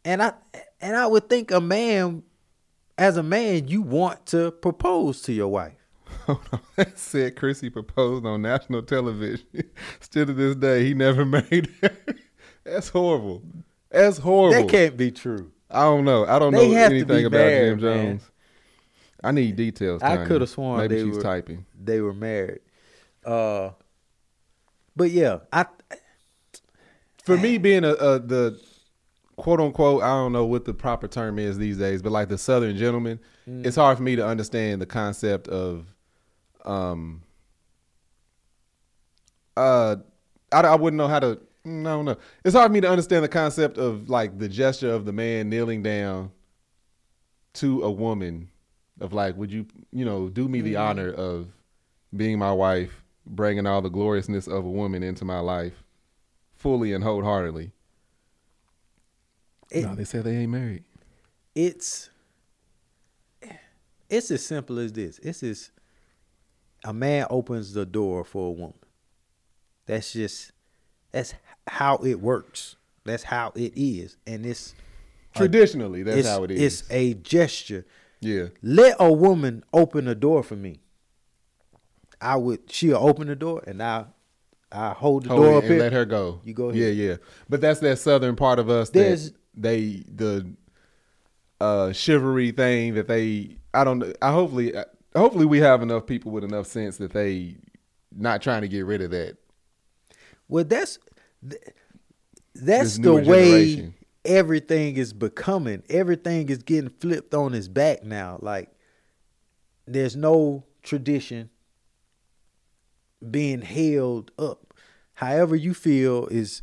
and 0.05 0.22
I 0.24 0.34
and 0.80 0.95
I 0.95 1.07
would 1.07 1.30
think 1.30 1.51
a 1.51 1.59
man, 1.59 2.24
as 2.98 3.18
a 3.18 3.24
man, 3.24 3.68
you 3.68 3.82
want 3.82 4.26
to 4.28 4.52
propose 4.52 5.22
to 5.24 5.34
your 5.34 5.48
wife. 5.50 5.74
Hold 6.26 6.39
on. 6.52 6.60
That 6.78 6.98
said 7.00 7.36
Chrissy 7.36 7.70
proposed 7.70 8.26
on 8.26 8.41
national 8.43 8.84
television. 8.84 9.45
Still 10.00 10.28
to 10.28 10.34
this 10.34 10.56
day, 10.56 10.84
he 10.84 10.93
never 10.93 11.26
married 11.38 11.70
her. 11.82 11.95
That's 12.64 12.89
horrible. 12.89 13.41
That's 13.89 14.18
horrible. 14.20 14.62
That 14.62 14.70
can't 14.70 14.98
be 14.98 15.12
true. 15.12 15.52
I 15.72 15.82
don't 15.84 16.06
know. 16.06 16.26
I 16.26 16.38
don't 16.39 16.54
They 16.54 16.72
know 16.72 16.78
anything 16.78 17.26
about 17.26 17.38
married, 17.38 17.80
Jim 17.80 17.89
man. 17.89 18.08
Jones. 18.20 18.32
I 19.24 19.32
need 19.32 19.56
details. 19.56 20.02
I 20.04 20.26
could 20.26 20.41
have 20.41 20.50
sworn 20.50 20.80
Maybe 20.80 20.95
they 20.95 21.04
she's 21.04 21.16
were 21.18 21.22
typing. 21.22 21.66
they 21.82 22.00
were 22.02 22.14
married. 22.14 22.60
Uh, 23.26 23.72
but 24.95 25.10
yeah, 25.12 25.39
I 25.52 25.66
For 27.24 27.38
me, 27.38 27.58
being 27.58 27.84
a, 27.84 27.93
a 27.93 28.20
the 28.20 28.60
quote 29.38 29.62
unquote, 29.62 30.04
I 30.04 30.10
don't 30.10 30.34
know 30.34 30.46
what 30.46 30.66
the 30.66 30.74
proper 30.74 31.08
term 31.08 31.40
is 31.40 31.58
these 31.58 31.78
days, 31.78 32.02
but 32.02 32.12
like 32.12 32.28
the 32.28 32.38
Southern 32.38 32.76
gentleman, 32.76 33.20
it's 33.64 33.78
hard 33.78 33.98
for 33.98 34.04
me 34.04 34.16
to 34.18 34.26
understand 34.26 34.82
the 34.82 34.86
concept 34.86 35.48
of, 35.48 35.86
um, 36.66 37.22
uh, 39.56 39.96
I, 40.52 40.62
I 40.62 40.76
wouldn't 40.76 40.98
know 40.98 41.08
how 41.08 41.20
to. 41.20 41.40
No, 41.64 42.02
no, 42.02 42.18
it's 42.46 42.56
hard 42.56 42.70
for 42.70 42.74
me 42.74 42.82
to 42.82 42.90
understand 42.90 43.24
the 43.24 43.30
concept 43.30 43.78
of 43.78 44.10
like 44.10 44.38
the 44.40 44.48
gesture 44.48 44.92
of 44.92 45.06
the 45.06 45.12
man 45.12 45.50
kneeling 45.50 45.84
down 45.84 46.32
to 47.54 47.84
a 47.84 47.92
woman, 47.92 48.50
of 49.02 49.14
like, 49.14 49.36
would 49.36 49.52
you, 49.52 49.66
you 49.92 50.06
know, 50.06 50.30
do 50.30 50.48
me 50.48 50.62
the 50.62 50.78
honor 50.78 51.12
of 51.12 51.48
being 52.16 52.40
my 52.40 52.52
wife, 52.52 53.04
bringing 53.26 53.68
all 53.68 53.82
the 53.82 53.90
gloriousness 53.90 54.48
of 54.48 54.64
a 54.66 54.70
woman 54.70 55.04
into 55.04 55.26
my 55.26 55.40
life, 55.40 55.84
fully 56.56 56.94
and 56.94 57.04
wholeheartedly. 57.04 57.72
It- 59.72 59.84
no, 59.84 59.95
they 59.95 60.03
said 60.05 60.24
they 60.24 60.36
ain't 60.38 60.51
married. 60.51 60.84
it's 61.55 62.09
it's 64.09 64.32
as 64.32 64.45
simple 64.45 64.80
as 64.80 64.93
this. 64.93 65.20
It's 65.20 65.43
as 65.43 65.72
a 66.86 66.93
man 66.93 67.28
opens 67.30 67.74
the 67.74 67.86
door 67.86 68.24
for 68.24 68.47
a 68.47 68.51
woman. 68.51 68.74
That's 69.86 70.13
just 70.13 70.51
that's 71.11 71.34
how 71.68 71.97
it 71.97 72.22
works. 72.22 72.76
That's 73.05 73.24
how 73.24 73.51
it 73.55 73.74
is, 73.76 74.18
and 74.26 74.45
it's 74.45 74.74
Traditionally, 75.36 76.03
that's 76.03 76.20
it's, 76.20 76.28
how 76.28 76.43
it 76.43 76.51
is. 76.51 76.61
It's 76.82 76.91
a 76.91 77.13
gesture. 77.13 77.86
yeah. 78.22 78.47
Let 78.63 78.95
a 78.99 79.11
woman 79.13 79.63
open 79.72 80.07
a 80.07 80.15
door 80.15 80.41
for 80.43 80.55
me. 80.55 80.80
I 82.20 82.36
would. 82.38 82.72
She'll 82.72 82.97
open 82.97 83.28
the 83.28 83.36
door, 83.36 83.63
and 83.68 83.82
I, 83.84 84.05
I 84.72 84.89
hold 84.93 85.24
the 85.26 85.30
Hold 85.30 85.41
door 85.43 85.57
up 85.57 85.63
and 85.65 85.74
here. 85.74 85.80
let 85.82 85.93
her 85.93 86.05
go. 86.05 86.41
You 86.43 86.53
go 86.55 86.72
Yeah, 86.72 86.88
yeah. 86.88 87.18
But 87.47 87.61
that's 87.61 87.80
that 87.82 87.99
southern 87.99 88.36
part 88.36 88.57
of 88.59 88.70
us 88.70 88.89
There's- 88.89 89.26
that 89.30 89.36
they 89.58 90.03
the 90.08 90.49
uh 91.60 91.91
chivalry 91.91 92.51
thing 92.51 92.93
that 92.93 93.08
they 93.08 93.58
I 93.74 93.84
don't 93.84 93.99
know. 93.99 94.14
I 94.22 94.32
hopefully 94.32 94.74
hopefully 95.16 95.45
we 95.45 95.60
have 95.60 95.82
enough 95.82 96.05
people 96.05 96.32
with 96.32 96.43
enough 96.43 96.68
sense 96.68 96.97
that 96.97 97.14
they 97.14 97.58
not 98.16 98.41
trying 98.41 98.62
to 98.62 98.68
get 98.68 98.86
rid 98.86 99.01
of 99.01 99.12
that. 99.12 99.38
Well, 100.47 100.64
that's 100.64 100.99
that's 102.55 102.97
the 102.97 103.14
way 103.14 103.24
generation. 103.24 103.93
everything 104.26 104.97
is 104.97 105.14
becoming. 105.14 105.84
Everything 105.89 106.49
is 106.49 106.60
getting 106.64 106.89
flipped 106.89 107.34
on 107.34 107.53
its 107.53 107.68
back 107.68 108.03
now. 108.03 108.39
Like 108.41 108.72
there's 109.86 110.16
no 110.16 110.64
tradition 110.84 111.49
being 113.30 113.62
held 113.62 114.32
up. 114.38 114.74
However 115.16 115.55
you 115.55 115.74
feel 115.74 116.28
is 116.28 116.62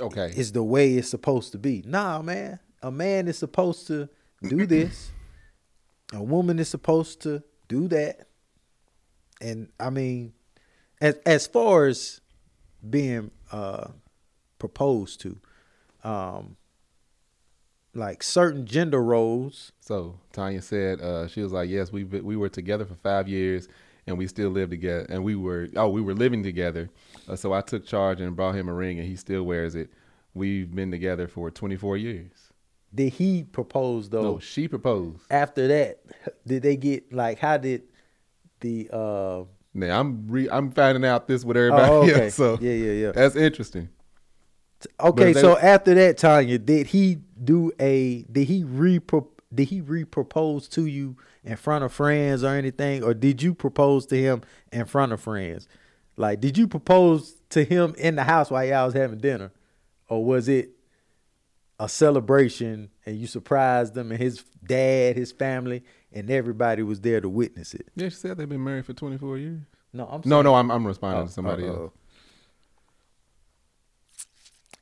Okay. 0.00 0.32
is 0.36 0.52
the 0.52 0.62
way 0.62 0.94
it's 0.94 1.08
supposed 1.08 1.52
to 1.52 1.58
be. 1.58 1.82
Nah, 1.86 2.22
man. 2.22 2.60
A 2.82 2.90
man 2.90 3.26
is 3.28 3.38
supposed 3.38 3.86
to 3.88 4.08
do 4.42 4.66
this. 4.76 5.10
A 6.12 6.22
woman 6.22 6.58
is 6.58 6.68
supposed 6.68 7.22
to 7.22 7.42
do 7.68 7.88
that. 7.88 8.28
And 9.40 9.68
I 9.78 9.90
mean, 9.90 10.32
as 11.00 11.16
as 11.26 11.46
far 11.46 11.86
as 11.86 12.20
being 12.88 13.30
uh 13.52 13.88
proposed 14.58 15.20
to, 15.22 15.38
um 16.04 16.56
like 17.94 18.22
certain 18.22 18.66
gender 18.66 19.02
roles, 19.02 19.72
So 19.80 20.18
Tanya 20.32 20.62
said 20.62 21.00
uh, 21.00 21.26
she 21.26 21.42
was 21.42 21.52
like, 21.52 21.68
"Yes, 21.68 21.90
we 21.92 22.04
we 22.04 22.36
were 22.36 22.48
together 22.48 22.84
for 22.84 22.94
five 22.94 23.28
years, 23.28 23.68
and 24.06 24.16
we 24.18 24.26
still 24.26 24.50
live 24.50 24.70
together. 24.70 25.06
And 25.08 25.24
we 25.24 25.34
were 25.34 25.68
oh, 25.76 25.88
we 25.88 26.00
were 26.00 26.14
living 26.14 26.42
together. 26.42 26.90
Uh, 27.28 27.36
so 27.36 27.52
I 27.52 27.60
took 27.60 27.84
charge 27.86 28.20
and 28.20 28.34
brought 28.34 28.54
him 28.54 28.68
a 28.68 28.72
ring, 28.74 28.98
and 28.98 29.06
he 29.06 29.16
still 29.16 29.42
wears 29.42 29.74
it. 29.74 29.90
We've 30.34 30.74
been 30.74 30.90
together 30.90 31.28
for 31.28 31.50
24 31.50 31.96
years. 31.96 32.30
did 32.94 33.12
he 33.14 33.44
propose 33.44 34.08
though? 34.08 34.22
No, 34.22 34.38
she 34.38 34.66
proposed. 34.68 35.20
After 35.30 35.68
that, 35.68 36.00
did 36.46 36.62
they 36.62 36.76
get 36.76 37.12
like 37.12 37.38
how 37.38 37.56
did 37.58 37.82
the 38.60 38.88
uh 38.92 39.44
Now 39.74 40.00
I'm 40.00 40.26
re- 40.28 40.48
I'm 40.50 40.70
finding 40.70 41.04
out 41.04 41.28
this 41.28 41.44
with 41.44 41.56
everybody 41.56 41.92
Oh, 41.92 42.02
okay. 42.02 42.24
else. 42.26 42.34
So 42.34 42.56
Yeah, 42.60 42.72
yeah, 42.72 42.92
yeah. 42.92 43.12
that's 43.12 43.36
interesting. 43.36 43.88
Okay, 45.00 45.32
they- 45.32 45.40
so 45.40 45.58
after 45.58 45.92
that, 45.94 46.18
Tanya, 46.18 46.58
did 46.58 46.86
he 46.88 47.18
do 47.42 47.72
a 47.80 48.22
did 48.30 48.46
he 48.46 48.64
re 48.64 49.00
did 49.52 49.68
he 49.68 49.80
re 49.80 50.04
propose 50.04 50.68
to 50.68 50.86
you 50.86 51.16
in 51.44 51.56
front 51.56 51.84
of 51.84 51.92
friends 51.92 52.44
or 52.44 52.48
anything, 52.54 53.02
or 53.02 53.12
did 53.14 53.42
you 53.42 53.54
propose 53.54 54.06
to 54.06 54.16
him 54.16 54.42
in 54.72 54.84
front 54.84 55.12
of 55.12 55.20
friends? 55.20 55.66
Like, 56.18 56.40
did 56.40 56.58
you 56.58 56.66
propose 56.68 57.34
to 57.50 57.64
him 57.64 57.94
in 57.96 58.16
the 58.16 58.24
house 58.24 58.50
while 58.50 58.64
y'all 58.64 58.86
was 58.86 58.94
having 58.94 59.18
dinner, 59.18 59.52
or 60.08 60.24
was 60.24 60.48
it 60.48 60.70
a 61.80 61.88
celebration 61.88 62.90
and 63.06 63.16
you 63.16 63.26
surprised 63.28 63.94
them 63.94 64.10
and 64.10 64.20
his 64.20 64.42
dad, 64.66 65.16
his 65.16 65.30
family, 65.32 65.84
and 66.12 66.28
everybody 66.30 66.82
was 66.82 67.00
there 67.00 67.20
to 67.20 67.28
witness 67.28 67.72
it? 67.72 67.86
Yeah, 67.94 68.08
she 68.08 68.16
said 68.16 68.36
they've 68.36 68.48
been 68.48 68.64
married 68.64 68.84
for 68.84 68.92
24 68.94 69.38
years. 69.38 69.60
No, 69.92 70.06
I'm 70.06 70.22
No, 70.24 70.42
no, 70.42 70.54
I'm 70.54 70.70
I'm 70.70 70.86
responding 70.86 71.22
Oh, 71.22 71.26
to 71.26 71.32
somebody 71.32 71.62
oh, 71.64 71.66
oh. 71.68 71.82
else. 71.84 71.92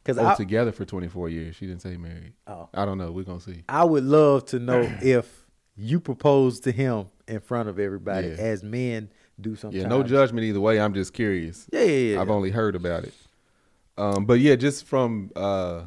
because 0.03 0.19
Oh, 0.19 0.27
I, 0.27 0.35
together 0.35 0.73
for 0.73 0.85
24 0.85 1.29
years. 1.29 1.57
She 1.57 1.67
didn't 1.67 1.83
say 1.83 1.97
married. 1.97 2.33
Oh. 2.47 2.69
I 2.75 2.85
don't 2.85 2.99
know. 2.99 3.13
We're 3.13 3.25
gonna 3.25 3.41
see. 3.41 3.63
I 3.69 3.85
would 3.85 4.05
love 4.05 4.47
to 4.47 4.59
know 4.59 4.81
if 5.03 5.45
you 5.77 6.01
proposed 6.01 6.65
to 6.65 6.73
him 6.73 7.07
in 7.29 7.41
front 7.41 7.69
of 7.69 7.79
everybody, 7.79 8.29
Yeah. 8.29 8.35
as 8.35 8.63
men 8.63 9.11
do 9.41 9.57
sometimes. 9.57 9.83
Yeah, 9.83 9.89
no 9.89 10.03
judgment 10.03 10.45
either 10.45 10.61
way. 10.61 10.81
I'm 10.81 10.95
just 10.95 11.13
curious. 11.13 11.67
Yeah, 11.73 11.83
yeah, 11.83 12.15
yeah. 12.15 12.21
I've 12.21 12.31
only 12.31 12.51
heard 12.51 12.75
about 12.75 13.05
it. 13.05 13.15
Um, 13.99 14.27
but 14.27 14.41
yeah, 14.41 14.57
just 14.57 14.85
from 14.85 15.31
uh, 15.37 15.83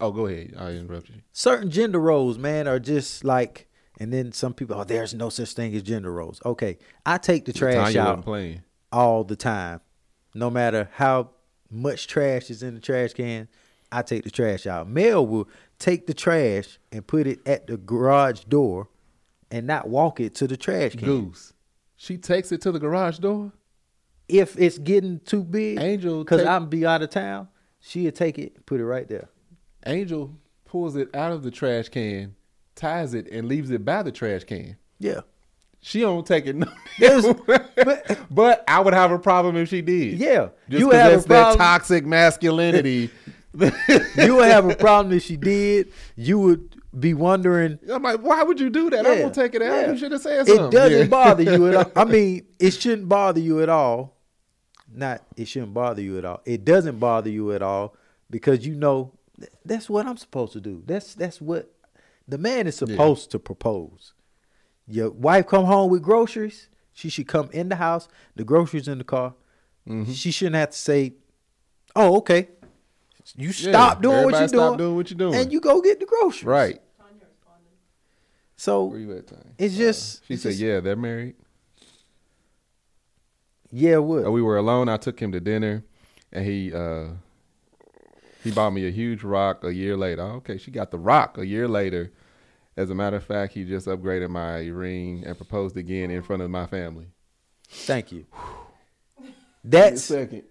oh, 0.00 0.10
go 0.12 0.26
ahead. 0.26 0.54
I 0.58 0.70
interrupted 0.70 1.16
you. 1.16 1.22
Certain 1.32 1.70
gender 1.70 2.00
roles, 2.00 2.38
man, 2.38 2.68
are 2.68 2.78
just 2.78 3.24
like, 3.24 3.68
and 3.98 4.12
then 4.12 4.32
some 4.32 4.54
people, 4.54 4.76
oh, 4.78 4.84
there's 4.84 5.14
no 5.14 5.28
such 5.28 5.52
thing 5.52 5.74
as 5.74 5.82
gender 5.82 6.12
roles. 6.12 6.40
Okay, 6.44 6.78
I 7.06 7.18
take 7.18 7.44
the 7.44 7.52
trash 7.52 7.94
Tanya 7.94 8.00
out 8.00 8.26
all 8.92 9.24
the 9.24 9.36
time, 9.36 9.80
no 10.34 10.50
matter 10.50 10.88
how 10.94 11.30
much 11.70 12.06
trash 12.06 12.50
is 12.50 12.62
in 12.62 12.74
the 12.74 12.80
trash 12.80 13.12
can. 13.14 13.48
I 13.90 14.02
take 14.02 14.24
the 14.24 14.30
trash 14.30 14.66
out. 14.66 14.88
Mel 14.88 15.24
will 15.24 15.48
take 15.78 16.06
the 16.06 16.14
trash 16.14 16.78
and 16.90 17.06
put 17.06 17.26
it 17.26 17.38
at 17.46 17.66
the 17.66 17.76
garage 17.76 18.44
door, 18.44 18.88
and 19.50 19.66
not 19.66 19.88
walk 19.88 20.20
it 20.20 20.34
to 20.36 20.46
the 20.46 20.56
trash 20.56 20.96
can. 20.96 21.04
Goose. 21.04 21.52
She 22.04 22.18
takes 22.18 22.52
it 22.52 22.60
to 22.62 22.70
the 22.72 22.78
garage 22.78 23.18
door. 23.18 23.50
if 24.28 24.58
it's 24.58 24.76
getting 24.76 25.20
too 25.20 25.42
big, 25.42 25.80
Angel 25.80 26.22
because 26.22 26.40
take- 26.40 26.48
I'm 26.48 26.68
be 26.68 26.84
out 26.84 27.00
of 27.00 27.08
town, 27.08 27.48
she'll 27.80 28.12
take 28.12 28.38
it, 28.38 28.66
put 28.66 28.78
it 28.78 28.84
right 28.84 29.08
there. 29.08 29.28
Angel 29.86 30.30
pulls 30.66 30.96
it 30.96 31.08
out 31.14 31.32
of 31.32 31.42
the 31.42 31.50
trash 31.50 31.88
can, 31.88 32.34
ties 32.74 33.14
it, 33.14 33.26
and 33.32 33.48
leaves 33.48 33.70
it 33.70 33.84
by 33.86 34.02
the 34.02 34.12
trash 34.12 34.44
can. 34.44 34.76
Yeah, 34.98 35.20
She 35.80 36.00
don't 36.00 36.26
take 36.26 36.46
it. 36.46 36.56
No, 36.56 36.66
but, 37.46 38.18
but 38.30 38.64
I 38.68 38.80
would 38.80 38.94
have 38.94 39.10
a 39.10 39.18
problem 39.18 39.56
if 39.56 39.70
she 39.70 39.80
did. 39.80 40.18
yeah. 40.18 40.48
Just 40.68 40.80
you 40.80 40.90
have 40.90 41.12
a 41.12 41.14
that's 41.16 41.26
that 41.26 41.56
toxic 41.56 42.04
masculinity. 42.04 43.10
you 43.58 44.36
would 44.36 44.48
have 44.50 44.68
a 44.68 44.76
problem 44.76 45.14
if 45.16 45.22
she 45.22 45.36
did. 45.38 45.90
You 46.16 46.38
would 46.40 46.73
be 46.98 47.14
wondering. 47.14 47.78
I'm 47.90 48.02
like, 48.02 48.20
why 48.20 48.42
would 48.42 48.60
you 48.60 48.70
do 48.70 48.90
that? 48.90 49.06
I'm 49.06 49.12
Yeah, 49.12 49.22
gonna 49.22 49.34
take 49.34 49.54
it 49.54 49.62
out. 49.62 49.72
yeah. 49.72 49.90
You 49.92 49.98
should 49.98 50.12
have 50.12 50.20
said 50.20 50.46
something. 50.46 50.66
It 50.66 50.70
doesn't 50.70 50.98
Yeah. 50.98 51.06
bother 51.06 51.42
you 51.42 51.68
at 51.68 51.74
all. 51.74 51.92
I 51.96 52.04
mean, 52.04 52.46
it 52.58 52.70
shouldn't 52.72 53.08
bother 53.08 53.40
you 53.40 53.62
at 53.62 53.68
all. 53.68 54.16
Not 54.92 55.22
it 55.36 55.46
shouldn't 55.48 55.74
bother 55.74 56.00
you 56.02 56.18
at 56.18 56.24
all. 56.24 56.40
It 56.44 56.64
doesn't 56.64 56.98
bother 57.00 57.28
you 57.30 57.52
at 57.52 57.62
all 57.62 57.96
because 58.30 58.64
you 58.66 58.74
know 58.76 59.12
th- 59.38 59.50
that's 59.64 59.90
what 59.90 60.06
I'm 60.06 60.16
supposed 60.16 60.52
to 60.52 60.60
do. 60.60 60.82
That's 60.86 61.14
that's 61.14 61.40
what 61.40 61.72
the 62.28 62.38
man 62.38 62.66
is 62.68 62.76
supposed 62.76 63.30
to 63.32 63.38
propose. 63.40 64.12
Your 64.86 65.10
wife 65.10 65.46
come 65.48 65.64
home 65.64 65.90
with 65.90 66.02
groceries. 66.02 66.68
She 66.92 67.08
should 67.08 67.26
come 67.26 67.48
in 67.52 67.70
the 67.70 67.76
house. 67.76 68.06
The 68.36 68.44
groceries 68.44 68.86
in 68.86 68.98
the 68.98 69.04
car. 69.04 69.34
Mm-hmm. 69.88 70.12
She 70.12 70.30
shouldn't 70.30 70.56
have 70.56 70.70
to 70.70 70.78
say, 70.78 71.14
"Oh, 71.96 72.18
okay." 72.18 72.48
You 73.36 73.52
stop 73.52 74.02
doing 74.02 74.28
stop 74.48 74.76
doing 74.78 74.94
what 74.96 75.10
you're 75.10 75.16
doing. 75.18 75.34
and 75.34 75.50
you 75.50 75.58
go 75.58 75.80
get 75.80 75.98
the 75.98 76.06
groceries. 76.06 76.44
right. 76.44 76.80
So 78.56 78.84
Where 78.84 78.98
you 78.98 79.12
at, 79.16 79.32
it's 79.58 79.76
just 79.76 80.24
She 80.26 80.34
it's 80.34 80.42
said, 80.42 80.50
just- 80.50 80.60
"Yeah, 80.60 80.80
they're 80.80 80.96
married." 80.96 81.34
yeah. 83.70 83.98
What? 83.98 84.24
Uh, 84.26 84.30
we 84.30 84.42
were 84.42 84.56
alone. 84.56 84.88
I 84.88 84.96
took 84.96 85.20
him 85.20 85.32
to 85.32 85.40
dinner, 85.40 85.84
and 86.32 86.44
he 86.44 86.72
uh, 86.72 87.08
he 88.42 88.50
bought 88.52 88.70
me 88.70 88.86
a 88.86 88.90
huge 88.90 89.22
rock 89.22 89.64
a 89.64 89.72
year 89.74 89.96
later. 89.96 90.22
Oh, 90.22 90.36
okay, 90.36 90.58
she 90.58 90.70
got 90.70 90.90
the 90.90 90.98
rock 90.98 91.38
a 91.38 91.46
year 91.46 91.66
later. 91.68 92.12
As 92.76 92.90
a 92.90 92.94
matter 92.94 93.16
of 93.16 93.24
fact, 93.24 93.54
he 93.54 93.64
just 93.64 93.86
upgraded 93.86 94.30
my 94.30 94.66
ring 94.66 95.22
and 95.24 95.36
proposed 95.36 95.76
again 95.76 96.10
in 96.10 96.22
front 96.22 96.42
of 96.42 96.50
my 96.50 96.66
family. 96.66 97.06
Thank 97.68 98.12
you. 98.12 98.26
That's 99.64 100.02
second. 100.02 100.42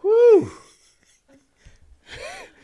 whew. 0.00 0.50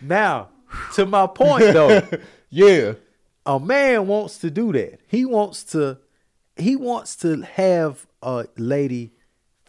Now, 0.00 0.48
to 0.94 1.04
my 1.06 1.26
point 1.26 1.64
though, 1.72 2.02
Yeah, 2.50 2.94
a 3.46 3.58
man 3.60 4.06
wants 4.06 4.38
to 4.38 4.50
do 4.50 4.72
that. 4.72 5.00
He 5.06 5.24
wants 5.24 5.64
to 5.64 5.98
he 6.56 6.76
wants 6.76 7.16
to 7.16 7.40
have 7.42 8.06
a 8.22 8.46
lady 8.56 9.12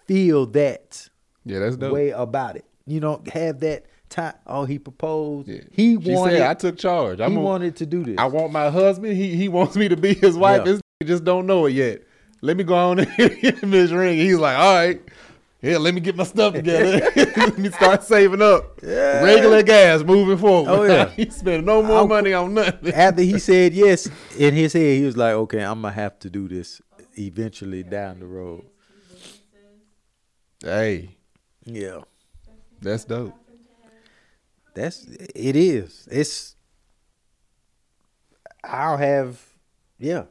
feel 0.06 0.46
that 0.48 1.10
yeah, 1.46 1.60
that's 1.60 1.78
dope. 1.78 1.94
way 1.94 2.10
about 2.12 2.56
it. 2.56 2.66
You 2.86 3.00
know, 3.00 3.24
have 3.34 3.60
that 3.62 3.86
time. 4.10 4.34
Oh, 4.46 4.66
he 4.66 4.80
proposed. 4.80 5.48
Yeah. 5.48 5.62
He 5.72 6.00
She 6.02 6.12
wanted. 6.14 6.34
said, 6.38 6.42
I 6.42 6.54
took 6.54 6.78
charge. 6.78 7.20
I'm 7.20 7.32
he 7.32 7.38
wanted 7.38 7.76
to 7.78 7.86
do 7.86 8.04
this. 8.04 8.18
I 8.18 8.26
want 8.26 8.52
my 8.52 8.70
husband. 8.70 9.16
He 9.16 9.36
he 9.36 9.48
wants 9.50 9.76
me 9.76 9.88
to 9.90 9.98
be 9.98 10.14
his 10.14 10.38
wife. 10.38 10.64
Yeah. 10.66 10.78
Just 11.04 11.24
don't 11.24 11.46
know 11.48 11.66
it 11.66 11.72
yet. 11.72 12.02
Let 12.42 12.58
me 12.58 12.64
go 12.64 12.76
on 12.76 13.00
and 13.18 13.18
get 13.18 13.60
him 13.60 13.72
his 13.72 13.92
ring. 13.94 14.18
He's 14.18 14.38
like, 14.38 14.58
all 14.58 14.74
right. 14.74 15.02
Yeah, 15.64 15.78
let 15.78 15.94
me 15.94 16.02
get 16.02 16.18
my 16.18 16.26
stuff 16.26 16.54
together. 16.56 17.10
let 17.16 17.58
me 17.58 17.70
start 17.70 18.04
saving 18.04 18.42
up. 18.42 18.80
Yeah. 18.84 19.24
Regular 19.24 19.64
gas 19.64 20.04
moving 20.04 20.38
forward. 20.38 20.70
Oh, 20.70 20.84
yeah. 20.84 21.10
he 21.16 21.30
spending 21.30 21.64
no 21.64 21.82
more 21.82 22.00
I'll- 22.00 22.08
money 22.08 22.34
on 22.34 22.54
nothing. 22.54 22.94
After 22.94 23.22
he 23.22 23.40
said 23.50 23.74
yes, 23.74 24.10
in 24.38 24.54
his 24.54 24.74
head, 24.74 24.98
he 24.98 25.04
was 25.06 25.16
like, 25.16 25.34
"Okay, 25.34 25.62
I'm 25.64 25.82
gonna 25.82 25.94
have 25.94 26.20
to 26.20 26.30
do 26.30 26.50
this 26.50 26.82
eventually 27.18 27.82
down 27.84 28.20
the 28.20 28.28
road." 28.28 28.66
hey, 30.62 31.16
Yeah, 31.66 32.02
that's 32.82 33.06
dope. 33.06 33.34
that's 34.74 35.06
it. 35.06 35.56
Is 35.56 36.08
it's. 36.12 36.56
I'll 38.66 38.98
have, 38.98 39.42
yeah. 40.00 40.24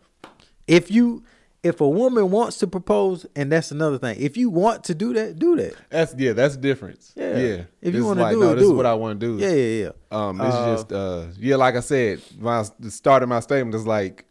If 0.67 0.91
you, 0.91 1.23
if 1.63 1.81
a 1.81 1.89
woman 1.89 2.31
wants 2.31 2.59
to 2.59 2.67
propose, 2.67 3.25
and 3.37 3.53
that's 3.53 3.71
another 3.71 3.97
thing. 3.99 4.17
If 4.21 4.37
you 4.37 4.51
want 4.51 4.85
to 4.85 4.95
do 4.95 5.13
that, 5.15 5.39
do 5.39 5.57
that. 5.57 5.75
That's 5.91 6.15
yeah, 6.19 6.33
that's 6.33 6.57
difference. 6.57 7.13
Yeah. 7.17 7.39
Yeah. 7.39 7.63
If 7.81 7.95
you 7.95 8.01
is 8.01 8.05
wanna 8.05 8.23
like, 8.23 8.33
do 8.35 8.41
no, 8.41 8.53
it, 8.53 8.55
this 8.57 8.65
is 8.65 8.73
what. 8.73 8.87
I 8.87 8.95
want 8.95 9.21
to 9.21 9.27
do. 9.27 9.39
Yeah, 9.39 9.51
yeah, 9.53 9.85
yeah. 9.85 9.91
Um, 10.11 10.41
it's 10.41 10.55
Uh, 10.55 10.75
just 10.75 10.93
uh, 10.93 11.27
yeah, 11.39 11.57
like 11.57 11.77
I 11.77 11.81
said, 11.81 12.21
s- 12.45 12.73
started 12.89 13.29
my 13.29 13.41
statement 13.41 13.75
is 13.77 13.87
like 13.87 14.25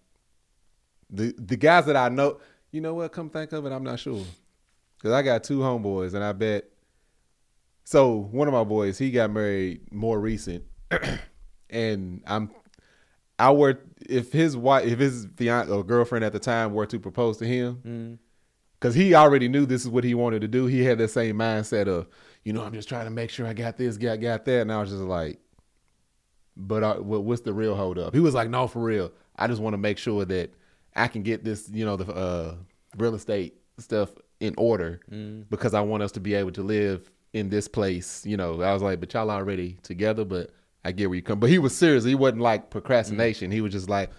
the 1.09 1.33
the 1.37 1.55
guys 1.57 1.85
that 1.85 1.95
I 1.95 2.09
know. 2.09 2.39
You 2.71 2.81
know 2.81 2.93
what? 2.95 3.11
Come 3.11 3.29
think 3.29 3.51
of 3.53 3.65
it, 3.65 3.71
I'm 3.71 3.83
not 3.83 3.99
sure 3.99 4.23
because 4.97 5.13
I 5.13 5.21
got 5.23 5.43
two 5.43 5.59
homeboys, 5.59 6.13
and 6.13 6.23
I 6.23 6.31
bet. 6.33 6.65
So 7.83 8.17
one 8.31 8.47
of 8.47 8.53
my 8.53 8.63
boys, 8.63 8.97
he 8.97 9.09
got 9.11 9.31
married 9.31 9.91
more 9.91 10.19
recent, 10.19 10.63
and 11.69 12.21
I'm. 12.27 12.51
I 13.39 13.51
were 13.51 13.79
if 14.09 14.31
his 14.31 14.55
wife, 14.57 14.85
if 14.85 14.99
his 14.99 15.27
fiance 15.35 15.71
or 15.71 15.83
girlfriend 15.83 16.25
at 16.25 16.33
the 16.33 16.39
time 16.39 16.73
were 16.73 16.85
to 16.87 16.99
propose 16.99 17.37
to 17.37 17.45
him, 17.45 17.81
Mm. 17.85 18.17
because 18.79 18.95
he 18.95 19.13
already 19.13 19.47
knew 19.47 19.65
this 19.65 19.81
is 19.83 19.89
what 19.89 20.03
he 20.03 20.13
wanted 20.13 20.41
to 20.41 20.47
do. 20.47 20.65
He 20.65 20.83
had 20.83 20.97
that 20.99 21.09
same 21.09 21.37
mindset 21.37 21.87
of, 21.87 22.07
you 22.43 22.53
know, 22.53 22.63
I'm 22.63 22.73
just 22.73 22.89
trying 22.89 23.05
to 23.05 23.11
make 23.11 23.29
sure 23.29 23.45
I 23.47 23.53
got 23.53 23.77
this, 23.77 23.97
got 23.97 24.19
got 24.19 24.45
that, 24.45 24.61
and 24.61 24.71
I 24.71 24.79
was 24.81 24.89
just 24.89 25.01
like, 25.03 25.39
but 26.57 26.83
uh, 26.83 26.95
what, 26.95 27.23
what's 27.23 27.41
the 27.41 27.53
real 27.53 27.75
hold 27.75 27.97
up? 27.97 28.13
He 28.13 28.19
was 28.19 28.33
like, 28.33 28.49
no, 28.49 28.67
for 28.67 28.81
real. 28.83 29.11
I 29.37 29.47
just 29.47 29.61
want 29.61 29.73
to 29.73 29.77
make 29.77 29.97
sure 29.97 30.25
that 30.25 30.53
I 30.95 31.07
can 31.07 31.23
get 31.23 31.43
this, 31.43 31.69
you 31.71 31.85
know, 31.85 31.95
the 31.95 32.11
uh, 32.13 32.55
real 32.97 33.15
estate 33.15 33.55
stuff 33.77 34.09
in 34.39 34.53
order 34.57 34.99
because 35.49 35.73
I 35.73 35.81
want 35.81 36.03
us 36.03 36.11
to 36.13 36.19
be 36.19 36.33
able 36.33 36.51
to 36.53 36.63
live 36.63 37.09
in 37.33 37.49
this 37.49 37.67
place. 37.67 38.25
You 38.25 38.35
know, 38.37 38.61
I 38.61 38.73
was 38.73 38.81
like, 38.81 38.99
but 38.99 39.13
y'all 39.13 39.31
already 39.31 39.77
together, 39.83 40.25
but 40.25 40.49
I 40.83 40.91
get 40.91 41.09
where 41.09 41.15
you 41.15 41.21
come. 41.21 41.39
But 41.39 41.49
he 41.49 41.59
was 41.59 41.75
serious. 41.75 42.03
He 42.03 42.15
wasn't 42.15 42.41
like 42.41 42.69
procrastination. 42.69 43.51
He 43.51 43.61
was 43.61 43.71
just 43.71 43.89
like 43.89 44.09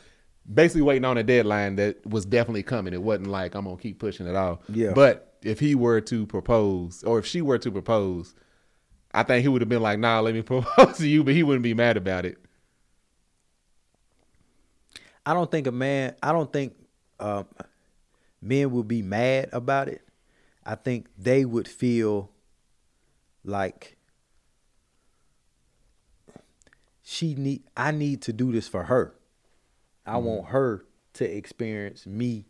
basically 0.52 0.82
waiting 0.82 1.04
on 1.04 1.18
a 1.18 1.22
deadline 1.22 1.76
that 1.76 2.04
was 2.06 2.24
definitely 2.24 2.62
coming. 2.62 2.92
It 2.92 3.02
wasn't 3.02 3.28
like 3.28 3.54
I'm 3.54 3.64
gonna 3.64 3.76
keep 3.76 3.98
pushing 3.98 4.26
it 4.26 4.36
off. 4.36 4.60
Yeah. 4.68 4.92
But 4.94 5.36
if 5.42 5.58
he 5.60 5.74
were 5.74 6.00
to 6.02 6.26
propose, 6.26 7.02
or 7.02 7.18
if 7.18 7.26
she 7.26 7.42
were 7.42 7.58
to 7.58 7.70
propose, 7.70 8.34
I 9.12 9.22
think 9.24 9.42
he 9.42 9.48
would 9.48 9.60
have 9.60 9.68
been 9.68 9.82
like, 9.82 9.98
"Nah, 9.98 10.20
let 10.20 10.34
me 10.34 10.42
propose 10.42 10.98
to 10.98 11.08
you," 11.08 11.24
but 11.24 11.34
he 11.34 11.42
wouldn't 11.42 11.64
be 11.64 11.74
mad 11.74 11.96
about 11.96 12.24
it. 12.24 12.38
I 15.24 15.34
don't 15.34 15.50
think 15.50 15.66
a 15.66 15.72
man. 15.72 16.14
I 16.22 16.32
don't 16.32 16.52
think 16.52 16.74
um, 17.20 17.46
men 18.40 18.70
would 18.70 18.88
be 18.88 19.02
mad 19.02 19.50
about 19.52 19.88
it. 19.88 20.02
I 20.64 20.74
think 20.76 21.08
they 21.18 21.44
would 21.44 21.68
feel 21.68 22.30
like 23.44 23.96
she 27.02 27.34
need. 27.34 27.62
I 27.76 27.90
need 27.90 28.22
to 28.22 28.32
do 28.32 28.52
this 28.52 28.68
for 28.68 28.84
her. 28.84 29.14
I 30.06 30.16
want 30.18 30.46
her 30.48 30.84
to 31.14 31.24
experience 31.24 32.06
me 32.06 32.46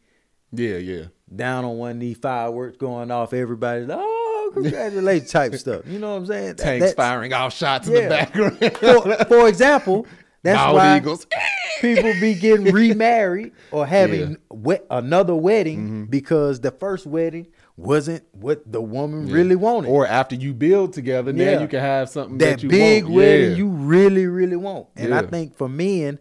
Yeah, 0.53 0.77
yeah. 0.79 1.05
down 1.35 1.65
on 1.65 1.77
one 1.77 1.99
knee, 1.99 2.15
fireworks 2.15 2.77
going 2.79 3.11
off. 3.11 3.33
Everybody's 3.35 3.89
like, 3.89 3.99
oh, 4.01 4.51
congratulations, 4.55 5.31
type 5.33 5.55
stuff. 5.57 5.83
You 5.87 5.99
know 5.99 6.13
what 6.13 6.17
I'm 6.21 6.27
saying? 6.27 6.57
Tanks 6.57 6.81
that's- 6.81 6.95
firing 6.95 7.33
off 7.33 7.55
shots 7.55 7.89
in 7.89 7.95
the 7.95 8.09
background. 8.09 8.59
For, 8.77 9.25
for 9.27 9.49
example, 9.49 10.07
that's 10.43 10.59
Bald 10.59 10.77
why 10.77 10.97
eagles. 10.97 11.27
people 11.81 12.13
be 12.21 12.35
getting 12.35 12.73
remarried 12.73 13.53
or 13.71 13.87
having 13.87 14.31
Yeah. 14.33 14.37
we- 14.51 14.79
another 14.91 15.35
wedding 15.35 15.79
Mm-hmm. 15.81 16.05
because 16.05 16.61
the 16.61 16.71
first 16.71 17.07
wedding 17.07 17.49
wasn't 17.83 18.25
what 18.33 18.71
the 18.71 18.81
woman 18.81 19.27
really 19.29 19.57
wanted. 19.57 19.89
Or 19.89 20.07
after 20.07 20.35
you 20.35 20.55
build 20.55 20.93
together, 20.93 21.33
Yeah. 21.33 21.55
now 21.57 21.61
you 21.63 21.69
can 21.69 21.81
have 21.81 22.09
something 22.09 22.39
that, 22.39 22.51
that 22.59 22.63
you 22.63 22.69
big 22.69 23.05
want. 23.05 23.15
wedding 23.17 23.51
Yeah. 23.51 23.57
you 23.57 23.69
really, 23.69 24.27
really 24.27 24.57
want. 24.57 24.89
And 24.97 25.13
I 25.15 25.23
think 25.23 25.57
for 25.57 25.69
men, 25.69 26.19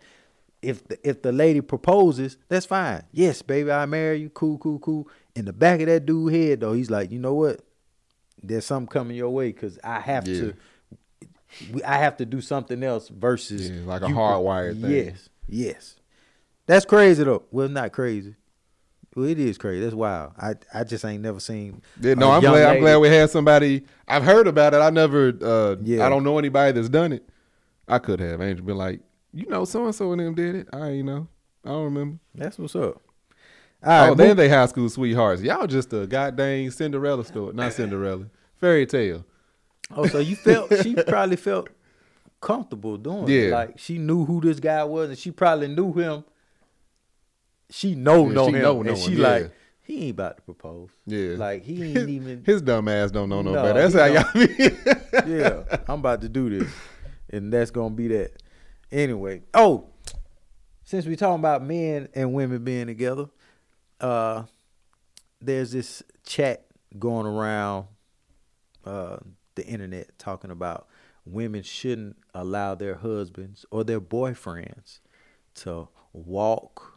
if 0.62 0.88
the, 0.88 0.97
if 1.07 1.22
the 1.22 1.32
lady 1.32 1.62
proposes, 1.62 2.38
that's 2.47 2.66
fine. 2.66 3.03
Yes, 3.12 3.41
baby, 3.41 3.72
I 3.72 3.86
marry 3.86 4.20
you. 4.22 4.30
Cool, 4.30 4.57
cool, 4.57 4.80
cool. 4.80 5.07
In 5.36 5.45
the 5.45 5.53
back 5.53 5.80
of 5.82 5.88
that 5.88 6.05
dude 6.05 6.34
head 6.34 6.59
though, 6.62 6.74
he's 6.74 6.89
like, 6.91 7.12
you 7.12 7.20
know 7.20 7.34
what? 7.34 7.62
There's 8.43 8.66
something 8.66 8.88
coming 8.88 9.16
your 9.18 9.30
way 9.30 9.51
because 9.51 9.78
I 9.84 9.99
have 9.99 10.28
Yeah. 10.28 10.41
to. 10.41 10.53
I 11.86 11.97
have 11.97 12.16
to 12.18 12.26
do 12.26 12.39
something 12.41 12.82
else 12.82 13.09
versus 13.09 13.70
Yeah, 13.70 13.82
like 13.86 14.01
a 14.01 14.05
hardwired 14.05 14.82
thing. 14.82 14.89
Yes, 14.91 15.30
yes. 15.49 15.95
That's 16.66 16.86
crazy 16.86 17.24
though. 17.24 17.43
Well, 17.51 17.68
not 17.68 17.91
crazy. 17.91 18.36
Well, 19.16 19.26
it 19.26 19.39
is 19.39 19.57
crazy. 19.57 19.82
That's 19.82 19.93
wild. 19.95 20.34
I 20.38 20.55
I 20.74 20.84
just 20.84 21.03
ain't 21.03 21.22
never 21.22 21.39
seen. 21.39 21.82
Yeah, 21.99 22.14
no, 22.14 22.32
I'm 22.32 22.41
glad. 22.41 22.76
I'm 22.76 22.80
glad 22.80 22.97
we 22.97 23.09
had 23.09 23.30
somebody. 23.30 23.86
I've 24.07 24.24
heard 24.24 24.47
about 24.47 24.74
it. 24.74 24.78
I 24.78 24.89
never. 24.89 25.34
Uh, 25.41 25.76
Yeah. 25.82 26.05
I 26.05 26.09
don't 26.09 26.24
know 26.24 26.38
anybody 26.38 26.72
that's 26.72 26.89
done 26.89 27.12
it. 27.12 27.28
I 27.88 27.99
could 27.99 28.20
have. 28.22 28.41
Angel 28.41 28.66
been 28.66 28.78
like, 28.78 29.01
you 29.34 29.47
know, 29.47 29.66
so 29.66 29.84
and 29.86 29.93
so 29.93 30.12
and 30.14 30.22
them 30.22 30.34
did 30.34 30.55
it. 30.55 30.70
I 30.72 30.89
ain't 30.89 31.05
know. 31.05 31.28
I 31.66 31.70
don't 31.70 31.84
remember. 31.86 32.20
That's 32.34 32.57
what's 32.57 32.76
up. 32.76 33.01
All 33.84 34.12
oh, 34.12 34.16
then 34.16 34.38
they 34.38 34.47
high 34.47 34.68
school 34.68 34.89
sweethearts. 34.89 35.41
Y'all 35.41 35.68
just 35.68 35.91
a 35.91 36.05
goddamn 36.05 36.70
Cinderella 36.72 37.26
story. 37.26 37.53
Not 37.53 37.74
Cinderella. 37.74 38.26
Fairy 38.59 38.86
tale. 38.86 39.26
Oh, 39.95 40.05
so 40.05 40.20
you 40.20 40.36
felt 40.36 40.72
she 40.84 40.95
probably 40.95 41.36
felt 41.36 41.70
comfortable 42.39 42.97
doing 42.97 43.28
it. 43.28 43.51
Like 43.51 43.80
she 43.80 43.97
knew 43.97 44.24
who 44.26 44.39
this 44.39 44.59
guy 44.59 44.84
was 44.84 45.09
and 45.09 45.18
she 45.18 45.32
probably 45.32 45.68
knew 45.68 45.91
him. 45.93 46.24
She 47.72 47.95
know 47.95 48.28
Yeah, 48.28 48.34
know 48.34 48.47
she 48.47 48.53
him. 48.55 48.61
know- 48.61 48.78
and 48.82 48.86
know 48.89 48.95
she 48.95 49.11
him, 49.13 49.19
yeah. 49.19 49.28
like, 49.28 49.51
he 49.84 50.01
ain't 50.03 50.11
about 50.11 50.38
to 50.38 50.43
propose. 50.43 50.89
Yeah. 51.07 51.36
Like 51.38 51.63
he 51.63 51.84
ain't 51.84 52.09
even 52.09 52.43
His 52.45 52.61
dumb 52.61 52.88
ass 52.88 53.11
don't 53.11 53.30
know 53.30 53.41
no, 53.41 53.53
No, 53.53 53.63
better. 53.63 53.82
That's 53.89 53.93
he 53.93 53.99
how 53.99 54.05
y'all 54.05 55.24
be. 55.26 55.32
Yeah. 55.38 55.63
I'm 55.88 55.99
about 55.99 56.22
to 56.22 56.30
do 56.30 56.49
this. 56.49 56.72
And 57.30 57.51
that's 57.51 57.72
gonna 57.72 57.93
be 57.95 58.07
that. 58.09 58.41
Anyway. 58.91 59.41
Oh, 59.53 59.88
since 60.84 61.05
we 61.05 61.15
talking 61.15 61.39
about 61.39 61.63
men 61.63 62.09
and 62.13 62.34
women 62.34 62.63
being 62.63 62.88
together, 62.88 63.26
uh 63.99 64.43
there's 65.41 65.72
this 65.72 66.03
chat 66.26 66.65
going 66.99 67.26
around 67.26 67.88
uh 68.86 69.17
the 69.55 69.65
internet 69.65 70.17
talking 70.19 70.51
about 70.51 70.88
women 71.26 71.63
shouldn't 71.63 72.15
allow 72.34 72.76
their 72.76 72.95
husbands 72.95 73.65
or 73.72 73.84
their 73.84 74.01
boyfriends 74.01 74.99
to 75.55 75.88
walk 76.13 76.91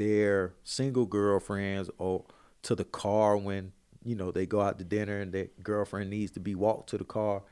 their 0.00 0.54
single 0.64 1.04
girlfriends 1.04 1.90
or 1.98 2.24
to 2.62 2.74
the 2.74 2.84
car 2.84 3.36
when 3.36 3.70
you 4.02 4.14
know 4.14 4.30
they 4.30 4.46
go 4.46 4.62
out 4.62 4.78
to 4.78 4.84
dinner 4.84 5.20
and 5.20 5.30
their 5.30 5.48
girlfriend 5.62 6.08
needs 6.08 6.32
to 6.32 6.40
be 6.40 6.54
walked 6.54 6.88
to 6.88 6.96
the 6.96 7.04
car 7.04 7.42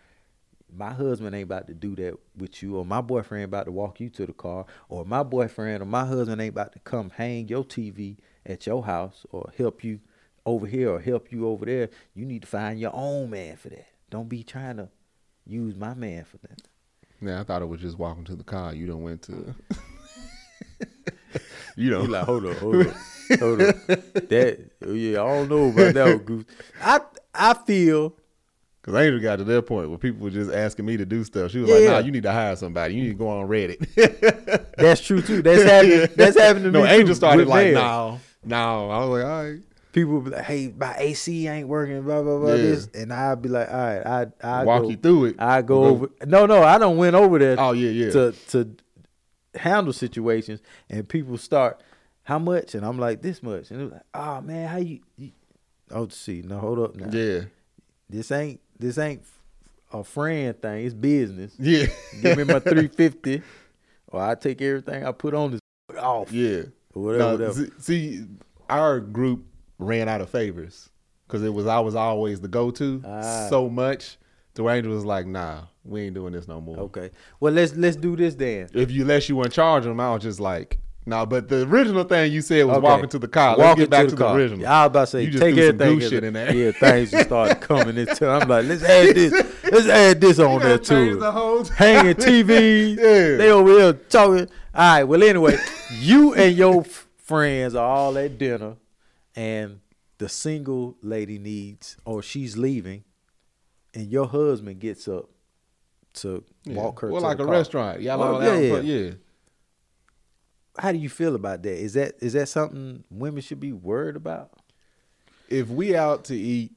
my 0.74 0.90
husband 0.90 1.34
ain't 1.34 1.44
about 1.44 1.66
to 1.66 1.74
do 1.74 1.94
that 1.94 2.14
with 2.38 2.62
you 2.62 2.76
or 2.76 2.86
my 2.86 3.02
boyfriend 3.02 3.44
about 3.44 3.66
to 3.66 3.70
walk 3.70 4.00
you 4.00 4.08
to 4.08 4.24
the 4.24 4.32
car 4.32 4.64
or 4.88 5.04
my 5.04 5.22
boyfriend 5.22 5.82
or 5.82 5.84
my 5.84 6.06
husband 6.06 6.40
ain't 6.40 6.54
about 6.54 6.72
to 6.72 6.78
come 6.78 7.10
hang 7.10 7.46
your 7.48 7.62
tv 7.62 8.16
at 8.46 8.66
your 8.66 8.82
house 8.82 9.26
or 9.30 9.52
help 9.58 9.84
you 9.84 10.00
over 10.46 10.66
here 10.66 10.90
or 10.90 11.00
help 11.00 11.30
you 11.30 11.46
over 11.46 11.66
there 11.66 11.90
you 12.14 12.24
need 12.24 12.40
to 12.40 12.48
find 12.48 12.80
your 12.80 12.94
own 12.94 13.28
man 13.28 13.56
for 13.56 13.68
that 13.68 13.88
don't 14.08 14.30
be 14.30 14.42
trying 14.42 14.78
to 14.78 14.88
use 15.46 15.76
my 15.76 15.92
man 15.92 16.24
for 16.24 16.38
that 16.38 16.62
Yeah, 17.20 17.40
I 17.40 17.44
thought 17.44 17.60
it 17.60 17.68
was 17.68 17.82
just 17.82 17.98
walking 17.98 18.24
to 18.24 18.36
the 18.36 18.44
car. 18.44 18.72
You 18.72 18.86
don't 18.86 19.02
went 19.02 19.22
to. 19.22 19.54
You 21.76 21.90
know, 21.90 22.02
He 22.02 22.08
like, 22.08 22.24
hold 22.24 22.46
up, 22.46 22.56
hold 22.58 22.86
up, 22.86 22.94
hold 23.38 23.62
up. 23.62 23.86
That 23.86 24.70
yeah, 24.86 25.22
I 25.22 25.26
don't 25.26 25.48
know 25.48 25.68
about 25.68 25.94
that 25.94 26.28
one. 26.28 26.46
I 26.82 27.00
I 27.34 27.54
feel 27.54 28.14
Cause 28.88 28.94
Angel 28.94 29.20
got 29.20 29.36
to 29.36 29.44
that 29.44 29.66
point 29.66 29.90
where 29.90 29.98
people 29.98 30.24
were 30.24 30.30
just 30.30 30.50
asking 30.50 30.86
me 30.86 30.96
to 30.96 31.04
do 31.04 31.22
stuff. 31.22 31.50
She 31.50 31.58
was 31.58 31.68
like, 31.68 31.84
"Nah, 31.84 31.98
you 31.98 32.10
need 32.10 32.22
to 32.22 32.32
hire 32.32 32.56
somebody. 32.56 32.94
You 32.94 33.02
need 33.02 33.08
to 33.08 33.14
go 33.16 33.28
on 33.28 33.46
Reddit." 33.46 34.74
that's 34.78 35.02
true 35.02 35.20
too. 35.20 35.42
That's 35.42 35.62
happening. 35.62 36.08
That's 36.16 36.38
happening 36.38 36.64
to 36.64 36.70
no, 36.70 36.84
me. 36.84 36.88
Angel 36.88 37.08
too, 37.08 37.14
started 37.14 37.48
like. 37.48 37.74
"No, 37.74 38.18
no." 38.44 38.90
I 38.90 39.04
was 39.04 39.08
like, 39.10 39.24
"All 39.30 39.44
right." 39.44 39.60
People 39.92 40.22
be 40.22 40.30
like, 40.30 40.44
"Hey, 40.44 40.72
my 40.74 40.94
AC 40.96 41.48
ain't 41.48 41.68
working." 41.68 42.00
Blah 42.00 42.22
blah 42.22 42.38
blah. 42.38 42.52
Yeah. 42.52 42.56
This, 42.56 42.88
and 42.94 43.12
I'd 43.12 43.42
be 43.42 43.50
like, 43.50 43.68
"All 43.68 43.76
right, 43.76 44.06
I 44.06 44.26
I 44.42 44.64
Walk 44.64 44.84
go, 44.84 44.88
you 44.88 44.96
through 44.96 45.24
it. 45.26 45.36
I 45.38 45.60
go 45.60 45.84
over. 45.84 46.10
No, 46.24 46.46
no, 46.46 46.62
I 46.62 46.78
don't 46.78 46.96
went 46.96 47.14
over 47.14 47.38
there. 47.38 47.56
Oh 47.58 47.72
yeah, 47.72 47.90
yeah. 47.90 48.10
to 48.12 48.32
to 48.48 48.70
handle 49.58 49.92
situations, 49.92 50.60
and 50.88 51.08
people 51.08 51.36
start 51.38 51.80
how 52.24 52.38
much, 52.38 52.74
and 52.74 52.84
I'm 52.84 52.98
like 52.98 53.22
this 53.22 53.42
much, 53.42 53.70
and 53.70 53.80
they're 53.80 53.88
like, 53.88 54.02
"Oh 54.14 54.40
man, 54.40 54.68
how 54.68 54.78
you?" 54.78 55.00
you 55.16 55.32
oh, 55.90 56.08
see, 56.08 56.42
no, 56.42 56.58
hold 56.58 56.78
up, 56.78 56.94
now. 56.96 57.08
yeah. 57.10 57.40
This 58.10 58.30
ain't 58.32 58.60
this 58.78 58.96
ain't 58.98 59.22
a 59.92 60.02
friend 60.04 60.60
thing. 60.60 60.84
It's 60.86 60.94
business. 60.94 61.54
Yeah. 61.58 61.86
Give 62.22 62.38
me 62.38 62.44
my 62.44 62.58
three 62.60 62.88
fifty, 62.88 63.42
or 64.08 64.20
I 64.22 64.34
take 64.34 64.60
everything 64.62 65.04
I 65.04 65.12
put 65.12 65.34
on 65.34 65.52
this 65.52 65.60
off. 65.98 66.32
Yeah. 66.32 66.62
Or 66.94 67.02
whatever. 67.02 67.18
No, 67.24 67.32
whatever. 67.32 67.52
see- 67.54 67.70
See, 67.78 68.24
our 68.70 69.00
group 69.00 69.44
ran 69.78 70.08
out 70.08 70.20
of 70.20 70.28
favors 70.30 70.88
because 71.26 71.42
it 71.42 71.52
was 71.52 71.66
I 71.66 71.80
was 71.80 71.94
always 71.94 72.40
the 72.40 72.48
go 72.48 72.70
to 72.72 73.02
Ah. 73.06 73.46
so 73.50 73.68
much. 73.68 74.16
The 74.54 74.66
Angel 74.68 74.92
was 74.92 75.04
like, 75.04 75.26
"Nah, 75.26 75.64
we 75.88 76.02
ain't 76.02 76.14
doing 76.14 76.32
this 76.32 76.46
no 76.48 76.60
more." 76.60 76.78
Okay. 76.78 77.10
Well, 77.40 77.52
let's 77.52 77.74
let's 77.76 77.96
do 77.96 78.16
this 78.16 78.34
then. 78.34 78.68
If 78.74 78.90
you 78.90 79.02
unless 79.02 79.28
you 79.28 79.36
want 79.36 79.50
to 79.50 79.54
charge 79.54 79.84
them, 79.84 79.98
I 80.00 80.12
was 80.14 80.22
just 80.22 80.40
like, 80.40 80.78
"Nah." 81.06 81.24
But 81.26 81.48
the 81.48 81.62
original 81.66 82.04
thing 82.04 82.30
you 82.32 82.42
said 82.42 82.64
was 82.66 82.76
Okay. 82.78 82.84
walking 82.86 83.08
to 83.10 83.18
the 83.18 83.28
car. 83.28 83.50
Let's 83.56 83.60
Walking 83.60 83.82
get 83.84 83.90
back 83.90 84.04
the 84.06 84.10
to, 84.10 84.16
the 84.16 84.32
original. 84.32 84.60
Yeah, 84.60 84.72
I 84.80 84.82
was 84.84 84.86
about 84.88 85.00
to 85.00 85.06
say, 85.08 85.22
You 85.24 85.30
just 85.30 85.42
take 85.42 85.56
everything. 85.56 86.00
shit 86.00 86.24
in 86.24 86.32
there. 86.34 86.54
Yeah, 86.54 86.72
things 86.72 87.10
just 87.10 87.26
started 87.26 87.60
coming 87.60 87.96
into. 87.96 88.28
I'm 88.28 88.48
like, 88.48 88.66
let's 88.66 88.82
add 88.82 89.14
this. 89.14 89.54
Let's 89.70 89.86
add 89.86 90.18
this 90.22 90.38
on 90.38 90.60
there 90.60 90.78
too. 90.78 91.16
the 91.18 91.30
whole 91.30 91.62
Hanging 91.76 92.14
TVs. 92.14 92.96
Yeah. 92.96 93.36
They 93.36 93.50
over 93.50 93.70
here 93.70 93.92
talking. 93.92 94.48
All 94.74 94.80
right. 94.94 95.04
Well, 95.04 95.22
anyway, 95.22 95.58
you 96.00 96.32
and 96.32 96.56
your 96.56 96.84
friends 96.84 97.74
are 97.74 97.84
all 97.86 98.16
at 98.16 98.38
dinner, 98.38 98.76
and 99.36 99.80
the 100.16 100.28
single 100.30 100.96
lady 101.02 101.38
needs, 101.38 101.98
or 102.06 102.22
she's 102.22 102.56
leaving, 102.56 103.04
and 103.92 104.06
your 104.10 104.26
husband 104.26 104.80
gets 104.80 105.06
up 105.06 105.28
to 106.22 106.44
Yeah. 106.64 106.74
walk 106.74 107.00
her. 107.00 107.10
Well, 107.10 107.20
to 107.22 107.26
like 107.26 107.38
the 107.38 107.44
a 107.44 107.46
car. 107.46 107.54
restaurant. 107.54 108.00
Y'all 108.02 108.18
Well, 108.18 108.42
yeah, 108.62 108.76
out 108.76 108.84
yeah. 108.84 109.10
How 110.78 110.92
do 110.92 110.98
you 110.98 111.08
feel 111.08 111.34
about 111.34 111.62
that? 111.64 111.76
Is 111.76 111.94
that 111.94 112.14
is 112.20 112.34
that 112.34 112.48
something 112.48 113.02
women 113.10 113.42
should 113.42 113.60
be 113.60 113.72
worried 113.72 114.16
about? 114.16 114.50
if 115.50 115.66
we 115.70 115.96
out 115.96 116.24
to 116.26 116.36
eat 116.36 116.72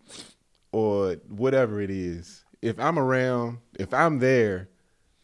or 0.72 1.16
whatever 1.28 1.82
it 1.82 1.90
is, 1.92 2.46
if 2.62 2.80
I'm 2.80 2.98
around, 2.98 3.58
if 3.78 3.94
I'm 3.94 4.20
there, 4.20 4.70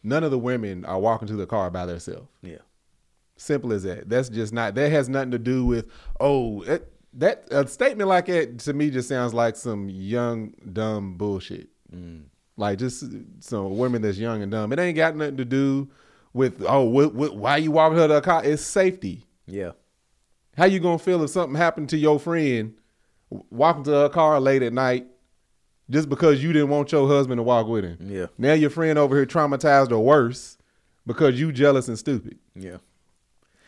none 0.02 0.22
of 0.22 0.30
the 0.30 0.38
women 0.38 0.84
are 0.84 0.98
walking 1.00 1.26
to 1.28 1.34
the 1.36 1.46
car 1.46 1.70
by 1.70 1.86
themselves. 1.86 2.28
Yeah. 2.42 2.58
Simple 3.38 3.72
as 3.72 3.84
that. 3.84 4.06
That's 4.10 4.28
just 4.28 4.52
not. 4.52 4.74
That 4.74 4.90
has 4.92 5.08
nothing 5.08 5.30
to 5.30 5.38
do 5.38 5.64
with. 5.64 5.86
Oh, 6.20 6.62
that, 6.64 6.90
that 7.14 7.44
a 7.50 7.66
statement 7.66 8.10
like 8.10 8.26
that 8.26 8.58
to 8.60 8.74
me 8.74 8.90
just 8.90 9.08
sounds 9.08 9.32
like 9.32 9.56
some 9.56 9.88
young 9.88 10.52
dumb 10.70 11.14
bullshit. 11.16 11.68
Mm. 11.90 12.24
Like 12.58 12.78
just 12.80 13.04
some 13.38 13.78
women 13.78 14.02
that's 14.02 14.18
young 14.18 14.42
and 14.42 14.50
dumb. 14.50 14.72
It 14.72 14.80
ain't 14.80 14.96
got 14.96 15.14
nothing 15.14 15.36
to 15.36 15.44
do 15.44 15.88
with. 16.32 16.62
Oh, 16.66 16.82
what, 16.82 17.14
what, 17.14 17.36
why 17.36 17.56
you 17.56 17.70
walking 17.70 17.98
her 17.98 18.08
to 18.08 18.14
the 18.14 18.20
car? 18.20 18.44
It's 18.44 18.62
safety. 18.62 19.24
Yeah. 19.46 19.72
How 20.56 20.64
you 20.64 20.80
gonna 20.80 20.98
feel 20.98 21.22
if 21.22 21.30
something 21.30 21.54
happened 21.54 21.88
to 21.90 21.96
your 21.96 22.18
friend 22.18 22.74
walking 23.30 23.84
to 23.84 23.92
her 23.92 24.08
car 24.08 24.40
late 24.40 24.62
at 24.62 24.72
night 24.72 25.06
just 25.88 26.08
because 26.08 26.42
you 26.42 26.52
didn't 26.52 26.70
want 26.70 26.90
your 26.90 27.06
husband 27.06 27.38
to 27.38 27.44
walk 27.44 27.68
with 27.68 27.84
him? 27.84 27.98
Yeah. 28.00 28.26
Now 28.36 28.54
your 28.54 28.70
friend 28.70 28.98
over 28.98 29.14
here 29.14 29.24
traumatized 29.24 29.92
or 29.92 30.00
worse 30.00 30.58
because 31.06 31.38
you 31.38 31.52
jealous 31.52 31.86
and 31.86 31.96
stupid. 31.96 32.38
Yeah. 32.56 32.78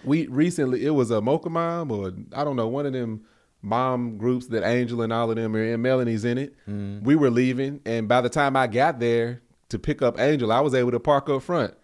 We 0.02 0.26
recently 0.26 0.84
it 0.84 0.90
was 0.90 1.12
a 1.12 1.20
Mocha 1.20 1.48
Mom 1.48 1.92
or 1.92 2.12
I 2.32 2.42
don't 2.42 2.56
know 2.56 2.66
one 2.66 2.86
of 2.86 2.92
them 2.92 3.24
mom 3.62 4.16
groups 4.16 4.46
that 4.48 4.64
Angel 4.64 5.02
and 5.02 5.12
all 5.12 5.30
of 5.30 5.36
them 5.36 5.54
are 5.54 5.62
in. 5.64 5.82
Melanie's 5.82 6.24
in 6.24 6.38
it. 6.38 6.54
We 6.66 7.16
were 7.16 7.30
leaving, 7.30 7.80
and 7.84 8.08
by 8.08 8.20
the 8.20 8.28
time 8.28 8.56
I 8.56 8.66
got 8.66 9.00
there 9.00 9.42
to 9.68 9.78
pick 9.78 10.02
up 10.02 10.18
Angel, 10.18 10.50
I 10.52 10.60
was 10.60 10.74
able 10.74 10.90
to 10.92 11.00
park 11.00 11.28
up 11.28 11.42
front. 11.42 11.74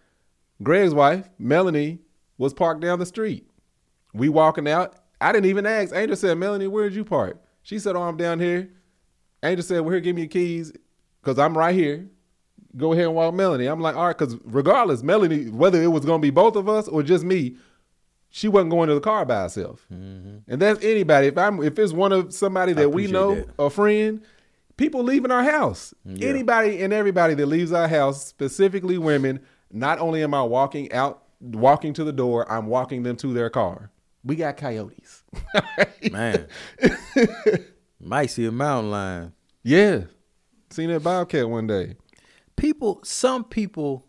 Greg's 0.62 0.95
wife, 0.95 1.29
Melanie, 1.39 1.99
was 2.39 2.55
parked 2.55 2.81
down 2.81 2.99
the 2.99 3.07
street. 3.07 3.49
We 4.14 4.29
walking 4.29 4.68
out. 4.68 4.97
I 5.20 5.33
didn't 5.33 5.51
even 5.51 5.66
ask. 5.66 5.95
Angel 5.95 6.16
said, 6.16 6.39
"Melanie, 6.39 6.66
where'd 6.66 6.95
you 6.95 7.05
park?" 7.05 7.43
She 7.62 7.79
said, 7.79 7.97
"Oh, 7.97 8.03
I'm 8.03 8.16
down 8.16 8.41
here." 8.41 8.70
Angel 9.43 9.62
said, 9.62 9.81
"Well, 9.81 9.93
here, 9.93 10.01
give 10.01 10.16
me 10.16 10.22
your 10.22 10.29
keys, 10.29 10.72
cause 11.22 11.39
I'm 11.39 11.57
right 11.57 11.74
here." 11.74 12.09
Go 12.77 12.93
ahead 12.93 13.07
and 13.07 13.14
walk 13.14 13.33
Melanie. 13.33 13.66
I'm 13.66 13.81
like, 13.81 13.97
all 13.97 14.07
right, 14.07 14.18
because 14.18 14.37
regardless, 14.45 15.03
Melanie, 15.03 15.49
whether 15.49 15.83
it 15.83 15.87
was 15.87 16.05
gonna 16.05 16.18
be 16.18 16.29
both 16.31 16.57
of 16.57 16.68
us 16.68 16.89
or 16.89 17.03
just 17.03 17.24
me, 17.24 17.57
she 18.31 18.49
wasn't 18.49 18.70
going 18.70 18.89
to 18.89 18.95
the 18.95 19.01
car 19.01 19.24
by 19.24 19.43
herself. 19.43 19.87
Mm-hmm. 19.93 20.39
And 20.49 20.62
that's 20.62 20.83
anybody. 20.85 21.29
If 21.29 21.39
I'm 21.39 21.62
if 21.62 21.79
it's 21.79 21.93
one 21.93 22.12
of 22.12 22.33
somebody 22.35 22.72
that 22.74 22.91
we 22.91 23.07
know, 23.07 23.37
that. 23.37 23.49
a 23.59 23.70
friend, 23.70 24.22
people 24.77 25.03
leaving 25.03 25.31
our 25.31 25.45
house. 25.45 25.95
Yeah. 26.05 26.29
Anybody 26.29 26.83
and 26.83 26.93
everybody 26.93 27.35
that 27.35 27.47
leaves 27.47 27.72
our 27.72 27.89
house, 27.89 28.24
specifically 28.24 28.99
women, 28.99 29.41
not 29.72 29.99
only 29.99 30.22
am 30.22 30.35
I 30.35 30.43
walking 30.43 30.93
out 30.93 31.22
walking 31.41 31.93
to 31.95 32.05
the 32.05 32.12
door, 32.12 32.51
I'm 32.51 32.66
walking 32.66 33.03
them 33.03 33.16
to 33.18 33.33
their 33.33 33.51
car. 33.51 33.91
We 34.24 34.37
got 34.37 34.57
coyotes. 34.57 35.22
Man. 36.11 36.47
Might 38.01 38.27
see 38.27 38.45
a 38.45 38.53
mountain 38.53 38.91
lion. 38.91 39.33
yeah. 39.62 40.03
Seen 40.70 40.91
that 40.91 41.05
bobcat 41.05 41.49
one 41.49 41.68
day. 41.68 41.95
People 42.57 43.01
some 43.05 43.45
people 43.45 44.05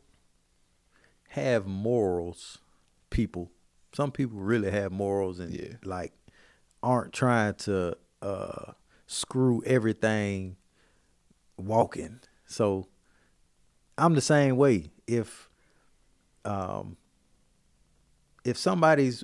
have 1.30 1.68
morals. 1.68 2.57
People. 3.11 3.51
Some 3.97 4.11
people 4.11 4.37
really 4.37 4.69
have 4.69 4.91
morals 4.91 5.39
and 5.39 5.51
Yeah. 5.51 5.73
like 5.83 6.13
aren't 6.83 7.13
trying 7.13 7.55
to 7.55 7.97
uh 8.21 8.73
screw 9.07 9.63
everything 9.65 10.55
walking. 11.57 12.19
So 12.45 12.89
I'm 13.97 14.13
the 14.13 14.21
same 14.21 14.55
way. 14.55 14.91
If 15.07 15.49
um 16.45 16.95
if 18.45 18.55
somebody's 18.55 19.23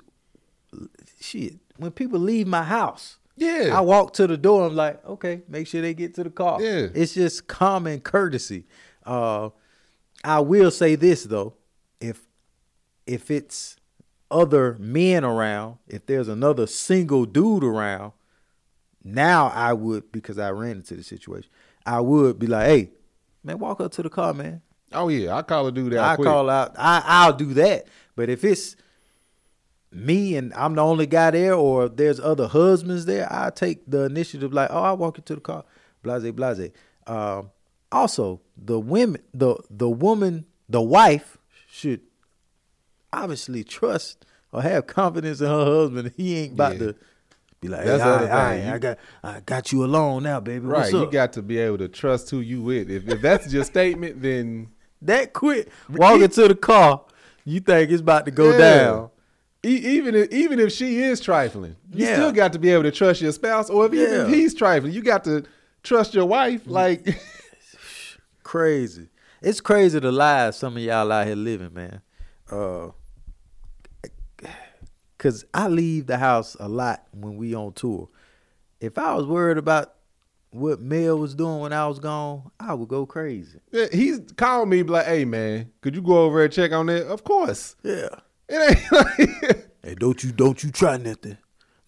shit, 1.20 1.60
when 1.76 1.92
people 1.92 2.18
leave 2.18 2.48
my 2.48 2.64
house, 2.64 3.18
Yeah. 3.36 3.70
I 3.78 3.80
walk 3.80 4.14
to 4.14 4.26
the 4.26 4.36
door. 4.36 4.66
I'm 4.66 4.74
like, 4.74 5.04
okay, 5.06 5.42
make 5.48 5.68
sure 5.68 5.82
they 5.82 5.94
get 5.94 6.14
to 6.16 6.24
the 6.24 6.30
car. 6.30 6.60
Yeah. 6.60 6.88
It's 6.92 7.14
just 7.14 7.46
common 7.46 8.00
courtesy. 8.00 8.64
Uh, 9.06 9.50
I 10.24 10.40
will 10.40 10.72
say 10.72 10.96
this 10.96 11.22
though, 11.22 11.54
if 12.00 12.26
if 13.06 13.30
it's 13.30 13.76
other 14.30 14.76
men 14.78 15.24
around, 15.24 15.78
if 15.88 16.06
there's 16.06 16.28
another 16.28 16.66
single 16.66 17.24
dude 17.26 17.64
around, 17.64 18.12
now 19.02 19.48
I 19.48 19.72
would 19.72 20.10
because 20.12 20.38
I 20.38 20.50
ran 20.50 20.76
into 20.76 20.94
the 20.94 21.02
situation. 21.02 21.50
I 21.86 22.00
would 22.00 22.38
be 22.38 22.46
like, 22.46 22.66
hey, 22.66 22.90
man, 23.42 23.58
walk 23.58 23.80
up 23.80 23.92
to 23.92 24.02
the 24.02 24.08
car, 24.10 24.32
man. 24.32 24.62
oh 24.92 25.08
yeah, 25.08 25.36
I 25.36 25.42
call 25.42 25.66
a 25.66 25.72
dude 25.72 25.94
out 25.94 26.04
I 26.12 26.16
quick. 26.16 26.26
call 26.26 26.48
out. 26.48 26.74
I 26.78 27.02
I'll 27.04 27.32
do 27.34 27.52
that. 27.54 27.86
But 28.16 28.30
if 28.30 28.44
it's 28.44 28.76
me 29.92 30.36
and 30.36 30.52
I'm 30.54 30.74
the 30.74 30.82
only 30.82 31.06
guy 31.06 31.30
there, 31.30 31.54
or 31.54 31.86
if 31.86 31.96
there's 31.96 32.18
other 32.18 32.46
husbands 32.48 33.04
there, 33.04 33.28
I 33.30 33.50
take 33.50 33.82
the 33.86 34.04
initiative. 34.04 34.52
Like, 34.52 34.70
oh, 34.72 34.82
I 34.82 34.92
walk 34.92 35.18
into 35.18 35.34
the 35.34 35.40
car, 35.40 35.64
blase, 36.02 36.30
blase. 36.32 36.70
Um, 37.06 37.50
also, 37.92 38.40
the 38.56 38.80
women, 38.80 39.20
the 39.32 39.56
the 39.70 39.88
woman, 39.90 40.46
the 40.68 40.80
wife 40.82 41.36
should 41.68 42.00
obviously 43.22 43.64
trust 43.64 44.24
or 44.52 44.62
have 44.62 44.86
confidence 44.86 45.40
in 45.40 45.46
her 45.46 45.64
husband. 45.64 46.12
He 46.16 46.36
ain't 46.36 46.52
about 46.54 46.72
Yeah. 46.74 46.78
to 46.78 46.94
be 47.60 47.68
like, 47.68 47.84
hey, 47.84 47.92
all 47.92 47.98
right, 47.98 48.22
all 48.22 48.28
right. 48.28 48.64
I 48.66 48.78
got 48.78 48.98
I 49.22 49.40
got 49.40 49.72
you 49.72 49.84
alone 49.84 50.22
now, 50.24 50.40
baby. 50.40 50.66
Right, 50.66 50.92
you 50.92 51.10
got 51.10 51.32
to 51.34 51.42
be 51.42 51.58
able 51.58 51.78
to 51.78 51.88
trust 51.88 52.30
who 52.30 52.40
you 52.40 52.62
with. 52.62 52.90
If, 52.90 53.08
if 53.08 53.20
that's 53.22 53.52
your 53.52 53.64
statement, 53.64 54.20
then 54.22 54.68
that 55.02 55.32
quick 55.32 55.68
walking 55.90 56.28
to 56.28 56.48
the 56.48 56.54
car, 56.54 57.02
you 57.44 57.60
think 57.60 57.90
it's 57.90 58.00
about 58.00 58.24
to 58.26 58.30
go 58.30 58.50
Yeah. 58.52 58.58
down. 58.58 59.10
E- 59.66 59.96
even 59.96 60.14
if, 60.14 60.30
even 60.30 60.58
if 60.60 60.72
she 60.72 60.98
is 61.02 61.20
trifling, 61.20 61.76
you 61.90 62.06
Yeah. 62.06 62.14
still 62.16 62.32
got 62.32 62.52
to 62.52 62.58
be 62.58 62.68
able 62.70 62.82
to 62.82 62.90
trust 62.90 63.22
your 63.22 63.32
spouse. 63.32 63.70
Or 63.70 63.86
if 63.86 63.94
even 63.94 64.12
if 64.22 64.28
he's 64.28 64.54
trifling, 64.54 64.92
you 64.92 65.02
got 65.02 65.24
to 65.24 65.44
trust 65.82 66.12
your 66.14 66.26
wife. 66.26 66.62
Like, 66.66 67.18
Crazy. 68.42 69.08
It's 69.40 69.60
crazy 69.60 69.98
the 69.98 70.12
lives 70.12 70.56
some 70.58 70.76
of 70.76 70.82
y'all 70.82 71.10
out 71.10 71.26
here 71.26 71.36
living, 71.36 71.72
man. 71.74 72.00
Uh, 72.50 72.88
Cause 75.24 75.42
I 75.54 75.68
leave 75.68 76.06
the 76.06 76.18
house 76.18 76.54
a 76.60 76.68
lot 76.68 77.06
when 77.12 77.38
we 77.38 77.54
on 77.54 77.72
tour. 77.72 78.10
If 78.78 78.98
I 78.98 79.14
was 79.14 79.24
worried 79.24 79.56
about 79.56 79.94
what 80.50 80.82
Mel 80.82 81.18
was 81.18 81.34
doing 81.34 81.60
when 81.60 81.72
I 81.72 81.88
was 81.88 81.98
gone, 81.98 82.50
I 82.60 82.74
would 82.74 82.90
go 82.90 83.06
crazy. 83.06 83.58
yeah, 83.72 83.86
he's 83.90 84.20
called 84.36 84.68
me, 84.68 84.82
be 84.82 84.90
like, 84.90 85.06
"Hey, 85.06 85.24
man, 85.24 85.72
could 85.80 85.94
you 85.94 86.02
go 86.02 86.24
over 86.24 86.44
and 86.44 86.52
check 86.52 86.72
on 86.72 86.84
that?" 86.86 87.06
Of 87.06 87.24
course. 87.24 87.74
Yeah. 87.82 88.10
It 88.50 88.76
ain't 88.76 88.92
like, 89.48 89.70
Hey, 89.82 89.94
don't 89.94 90.22
you 90.22 90.30
don't 90.30 90.62
you 90.62 90.70
try 90.70 90.98
nothing. 90.98 91.38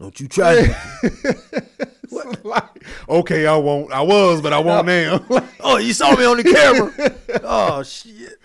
Don't 0.00 0.18
you 0.18 0.28
try 0.28 0.54
nothing. 0.54 1.10
it's 2.04 2.42
like, 2.42 2.84
okay, 3.06 3.46
I 3.46 3.56
won't. 3.56 3.92
I 3.92 4.00
was, 4.00 4.40
but 4.40 4.54
I 4.54 4.60
won't 4.60 4.86
now. 4.86 5.20
Oh, 5.60 5.76
you 5.76 5.92
saw 5.92 6.16
me 6.16 6.24
on 6.24 6.38
the 6.38 6.44
camera. 6.44 7.42
oh 7.44 7.82
shit. 7.82 8.38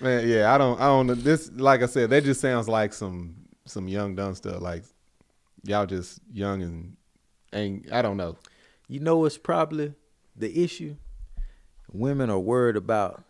man, 0.00 0.26
yeah, 0.26 0.54
I 0.54 0.56
don't. 0.56 0.80
I 0.80 0.86
don't. 0.86 1.08
This, 1.22 1.50
like 1.52 1.82
I 1.82 1.86
said, 1.86 2.08
that 2.08 2.24
just 2.24 2.40
sounds 2.40 2.70
like 2.70 2.94
some 2.94 3.43
some 3.66 3.88
young 3.88 4.14
dumb 4.14 4.34
stuff. 4.34 4.60
Like 4.60 4.84
y'all 5.64 5.86
just 5.86 6.20
young 6.32 6.62
and 6.62 6.96
ain't. 7.52 7.92
I 7.92 8.02
don't 8.02 8.16
know. 8.16 8.36
You 8.88 9.00
know 9.00 9.18
what's 9.18 9.38
probably 9.38 9.94
the 10.36 10.62
issue? 10.62 10.96
Women 11.92 12.28
are 12.30 12.38
worried 12.38 12.76
about 12.76 13.22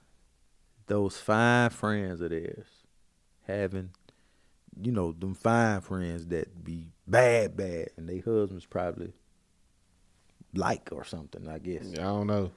those 0.87 1.17
fine 1.17 1.71
friends 1.71 2.21
of 2.21 2.31
theirs 2.31 2.67
having, 3.47 3.91
you 4.81 4.91
know, 4.91 5.13
them 5.13 5.35
fine 5.35 5.81
friends 5.81 6.27
that 6.29 6.65
be 6.65 6.89
bad, 7.07 7.57
bad, 7.57 7.91
and 7.97 8.09
they 8.09 8.19
husbands 8.19 8.65
probably 8.67 9.13
like 10.55 10.89
or 10.93 11.05
something, 11.05 11.49
I 11.49 11.59
guess. 11.59 11.87
I 11.93 12.03
don't 12.03 12.27
know. 12.27 12.51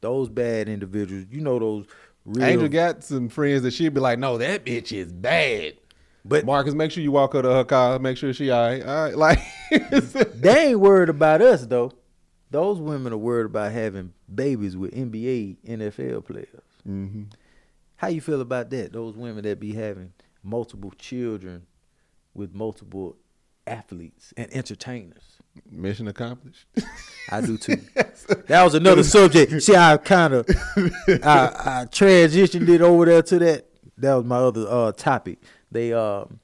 those 0.00 0.28
bad 0.28 0.68
individuals. 0.68 1.26
You 1.30 1.40
know 1.40 1.58
those 1.58 1.86
real. 2.24 2.44
Angel 2.44 2.68
got 2.68 3.02
some 3.02 3.28
friends 3.28 3.62
that 3.62 3.72
she'd 3.72 3.94
be 3.94 4.00
like, 4.00 4.18
"No, 4.18 4.38
that 4.38 4.64
bitch 4.64 4.92
is 4.92 5.12
bad." 5.12 5.74
But 6.24 6.44
Marcus, 6.44 6.74
make 6.74 6.90
sure 6.90 7.02
you 7.02 7.12
walk 7.12 7.32
her 7.34 7.42
to 7.42 7.50
her 7.50 7.64
car. 7.64 7.98
Make 7.98 8.16
sure 8.16 8.32
she 8.32 8.50
all 8.50 8.66
right. 8.68 8.82
All 8.84 9.04
right, 9.04 9.16
like 9.16 9.40
they 10.34 10.68
ain't 10.70 10.80
worried 10.80 11.08
about 11.08 11.42
us 11.42 11.66
though. 11.66 11.92
Those 12.50 12.78
women 12.78 13.12
are 13.12 13.16
worried 13.18 13.46
about 13.46 13.72
having 13.72 14.12
babies 14.32 14.76
with 14.76 14.92
NBA, 14.94 15.56
NFL 15.66 16.24
players. 16.24 16.48
Mhm. 16.88 17.26
How 17.96 18.08
you 18.08 18.20
feel 18.20 18.40
about 18.40 18.70
that? 18.70 18.92
Those 18.92 19.16
women 19.16 19.42
that 19.44 19.58
be 19.58 19.72
having 19.74 20.12
multiple 20.42 20.92
children 20.98 21.62
with 22.34 22.54
multiple 22.54 23.16
athletes 23.66 24.32
and 24.36 24.52
entertainers. 24.54 25.22
mission 25.70 26.06
accomplished. 26.08 26.66
I 27.30 27.40
do 27.40 27.56
too. 27.56 27.76
that 27.94 28.62
was 28.64 28.74
another 28.74 29.02
subject. 29.04 29.62
See, 29.62 29.74
I 29.74 29.96
kind 29.96 30.34
of 30.34 30.46
I, 31.08 31.82
I 31.82 31.84
transitioned 31.90 32.68
it 32.68 32.80
over 32.82 33.06
there 33.06 33.22
to 33.22 33.38
that. 33.40 33.66
That 33.98 34.14
was 34.14 34.24
my 34.24 34.36
other 34.38 34.66
uh, 34.68 34.92
topic. 34.92 35.38
They 35.74 35.92
um 35.92 36.40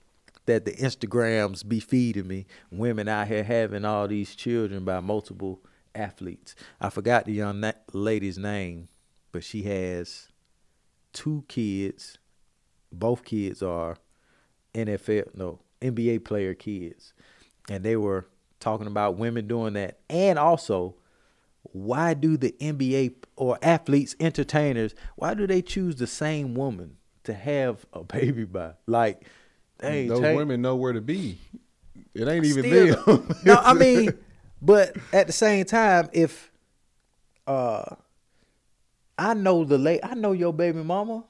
that 0.46 0.64
the 0.64 0.72
Instagrams 0.72 1.66
be 1.66 1.78
feeding 1.78 2.26
me 2.26 2.46
women 2.72 3.08
out 3.08 3.28
here 3.28 3.44
having 3.44 3.84
all 3.84 4.08
these 4.08 4.34
children 4.34 4.84
by 4.84 4.98
multiple 4.98 5.60
athletes. 5.94 6.56
I 6.80 6.90
forgot 6.90 7.24
the 7.24 7.32
young 7.32 7.60
na- 7.60 7.72
lady's 7.92 8.36
name, 8.36 8.88
but 9.30 9.44
she 9.44 9.62
has 9.62 10.28
two 11.12 11.44
kids. 11.46 12.18
Both 12.92 13.24
kids 13.24 13.62
are 13.62 13.96
NFL 14.74 15.36
no 15.36 15.60
NBA 15.80 16.24
player 16.24 16.54
kids, 16.54 17.14
and 17.68 17.84
they 17.84 17.96
were 17.96 18.26
talking 18.58 18.88
about 18.88 19.16
women 19.16 19.46
doing 19.46 19.74
that, 19.74 20.00
and 20.10 20.38
also 20.40 20.96
why 21.62 22.14
do 22.14 22.36
the 22.36 22.52
NBA 22.60 23.14
or 23.36 23.58
athletes, 23.62 24.16
entertainers, 24.18 24.92
why 25.14 25.34
do 25.34 25.46
they 25.46 25.62
choose 25.62 25.96
the 25.96 26.08
same 26.08 26.54
woman 26.54 26.96
to 27.24 27.34
have 27.34 27.84
a 27.92 28.02
baby 28.04 28.44
by? 28.44 28.72
Like, 28.86 29.22
ain't 29.82 30.08
Those 30.10 30.20
take- 30.20 30.36
women 30.36 30.62
know 30.62 30.76
where 30.76 30.92
to 30.92 31.00
be. 31.00 31.38
It 32.14 32.26
ain't 32.26 32.44
even 32.44 32.64
Still, 32.64 33.04
them. 33.04 33.34
no, 33.44 33.54
I 33.62 33.72
mean, 33.74 34.12
but 34.60 34.96
at 35.12 35.26
the 35.28 35.32
same 35.32 35.64
time, 35.64 36.08
if 36.12 36.50
uh, 37.46 37.84
I 39.16 39.34
know 39.34 39.64
the 39.64 39.78
late, 39.78 40.00
I 40.02 40.14
know 40.14 40.32
your 40.32 40.52
baby 40.52 40.82
mama. 40.82 41.24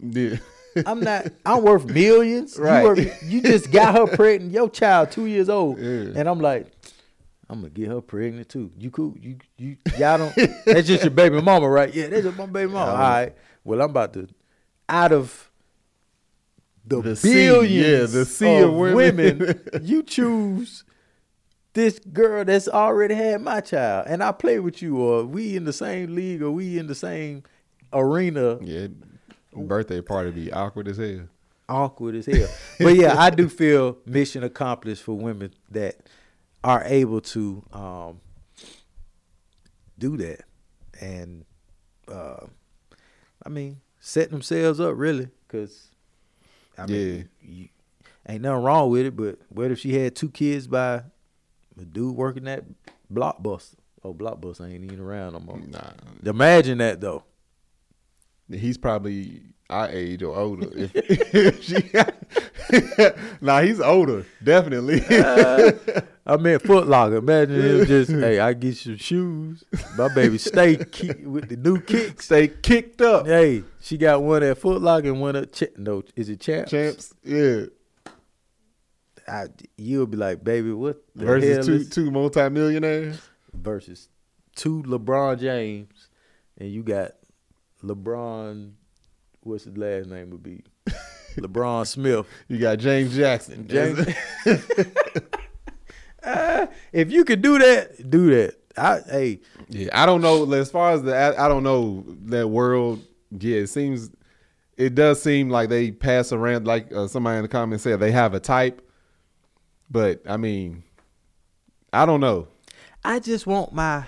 yeah. 0.00 0.36
I'm 0.86 1.00
not. 1.00 1.26
I'm 1.44 1.64
worth 1.64 1.84
millions. 1.86 2.56
Right. 2.56 2.82
You, 2.82 2.86
worth, 2.88 3.22
you 3.24 3.42
just 3.42 3.72
got 3.72 3.96
her 3.96 4.06
pregnant. 4.06 4.52
Your 4.52 4.70
child 4.70 5.10
two 5.10 5.26
years 5.26 5.48
old, 5.48 5.80
Yeah. 5.80 6.12
and 6.14 6.28
I'm 6.28 6.38
like, 6.38 6.70
I'm 7.48 7.58
gonna 7.62 7.70
get 7.70 7.88
her 7.88 8.00
pregnant 8.00 8.48
too. 8.48 8.70
You 8.78 8.92
cool? 8.92 9.16
You 9.20 9.38
you 9.58 9.76
y'all 9.98 10.18
don't. 10.18 10.36
that's 10.64 10.86
just 10.86 11.02
your 11.02 11.10
baby 11.10 11.40
mama, 11.42 11.68
right? 11.68 11.92
Yeah, 11.92 12.06
that's 12.06 12.22
just 12.22 12.38
my 12.38 12.46
baby 12.46 12.70
mama. 12.70 12.92
All 12.92 12.96
right. 12.98 13.34
Well, 13.64 13.82
I'm 13.82 13.90
about 13.90 14.12
to 14.12 14.28
out 14.90 15.12
of 15.12 15.50
the, 16.84 17.00
The 17.00 17.16
sea, 17.16 17.32
billions, 17.32 18.12
yeah, 18.12 18.18
the 18.18 18.24
sea 18.24 18.58
of 18.58 18.74
women. 18.74 19.60
you 19.82 20.02
choose 20.02 20.84
this 21.72 21.98
girl 22.00 22.44
that's 22.44 22.68
already 22.68 23.14
had 23.14 23.40
my 23.42 23.60
child, 23.60 24.06
and 24.08 24.22
I 24.22 24.32
play 24.32 24.58
with 24.58 24.82
you, 24.82 24.98
or 24.98 25.24
we 25.24 25.56
in 25.56 25.64
the 25.64 25.72
same 25.72 26.14
league, 26.14 26.42
or 26.42 26.50
we 26.50 26.78
in 26.78 26.88
the 26.88 26.94
same 26.94 27.44
arena 27.92 28.58
yeah. 28.62 28.86
Birthday 29.52 30.00
party 30.00 30.30
be 30.30 30.52
awkward 30.52 30.86
as 30.86 30.96
hell. 30.96 31.28
awkward 31.68 32.14
as 32.14 32.26
hell. 32.26 32.48
but 32.78 32.94
yeah, 32.94 33.20
I 33.20 33.30
do 33.30 33.48
feel 33.48 33.98
mission 34.06 34.44
accomplished 34.44 35.02
for 35.02 35.14
women 35.14 35.52
that 35.70 35.96
are 36.62 36.82
able 36.84 37.20
to 37.20 37.64
um, 37.72 38.20
do 39.98 40.16
that, 40.16 40.42
and 41.00 41.44
uh, 42.08 42.46
I 43.44 43.48
mean, 43.48 43.80
set 44.00 44.30
themselves 44.30 44.80
up 44.80 44.94
really, 44.96 45.28
because 45.46 45.88
I 46.76 46.86
mean, 46.86 47.28
you, 47.42 47.68
ain't 48.28 48.42
nothing 48.42 48.64
wrong 48.64 48.90
with 48.90 49.06
it. 49.06 49.16
But 49.16 49.38
what 49.48 49.70
if 49.70 49.78
she 49.78 49.94
had 49.94 50.16
two 50.16 50.30
kids 50.30 50.66
by 50.66 51.02
a 51.78 51.84
dude 51.84 52.16
working 52.16 52.48
at 52.48 52.64
Blockbuster? 53.12 53.74
Oh, 54.02 54.14
Blockbuster 54.14 54.72
ain't 54.72 54.84
even 54.84 55.00
around 55.00 55.34
no 55.34 55.40
more. 55.40 55.58
Nah, 55.58 55.90
Imagine 56.24 56.78
that 56.78 57.00
though. 57.00 57.24
he's 58.50 58.78
probably 58.78 59.42
our 59.70 59.88
age 59.90 60.22
or 60.22 60.36
older. 60.36 60.68
If, 60.74 60.90
if 61.34 61.62
she, 61.62 63.12
nah, 63.40 63.60
he's 63.62 63.80
older, 63.80 64.26
definitely. 64.42 65.02
Uh, 65.08 65.72
I 66.26 66.36
mean, 66.36 66.58
Foot 66.58 66.86
Locker. 66.86 67.16
Imagine 67.16 67.60
him 67.80 67.86
just, 67.86 68.10
hey, 68.10 68.38
I 68.38 68.52
get 68.52 68.76
some 68.76 68.96
shoes. 68.96 69.64
My 69.96 70.12
baby 70.14 70.38
stay 70.38 70.76
ki- 70.76 71.24
with 71.24 71.48
the 71.48 71.56
new 71.56 71.80
kicks. 71.80 72.26
Stay 72.26 72.48
kicked 72.48 73.00
up, 73.00 73.26
Hey, 73.26 73.64
she 73.80 73.96
got 73.96 74.22
one 74.22 74.42
at 74.42 74.58
Foot 74.58 74.82
Locker 74.82 75.08
and 75.08 75.20
one 75.20 75.36
at 75.36 75.52
Ch- 75.52 75.64
no, 75.76 76.02
is 76.14 76.28
it 76.28 76.40
Champs? 76.40 76.70
champs. 76.70 77.14
Yeah, 77.24 77.64
I, 79.26 79.46
you'll 79.76 80.06
be 80.06 80.16
like, 80.16 80.42
baby, 80.44 80.72
what 80.72 81.02
the 81.14 81.24
versus 81.26 81.56
hell 81.56 81.64
two 81.66 81.72
is 81.74 81.88
two 81.90 82.10
multimillionaires. 82.10 83.20
versus 83.52 84.08
two 84.56 84.82
LeBron 84.84 85.38
James, 85.40 86.08
and 86.58 86.70
you 86.70 86.82
got 86.82 87.12
LeBron. 87.84 88.72
What's 89.42 89.64
his 89.64 89.76
last 89.76 90.08
name 90.08 90.30
would 90.30 90.42
be? 90.42 90.62
LeBron 91.36 91.86
Smith. 91.86 92.26
You 92.48 92.58
got 92.58 92.78
James 92.78 93.14
Jackson. 93.16 93.66
James. 93.68 94.06
Ah, 96.22 96.68
if 96.92 97.10
you 97.10 97.24
could 97.24 97.40
do 97.42 97.58
that, 97.58 98.10
do 98.10 98.30
that. 98.30 98.56
I 98.76 99.00
hey, 99.10 99.40
Yeah, 99.68 99.88
I 99.92 100.06
don't 100.06 100.20
know. 100.20 100.50
As 100.52 100.70
far 100.70 100.92
as 100.92 101.02
the, 101.02 101.16
I 101.16 101.46
I 101.46 101.48
don't 101.48 101.62
know 101.62 102.04
that 102.26 102.48
world. 102.48 103.02
Yeah, 103.30 103.58
it 103.58 103.68
seems, 103.68 104.10
it 104.76 104.94
does 104.94 105.22
seem 105.22 105.50
like 105.50 105.68
they 105.68 105.90
pass 105.92 106.32
around. 106.32 106.66
Like 106.66 106.92
uh, 106.92 107.06
somebody 107.06 107.36
in 107.36 107.42
the 107.42 107.48
comments 107.48 107.84
said, 107.84 108.00
they 108.00 108.12
have 108.12 108.34
a 108.34 108.40
type. 108.40 108.86
But 109.90 110.22
I 110.28 110.36
mean, 110.36 110.82
I 111.92 112.06
don't 112.06 112.20
know. 112.20 112.48
I 113.04 113.18
just 113.18 113.46
want 113.46 113.72
my 113.72 114.04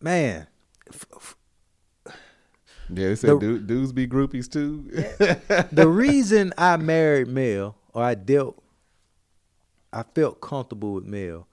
man. 0.00 0.46
Yeah, 2.90 3.08
they 3.08 3.14
said 3.16 3.30
The- 3.30 3.38
du- 3.38 3.58
dudes 3.60 3.92
be 3.92 4.06
groupies 4.06 4.50
too. 4.50 4.84
the 5.72 5.88
reason 5.88 6.52
I 6.56 6.76
married 6.76 7.28
Mel 7.28 7.76
or 7.92 8.02
I 8.02 8.14
dealt, 8.14 8.62
I 9.92 10.02
felt 10.14 10.40
comfortable 10.40 10.94
with 10.94 11.04
Mel, 11.04 11.46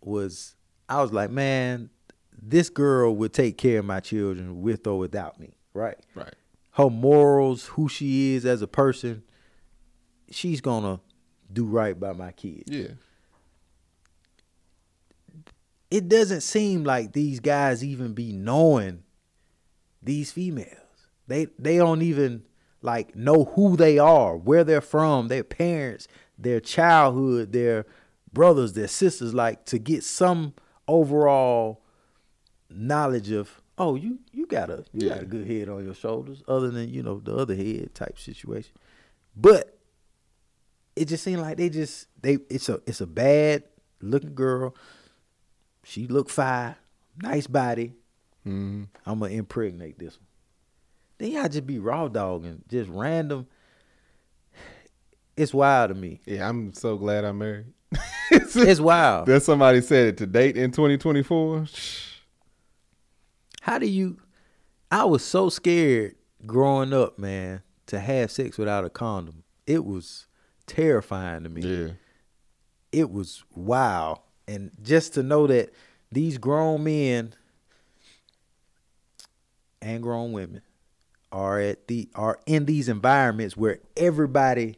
was 0.00 0.54
I 0.88 1.02
was 1.02 1.12
like, 1.12 1.30
man, 1.30 1.90
this 2.40 2.70
girl 2.70 3.14
would 3.16 3.32
take 3.32 3.58
care 3.58 3.80
of 3.80 3.84
my 3.84 4.00
children 4.00 4.62
with 4.62 4.86
or 4.86 4.98
without 4.98 5.38
me, 5.40 5.54
right? 5.74 5.96
right. 6.14 6.32
Her 6.72 6.88
morals, 6.88 7.66
who 7.66 7.88
she 7.88 8.34
is 8.34 8.46
as 8.46 8.62
a 8.62 8.68
person, 8.68 9.22
she's 10.30 10.60
gonna 10.60 11.00
do 11.52 11.64
right 11.66 11.98
by 11.98 12.12
my 12.12 12.32
kids. 12.32 12.70
Yeah. 12.70 12.88
It 15.90 16.08
doesn't 16.08 16.42
seem 16.42 16.84
like 16.84 17.12
these 17.12 17.40
guys 17.40 17.82
even 17.82 18.12
be 18.12 18.32
knowing 18.32 19.02
these 20.02 20.32
females. 20.32 20.76
They 21.26 21.46
they 21.58 21.76
don't 21.76 22.02
even 22.02 22.44
like 22.82 23.14
know 23.16 23.44
who 23.44 23.76
they 23.76 23.98
are, 23.98 24.36
where 24.36 24.64
they're 24.64 24.80
from, 24.80 25.28
their 25.28 25.44
parents, 25.44 26.08
their 26.38 26.60
childhood, 26.60 27.52
their 27.52 27.86
brothers, 28.32 28.72
their 28.72 28.88
sisters, 28.88 29.34
like 29.34 29.64
to 29.66 29.78
get 29.78 30.04
some 30.04 30.54
overall 30.86 31.82
knowledge 32.70 33.30
of 33.30 33.62
oh 33.78 33.94
you 33.94 34.18
you 34.32 34.46
got 34.46 34.70
a 34.70 34.84
you 34.92 35.08
got 35.08 35.22
a 35.22 35.24
good 35.24 35.46
head 35.46 35.68
on 35.68 35.84
your 35.84 35.94
shoulders, 35.94 36.42
other 36.48 36.70
than 36.70 36.88
you 36.88 37.02
know 37.02 37.20
the 37.20 37.34
other 37.34 37.54
head 37.54 37.94
type 37.94 38.18
situation. 38.18 38.72
But 39.36 39.78
it 40.96 41.06
just 41.06 41.22
seemed 41.22 41.40
like 41.40 41.56
they 41.56 41.68
just 41.68 42.08
they 42.20 42.38
it's 42.48 42.68
a 42.68 42.80
it's 42.86 43.00
a 43.00 43.06
bad 43.06 43.64
looking 44.00 44.34
girl. 44.34 44.74
She 45.84 46.06
look 46.06 46.28
fine, 46.28 46.74
nice 47.22 47.46
body. 47.46 47.94
Hmm 48.48 48.84
I'm 49.04 49.18
gonna 49.20 49.32
impregnate 49.32 49.98
this 49.98 50.16
one. 50.16 50.26
Then 51.18 51.32
y'all 51.32 51.48
just 51.48 51.66
be 51.66 51.78
raw 51.78 52.08
dogging, 52.08 52.62
just 52.68 52.88
random. 52.90 53.46
It's 55.36 55.52
wild 55.54 55.90
to 55.90 55.94
me. 55.94 56.20
Yeah, 56.26 56.48
I'm 56.48 56.72
so 56.72 56.96
glad 56.96 57.24
I'm 57.24 57.38
married. 57.38 57.66
It's 58.30 58.80
wild. 58.80 59.26
There's 59.28 59.44
somebody 59.44 59.80
said 59.80 60.08
it 60.08 60.16
to 60.18 60.26
date 60.26 60.56
in 60.56 60.70
2024. 60.72 61.66
How 63.62 63.78
do 63.78 63.86
you? 63.86 64.18
I 64.90 65.04
was 65.04 65.24
so 65.24 65.48
scared 65.48 66.16
growing 66.46 66.92
up, 66.92 67.18
man, 67.18 67.62
to 67.86 68.00
have 68.00 68.30
sex 68.30 68.58
without 68.58 68.84
a 68.84 68.90
condom. 68.90 69.44
It 69.66 69.84
was 69.84 70.26
terrifying 70.66 71.44
to 71.44 71.48
me. 71.50 71.62
Yeah. 71.62 71.88
it 72.92 73.10
was 73.10 73.44
wild. 73.54 74.20
And 74.46 74.70
just 74.82 75.14
to 75.14 75.22
know 75.22 75.46
that 75.46 75.72
these 76.10 76.38
grown 76.38 76.84
men 76.84 77.34
and 79.88 80.02
grown 80.02 80.32
women 80.32 80.60
are 81.32 81.58
at 81.60 81.88
the 81.88 82.08
are 82.14 82.38
in 82.46 82.64
these 82.66 82.88
environments 82.88 83.56
where 83.56 83.78
everybody 83.96 84.76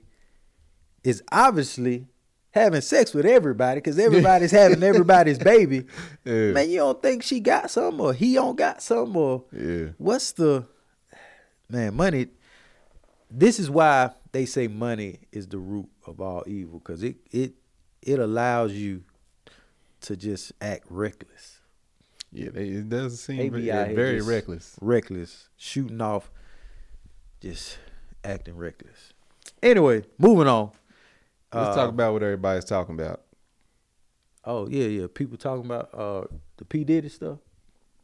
is 1.04 1.22
obviously 1.32 2.06
having 2.52 2.80
sex 2.80 3.14
with 3.14 3.24
everybody 3.26 3.78
because 3.78 3.98
everybody's 4.06 4.50
having 4.50 4.82
everybody's 4.82 5.38
baby. 5.38 5.84
Yeah. 6.24 6.52
Man, 6.52 6.68
you 6.70 6.78
don't 6.78 7.00
think 7.02 7.22
she 7.22 7.40
got 7.40 7.70
some 7.70 8.00
or 8.00 8.12
he 8.12 8.34
don't 8.34 8.56
got 8.56 8.82
some 8.82 9.16
or 9.16 9.44
Yeah. 9.52 9.90
what's 9.98 10.32
the 10.32 10.66
man 11.68 11.94
money? 11.94 12.28
This 13.30 13.61
is 13.61 13.70
why 13.70 14.11
they 14.32 14.44
say 14.46 14.66
money 14.68 15.20
is 15.32 15.46
the 15.46 15.58
root 15.58 15.88
of 16.06 16.20
all 16.20 16.42
evil 16.46 16.78
because 16.80 17.02
it 17.02 17.16
it 17.30 17.52
it 18.02 18.18
allows 18.18 18.72
you 18.72 19.04
to 20.02 20.16
just 20.16 20.52
act 20.61 20.84
reckless, 20.88 21.59
Yeah, 22.33 22.51
they, 22.51 22.68
it 22.68 22.89
does 22.89 23.20
seem 23.20 23.37
very, 23.51 23.62
be 23.62 23.66
yeah, 23.66 23.81
out 23.81 23.87
here 23.89 23.97
very 23.97 24.20
reckless. 24.20 24.76
reckless, 24.81 25.49
shooting 25.57 26.01
off, 26.01 26.31
just 27.41 27.78
acting 28.24 28.57
reckless. 28.57 29.12
Anyway, 29.62 30.05
moving 30.18 30.47
on. 30.47 30.70
Let's 31.53 31.70
Uh, 31.70 31.74
talk 31.74 31.89
about 31.91 32.12
what 32.12 32.22
everybody's 32.22 32.64
talking 32.64 32.95
about. 32.95 33.22
Oh 34.45 34.68
yeah, 34.68 34.87
yeah. 34.87 35.07
People 35.12 35.37
talking 35.37 35.64
about 35.66 35.91
uh 35.93 36.24
the 36.57 36.64
P 36.64 36.85
Diddy 36.85 37.09
stuff. 37.09 37.39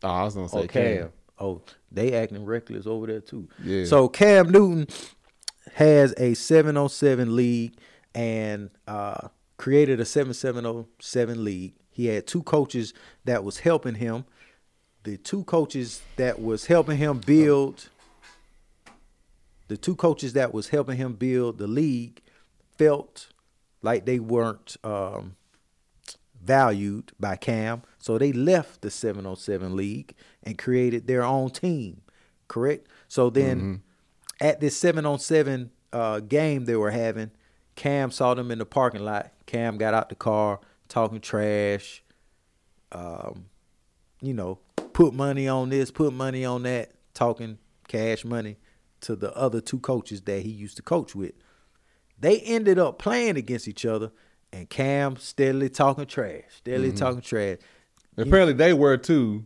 Oh, 0.02 0.08
I 0.08 0.24
was 0.24 0.34
gonna 0.34 0.48
say 0.48 0.58
Oh, 0.58 0.66
Cam. 0.66 1.12
Oh, 1.38 1.62
they 1.92 2.12
acting 2.14 2.44
reckless 2.44 2.86
over 2.86 3.06
there 3.06 3.20
too. 3.20 3.48
Yeah. 3.62 3.84
So 3.84 4.08
Cam 4.08 4.50
Newton 4.50 4.86
has 5.74 6.14
a 6.18 6.34
707 6.34 7.34
league 7.36 7.76
and 8.14 8.70
uh, 8.88 9.28
created 9.58 10.00
a 10.00 10.04
7707 10.04 11.44
league. 11.44 11.74
He 11.96 12.08
had 12.08 12.26
two 12.26 12.42
coaches 12.42 12.92
that 13.24 13.42
was 13.42 13.60
helping 13.60 13.94
him. 13.94 14.26
The 15.04 15.16
two 15.16 15.44
coaches 15.44 16.02
that 16.16 16.42
was 16.42 16.66
helping 16.66 16.98
him 16.98 17.20
build 17.20 17.88
the 19.68 19.78
two 19.78 19.96
coaches 19.96 20.34
that 20.34 20.52
was 20.52 20.68
helping 20.68 20.98
him 20.98 21.14
build 21.14 21.56
the 21.56 21.66
league 21.66 22.20
felt 22.76 23.28
like 23.80 24.04
they 24.04 24.18
weren't 24.18 24.76
um, 24.84 25.36
valued 26.38 27.12
by 27.18 27.36
Cam, 27.36 27.82
so 27.98 28.18
they 28.18 28.30
left 28.30 28.82
the 28.82 28.90
707 28.90 29.74
league 29.74 30.14
and 30.42 30.58
created 30.58 31.06
their 31.06 31.24
own 31.24 31.48
team. 31.48 32.02
Correct. 32.46 32.86
So 33.08 33.30
then, 33.30 33.82
at 34.38 34.60
this 34.60 34.76
707 34.76 35.70
uh, 35.94 36.20
game 36.20 36.66
they 36.66 36.76
were 36.76 36.90
having, 36.90 37.30
Cam 37.74 38.10
saw 38.10 38.34
them 38.34 38.50
in 38.50 38.58
the 38.58 38.66
parking 38.66 39.02
lot. 39.02 39.32
Cam 39.46 39.78
got 39.78 39.94
out 39.94 40.10
the 40.10 40.14
car 40.14 40.60
talking 40.96 41.20
trash. 41.20 42.02
Um, 42.90 43.44
you 44.22 44.32
know, 44.32 44.58
put 44.94 45.12
money 45.12 45.46
on 45.46 45.68
this, 45.68 45.90
put 45.90 46.14
money 46.14 46.42
on 46.46 46.62
that, 46.62 46.92
talking 47.12 47.58
cash 47.86 48.24
money 48.24 48.56
to 49.02 49.14
the 49.14 49.30
other 49.36 49.60
two 49.60 49.78
coaches 49.78 50.22
that 50.22 50.40
he 50.40 50.48
used 50.48 50.76
to 50.78 50.82
coach 50.82 51.14
with. 51.14 51.32
They 52.18 52.40
ended 52.40 52.78
up 52.78 52.98
playing 52.98 53.36
against 53.36 53.68
each 53.68 53.84
other, 53.84 54.10
and 54.54 54.70
Cam 54.70 55.16
steadily 55.16 55.68
talking 55.68 56.06
trash, 56.06 56.44
steadily 56.56 56.92
talking 56.92 57.20
trash. 57.20 57.58
Apparently 58.16 58.54
they 58.54 58.72
were 58.72 58.96
too. 58.96 59.44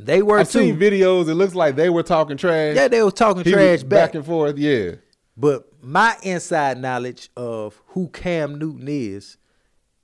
They 0.00 0.22
were 0.22 0.38
I've 0.38 0.50
too. 0.52 0.60
seen 0.60 0.78
videos. 0.78 1.28
It 1.28 1.34
looks 1.34 1.56
like 1.56 1.74
they 1.74 1.90
were 1.90 2.04
talking 2.04 2.36
trash. 2.36 2.76
yeah, 2.76 2.86
they 2.86 3.02
were 3.02 3.10
talking 3.10 3.42
He 3.42 3.50
trash 3.50 3.80
back. 3.82 3.88
back 3.88 4.14
and 4.14 4.24
forth. 4.24 4.56
Yeah. 4.56 4.92
But 5.36 5.64
my 5.82 6.16
inside 6.22 6.78
knowledge 6.78 7.28
of 7.36 7.82
who 7.88 8.08
Cam 8.10 8.56
Newton 8.60 8.86
is, 8.86 9.36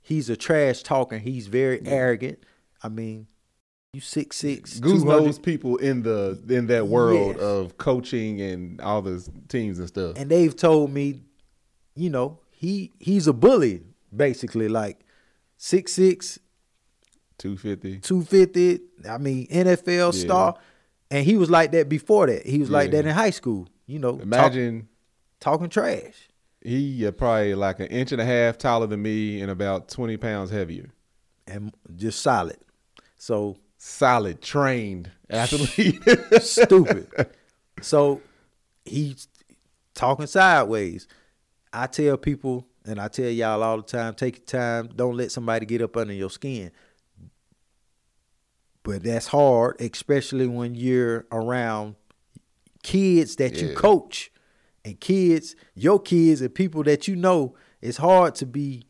he's 0.09 0.29
a 0.29 0.35
trash 0.35 0.81
talker. 0.83 1.17
He's 1.19 1.47
very 1.47 1.79
arrogant. 1.85 2.39
I 2.83 2.89
mean, 2.89 3.27
you 3.93 4.01
six 4.01 4.35
six, 4.37 4.79
Goose 4.79 5.03
200 5.03 5.23
knows 5.25 5.39
people 5.39 5.77
in 5.77 6.03
the 6.03 6.39
in 6.49 6.67
that 6.67 6.87
world 6.87 7.35
Yes. 7.35 7.41
of 7.43 7.77
coaching 7.77 8.41
and 8.41 8.81
all 8.81 9.01
the 9.01 9.25
teams 9.47 9.79
and 9.79 9.87
stuff. 9.87 10.17
and 10.17 10.29
they've 10.29 10.55
told 10.55 10.91
me, 10.91 11.21
you 11.95 12.09
know, 12.09 12.39
he 12.51 12.91
he's 12.99 13.27
a 13.27 13.33
bully 13.33 13.83
basically, 14.15 14.67
like 14.67 15.05
six 15.57 15.93
six, 15.93 16.39
Two 17.37 17.55
fifty. 17.57 17.99
two 17.99 18.21
fifty. 18.23 18.77
250. 18.79 19.09
I 19.09 19.17
mean, 19.17 19.47
NFL 19.47 20.13
Yeah. 20.13 20.19
star, 20.25 20.55
and 21.09 21.25
he 21.25 21.37
was 21.37 21.49
like 21.49 21.71
that 21.71 21.87
before 21.89 22.27
that. 22.27 22.45
He 22.45 22.59
was 22.59 22.69
like 22.69 22.91
that 22.91 23.05
in 23.05 23.11
high 23.15 23.29
school. 23.31 23.67
You 23.87 23.99
know, 23.99 24.13
talk- 24.13 24.21
Imagine 24.23 24.87
talking 25.39 25.69
trash. 25.69 26.28
He 26.61 27.05
uh, 27.05 27.11
probably 27.11 27.55
like 27.55 27.79
an 27.79 27.87
inch 27.87 28.11
and 28.11 28.21
a 28.21 28.25
half 28.25 28.57
taller 28.57 28.87
than 28.87 29.01
me 29.01 29.41
and 29.41 29.49
about 29.51 29.89
twenty 29.89 30.17
pounds 30.17 30.51
heavier. 30.51 30.89
and 31.47 31.73
just 31.95 32.21
solid. 32.21 32.57
So 33.17 33.57
Solid, 33.81 34.41
trained 34.41 35.09
athlete. 35.29 36.03
stupid. 36.41 37.07
So 37.81 38.21
he's 38.83 39.29
talking 39.93 40.27
sideways. 40.27 41.07
I 41.71 41.87
tell 41.87 42.17
people, 42.17 42.67
and 42.83 42.99
I 42.99 43.07
tell 43.07 43.29
y'all 43.29 43.63
all 43.63 43.77
the 43.77 43.83
time, 43.83 44.15
take 44.15 44.39
your 44.39 44.45
time. 44.45 44.89
Don't 44.93 45.15
let 45.15 45.31
somebody 45.31 45.65
get 45.65 45.81
up 45.81 45.95
under 45.95 46.13
your 46.13 46.29
skin. 46.29 46.71
But 48.83 49.03
that's 49.03 49.27
hard, 49.27 49.79
especially 49.79 50.47
when 50.47 50.75
you're 50.75 51.25
around 51.31 51.95
kids 52.83 53.37
that 53.37 53.61
you 53.61 53.75
coach 53.75 54.29
and 54.89 54.99
kids, 54.99 55.55
your 55.75 55.99
kids 55.99 56.41
and 56.41 56.53
people 56.53 56.83
that 56.83 57.07
you 57.07 57.15
know. 57.15 57.55
It's 57.81 57.97
hard 57.97 58.35
to 58.35 58.45
be 58.45 58.87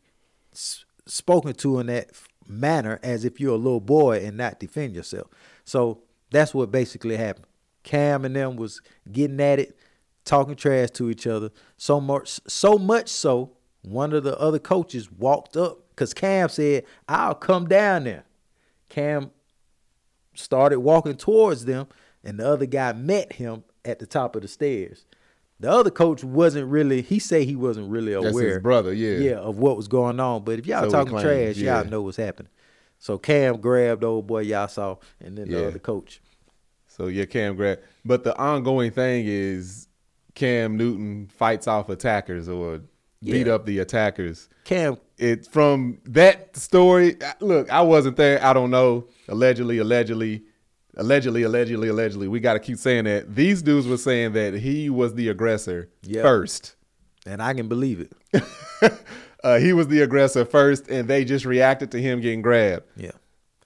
s- 0.52 0.84
spoken 1.06 1.54
to 1.54 1.78
in 1.78 1.86
that 1.86 2.10
manner 2.48 2.98
as 3.02 3.24
if 3.24 3.38
you're 3.38 3.54
a 3.54 3.58
little 3.58 3.80
boy 3.80 4.24
and 4.24 4.36
not 4.36 4.58
defend 4.58 4.94
yourself. 4.94 5.28
So 5.64 6.02
that's 6.30 6.52
what 6.54 6.72
basically 6.72 7.16
happened. 7.16 7.46
Cam 7.82 8.24
and 8.24 8.34
them 8.34 8.56
was 8.56 8.80
getting 9.10 9.40
at 9.40 9.58
it, 9.58 9.78
talking 10.24 10.56
trash 10.56 10.90
to 10.92 11.10
each 11.10 11.26
other. 11.26 11.50
So 11.76 12.00
much, 12.00 12.40
so 12.46 12.76
much 12.78 13.08
so, 13.08 13.56
one 13.82 14.12
of 14.12 14.24
the 14.24 14.38
other 14.38 14.58
coaches 14.58 15.10
walked 15.10 15.56
up 15.56 15.88
because 15.90 16.12
Cam 16.12 16.48
said, 16.48 16.84
"I'll 17.08 17.34
come 17.34 17.68
down 17.68 18.04
there." 18.04 18.24
Cam 18.88 19.30
started 20.34 20.80
walking 20.80 21.16
towards 21.16 21.64
them, 21.64 21.86
and 22.22 22.38
the 22.38 22.46
other 22.46 22.66
guy 22.66 22.92
met 22.92 23.34
him 23.34 23.64
at 23.84 23.98
the 23.98 24.06
top 24.06 24.36
of 24.36 24.42
the 24.42 24.48
stairs. 24.48 25.06
The 25.60 25.70
other 25.70 25.90
coach 25.90 26.24
wasn't 26.24 26.68
really. 26.70 27.02
He 27.02 27.18
say 27.18 27.44
he 27.44 27.54
wasn't 27.54 27.90
really 27.90 28.14
aware. 28.14 28.32
That's 28.32 28.40
his 28.40 28.58
brother, 28.58 28.92
yeah. 28.94 29.18
yeah, 29.18 29.36
of 29.36 29.58
what 29.58 29.76
was 29.76 29.88
going 29.88 30.18
on. 30.18 30.42
But 30.42 30.58
if 30.58 30.66
y'all 30.66 30.84
So 30.84 30.90
talking 30.90 31.12
claims, 31.12 31.56
trash, 31.56 31.56
yeah. 31.58 31.80
y'all 31.82 31.90
know 31.90 32.00
what's 32.02 32.16
happening. 32.16 32.50
So 32.98 33.18
Cam 33.18 33.60
grabbed 33.60 34.02
old 34.02 34.26
boy 34.26 34.40
y'all 34.40 34.68
saw, 34.68 34.96
and 35.20 35.36
then 35.36 35.50
Yeah. 35.50 35.58
the 35.58 35.68
other 35.68 35.78
coach. 35.78 36.20
So 36.86 37.06
yeah, 37.06 37.26
Cam 37.26 37.56
grab. 37.56 37.78
But 38.04 38.24
the 38.24 38.36
ongoing 38.38 38.90
thing 38.90 39.26
is 39.26 39.86
Cam 40.34 40.76
Newton 40.76 41.28
fights 41.34 41.68
off 41.68 41.88
attackers 41.88 42.48
or 42.48 42.80
beat 43.22 43.48
up 43.48 43.66
the 43.66 43.78
attackers. 43.80 44.48
Cam, 44.64 44.96
It 45.18 45.46
from 45.46 45.98
that 46.06 46.56
story. 46.56 47.16
Look, 47.40 47.70
I 47.70 47.82
wasn't 47.82 48.16
there. 48.16 48.42
I 48.42 48.52
don't 48.54 48.70
know. 48.70 49.08
Allegedly, 49.28 49.76
allegedly, 49.78 50.44
allegedly, 50.96 51.42
allegedly, 51.42 51.88
allegedly. 51.88 52.28
We 52.28 52.40
got 52.40 52.54
to 52.54 52.60
keep 52.60 52.78
saying 52.78 53.04
that. 53.04 53.34
These 53.34 53.62
dudes 53.62 53.86
were 53.86 53.96
saying 53.96 54.32
that 54.32 54.54
he 54.54 54.90
was 54.90 55.14
the 55.14 55.28
aggressor 55.28 55.88
Yep. 56.02 56.22
first. 56.22 56.76
and 57.26 57.42
I 57.42 57.54
can 57.54 57.68
believe 57.68 58.00
it. 58.32 58.42
uh, 59.44 59.58
he 59.58 59.72
was 59.72 59.88
the 59.88 60.00
aggressor 60.00 60.44
first, 60.44 60.88
and 60.88 61.06
they 61.08 61.24
just 61.24 61.44
reacted 61.44 61.90
to 61.92 62.00
him 62.00 62.20
getting 62.20 62.42
grabbed. 62.42 62.84
Yeah, 62.96 63.10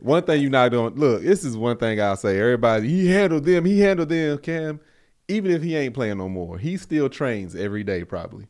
One 0.00 0.22
thing 0.24 0.42
you're 0.42 0.50
not 0.50 0.70
doing. 0.70 0.94
Look, 0.94 1.22
this 1.22 1.44
is 1.44 1.56
one 1.56 1.76
thing 1.76 2.00
I'll 2.00 2.16
say. 2.16 2.38
Everybody, 2.40 2.88
he 2.88 3.08
handled 3.08 3.44
them. 3.44 3.64
He 3.64 3.80
handled 3.80 4.08
them. 4.08 4.38
Cam, 4.38 4.80
even 5.28 5.50
if 5.52 5.62
he 5.62 5.76
ain't 5.76 5.94
playing 5.94 6.18
no 6.18 6.28
more, 6.28 6.58
he 6.58 6.76
still 6.76 7.08
trains 7.08 7.54
every 7.54 7.84
day. 7.84 8.04
Probably 8.04 8.46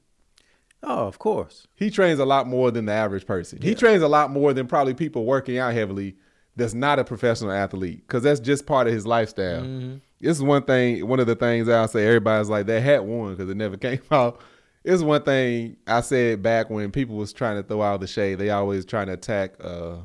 oh, 0.86 1.06
of 1.06 1.18
course. 1.18 1.66
he 1.76 1.90
trains 1.90 2.18
a 2.18 2.24
lot 2.26 2.46
more 2.46 2.70
than 2.70 2.84
the 2.86 2.92
average 2.92 3.24
person. 3.26 3.58
He 3.62 3.74
trains 3.74 4.02
a 4.02 4.08
lot 4.08 4.30
more 4.30 4.52
than 4.52 4.66
probably 4.66 4.92
people 4.94 5.24
working 5.24 5.56
out 5.58 5.72
heavily. 5.72 6.16
That's 6.56 6.74
not 6.74 6.98
a 6.98 7.04
professional 7.04 7.50
athlete 7.50 8.02
because 8.06 8.22
that's 8.22 8.40
just 8.40 8.66
part 8.66 8.86
of 8.86 8.92
his 8.92 9.06
lifestyle. 9.06 9.62
Mm-hmm. 9.62 9.96
This 10.20 10.36
is 10.36 10.42
one 10.42 10.62
thing. 10.62 11.06
One 11.06 11.20
of 11.20 11.26
the 11.26 11.34
things 11.34 11.68
I'll 11.68 11.88
say. 11.88 12.06
Everybody's 12.06 12.48
like 12.48 12.66
that 12.66 12.82
hat 12.82 13.04
won 13.04 13.34
because 13.34 13.50
it 13.50 13.56
never 13.56 13.76
came 13.78 14.00
out. 14.10 14.40
It's 14.84 15.02
one 15.02 15.22
thing 15.22 15.76
I 15.86 16.00
said 16.02 16.42
back 16.42 16.70
when 16.70 16.92
people 16.92 17.16
was 17.16 17.32
trying 17.32 17.56
to 17.56 17.66
throw 17.66 17.82
out 17.82 18.00
the 18.00 18.06
shade. 18.06 18.36
They 18.36 18.50
always 18.50 18.84
trying 18.84 19.06
to 19.06 19.14
attack 19.14 19.54
uh, 19.62 19.96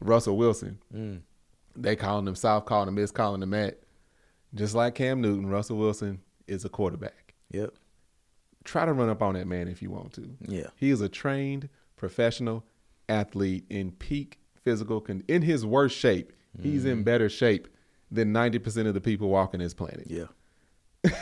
Russell 0.00 0.36
Wilson. 0.36 0.78
Mm. 0.94 1.20
They 1.76 1.96
calling 1.96 2.26
him 2.26 2.36
South, 2.36 2.64
calling 2.64 2.88
him 2.88 2.94
this, 2.94 3.10
calling 3.10 3.42
him 3.42 3.50
that. 3.50 3.80
Just 4.54 4.74
like 4.74 4.94
Cam 4.94 5.20
Newton, 5.20 5.46
Russell 5.46 5.76
Wilson 5.76 6.20
is 6.46 6.64
a 6.64 6.68
quarterback. 6.68 7.34
Yep. 7.50 7.74
Try 8.64 8.84
to 8.84 8.92
run 8.92 9.08
up 9.08 9.22
on 9.22 9.34
that 9.34 9.46
man 9.46 9.68
if 9.68 9.82
you 9.82 9.90
want 9.90 10.12
to. 10.14 10.28
Yeah. 10.46 10.68
He 10.76 10.90
is 10.90 11.00
a 11.00 11.08
trained 11.08 11.68
professional 11.96 12.64
athlete 13.08 13.64
in 13.68 13.92
peak 13.92 14.38
physical 14.68 15.00
con- 15.00 15.24
in 15.28 15.42
his 15.42 15.64
worst 15.64 15.96
shape. 15.96 16.32
He's 16.62 16.82
Mm-hmm. 16.82 16.90
in 16.90 17.02
better 17.04 17.28
shape 17.28 17.68
than 18.10 18.32
90% 18.32 18.86
of 18.86 18.94
the 18.94 19.00
people 19.00 19.28
walking 19.28 19.60
this 19.60 19.74
planet. 19.74 20.06
Yeah. 20.08 20.24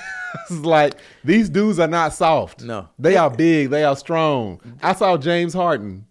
It's 0.50 0.60
like 0.64 0.94
these 1.24 1.48
dudes 1.48 1.78
are 1.78 1.86
not 1.88 2.12
soft. 2.12 2.62
No. 2.62 2.88
They 2.98 3.16
are 3.16 3.30
big, 3.30 3.70
they 3.70 3.84
are 3.84 3.96
strong. 3.96 4.60
I 4.82 4.92
saw 4.92 5.16
James 5.16 5.54
Harden 5.54 6.04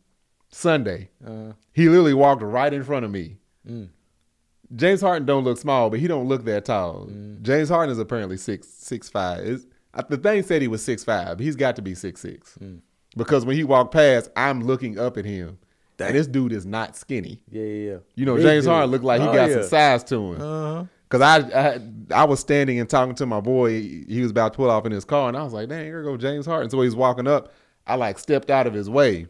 Sunday. 0.50 1.10
Uh, 1.26 1.52
He 1.74 1.88
literally 1.90 2.14
walked 2.16 2.42
right 2.42 2.74
in 2.74 2.84
front 2.84 3.06
of 3.06 3.12
me. 3.12 3.38
Mm. 3.70 3.90
James 4.76 5.02
Harden 5.02 5.26
don't 5.28 5.44
look 5.44 5.58
small, 5.60 5.90
but 5.90 6.00
he 6.00 6.08
don't 6.08 6.28
look 6.28 6.44
that 6.46 6.66
tall. 6.66 7.08
Mm. 7.08 7.42
James 7.44 7.70
Harden 7.70 7.92
is 7.92 8.00
apparently 8.00 8.38
six 8.38 8.68
six 8.68 9.10
five. 9.10 9.46
It's, 9.46 9.66
the 10.10 10.18
thing 10.18 10.42
said 10.44 10.62
he 10.62 10.68
was 10.68 10.84
six 10.84 11.04
five. 11.04 11.38
He's 11.40 11.56
got 11.56 11.76
to 11.76 11.82
be 11.82 11.94
six 11.94 12.22
six. 12.22 12.58
Mm. 12.62 12.80
because 13.16 13.46
when 13.46 13.56
he 13.56 13.64
walked 13.64 13.94
past, 13.94 14.30
I'm 14.36 14.62
looking 14.64 14.98
up 14.98 15.18
at 15.18 15.26
him, 15.26 15.60
Dang. 15.98 16.08
and 16.10 16.18
this 16.18 16.28
dude 16.28 16.52
is 16.52 16.66
not 16.66 16.96
skinny. 16.96 17.42
Yeah, 17.50 17.62
yeah. 17.64 17.92
yeah. 17.92 17.98
You 18.16 18.26
know, 18.26 18.36
Big 18.36 18.44
James 18.44 18.66
dude. 18.66 18.72
Harden 18.74 18.92
looked 18.92 19.04
like 19.06 19.22
he 19.22 19.28
Oh, 19.28 19.34
got 19.34 19.50
yeah. 19.50 19.56
some 19.62 19.64
size 19.70 20.04
to 20.06 20.34
him. 20.34 20.42
Uh-huh. 20.42 20.86
Cause 21.08 21.22
I, 21.22 21.38
I 21.38 21.80
I 22.12 22.24
was 22.26 22.40
standing 22.40 22.80
and 22.80 22.90
talking 22.90 23.16
to 23.16 23.26
my 23.26 23.40
boy. 23.40 23.80
He 23.80 24.20
was 24.22 24.32
about 24.32 24.54
to 24.54 24.58
pull 24.58 24.70
off 24.70 24.86
in 24.86 24.92
his 24.92 25.06
car, 25.06 25.28
and 25.30 25.38
I 25.38 25.44
was 25.44 25.54
like, 25.54 25.70
"Dang, 25.70 25.86
here 25.86 26.04
go 26.04 26.18
James 26.18 26.46
Harden." 26.46 26.70
So 26.70 26.82
he's 26.82 26.96
walking 26.96 27.28
up. 27.28 27.54
I 27.88 27.96
like 27.96 28.18
stepped 28.20 28.50
out 28.50 28.66
of 28.68 28.74
his 28.74 28.90
way. 28.90 29.28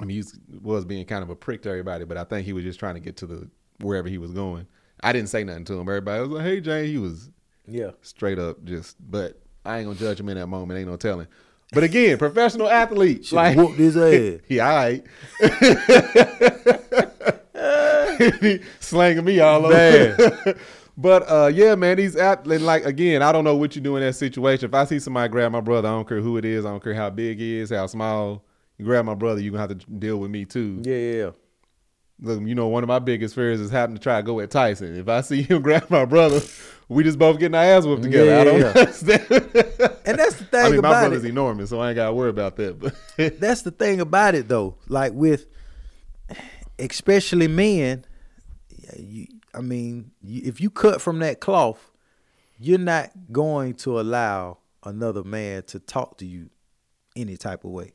I 0.00 0.04
mean, 0.04 0.10
he 0.10 0.18
was, 0.18 0.38
was 0.60 0.84
being 0.84 1.04
kind 1.06 1.22
of 1.22 1.30
a 1.30 1.36
prick 1.36 1.62
to 1.62 1.68
everybody, 1.70 2.04
but 2.04 2.16
I 2.16 2.24
think 2.24 2.44
he 2.44 2.52
was 2.52 2.64
just 2.64 2.78
trying 2.80 2.94
to 2.94 3.00
get 3.00 3.16
to 3.18 3.26
the 3.26 3.48
wherever 3.80 4.08
he 4.08 4.18
was 4.18 4.32
going. 4.32 4.66
I 5.02 5.12
didn't 5.12 5.28
say 5.28 5.44
nothing 5.44 5.64
to 5.66 5.74
him. 5.74 5.88
Everybody 5.88 6.20
was 6.22 6.30
like, 6.30 6.44
"Hey, 6.44 6.60
James." 6.60 6.88
He 6.90 6.98
was 6.98 7.30
Yeah. 7.68 7.90
straight 8.02 8.38
up 8.40 8.62
just, 8.64 8.96
but 9.10 9.40
I 9.64 9.78
ain't 9.78 9.86
gonna 9.86 9.98
judge 9.98 10.18
him 10.20 10.28
in 10.28 10.36
that 10.38 10.48
moment. 10.48 10.78
Ain't 10.78 10.88
no 10.88 10.96
telling. 10.96 11.28
But 11.72 11.84
again, 11.84 12.18
professional 12.18 12.68
athlete, 12.68 13.26
Should 13.26 13.36
like 13.36 13.56
whooped 13.56 13.78
his 13.78 13.96
ass. 13.96 14.40
he 14.48 14.60
all 14.60 14.68
right. 14.68 15.04
He 18.20 18.60
slanging 18.80 19.24
me 19.24 19.40
all 19.40 19.64
over. 19.64 19.74
Man. 19.74 20.54
but 20.96 21.22
uh, 21.30 21.50
yeah, 21.52 21.74
man, 21.74 21.96
these 21.96 22.16
at 22.16 22.46
like 22.46 22.84
again, 22.84 23.22
I 23.22 23.32
don't 23.32 23.44
know 23.44 23.56
what 23.56 23.74
you 23.74 23.80
do 23.80 23.96
in 23.96 24.02
that 24.02 24.12
situation. 24.14 24.66
If 24.68 24.74
I 24.74 24.84
see 24.84 24.98
somebody 24.98 25.30
grab 25.30 25.52
my 25.52 25.60
brother, 25.60 25.88
I 25.88 25.92
don't 25.92 26.06
care 26.06 26.20
who 26.20 26.36
it 26.36 26.44
is, 26.44 26.66
I 26.66 26.70
don't 26.70 26.82
care 26.82 26.94
how 26.94 27.08
big 27.08 27.38
he 27.38 27.58
is, 27.58 27.70
how 27.70 27.86
small. 27.86 28.44
You 28.76 28.84
grab 28.84 29.06
my 29.06 29.14
brother, 29.14 29.40
you 29.40 29.50
gonna 29.52 29.60
have 29.60 29.78
to 29.78 29.90
deal 29.90 30.18
with 30.18 30.30
me 30.30 30.44
too. 30.44 30.82
Yeah, 30.84 30.96
yeah, 30.96 31.12
yeah. 31.12 31.30
Look, 32.22 32.42
you 32.42 32.54
know, 32.54 32.68
one 32.68 32.82
of 32.82 32.88
my 32.88 32.98
biggest 32.98 33.34
fears 33.34 33.60
is 33.60 33.70
having 33.70 33.96
to 33.96 34.02
try 34.02 34.18
to 34.18 34.22
go 34.22 34.40
at 34.40 34.50
Tyson. 34.50 34.96
If 34.96 35.08
I 35.08 35.22
see 35.22 35.42
him 35.42 35.62
grab 35.62 35.88
my 35.90 36.04
brother, 36.04 36.40
we 36.90 37.04
just 37.04 37.18
both 37.18 37.38
getting 37.38 37.54
our 37.54 37.62
ass 37.62 37.84
whooped 37.86 38.02
together. 38.02 38.30
Yeah, 38.30 38.40
I 38.40 38.44
don't 38.44 38.60
yeah. 38.60 38.66
understand. 38.68 39.26
And 40.10 40.18
that's 40.18 40.36
the 40.36 40.44
thing 40.44 40.60
I 40.60 40.70
mean, 40.70 40.80
my 40.80 40.88
about 40.88 41.00
brother's 41.02 41.24
it. 41.24 41.28
enormous, 41.28 41.70
so 41.70 41.78
I 41.80 41.90
ain't 41.90 41.96
gotta 41.96 42.12
worry 42.12 42.30
about 42.30 42.56
that. 42.56 42.80
But 42.80 42.94
That's 43.40 43.62
the 43.62 43.70
thing 43.70 44.00
about 44.00 44.34
it 44.34 44.48
though. 44.48 44.76
Like 44.88 45.12
with 45.12 45.46
especially 46.80 47.46
men, 47.46 48.04
you, 48.98 49.28
I 49.54 49.60
mean, 49.60 50.10
you, 50.20 50.42
if 50.44 50.60
you 50.60 50.68
cut 50.68 51.00
from 51.00 51.20
that 51.20 51.38
cloth, 51.38 51.92
you're 52.58 52.78
not 52.78 53.10
going 53.30 53.74
to 53.74 54.00
allow 54.00 54.58
another 54.84 55.22
man 55.22 55.62
to 55.64 55.78
talk 55.78 56.18
to 56.18 56.26
you 56.26 56.50
any 57.14 57.36
type 57.36 57.62
of 57.62 57.70
way, 57.70 57.92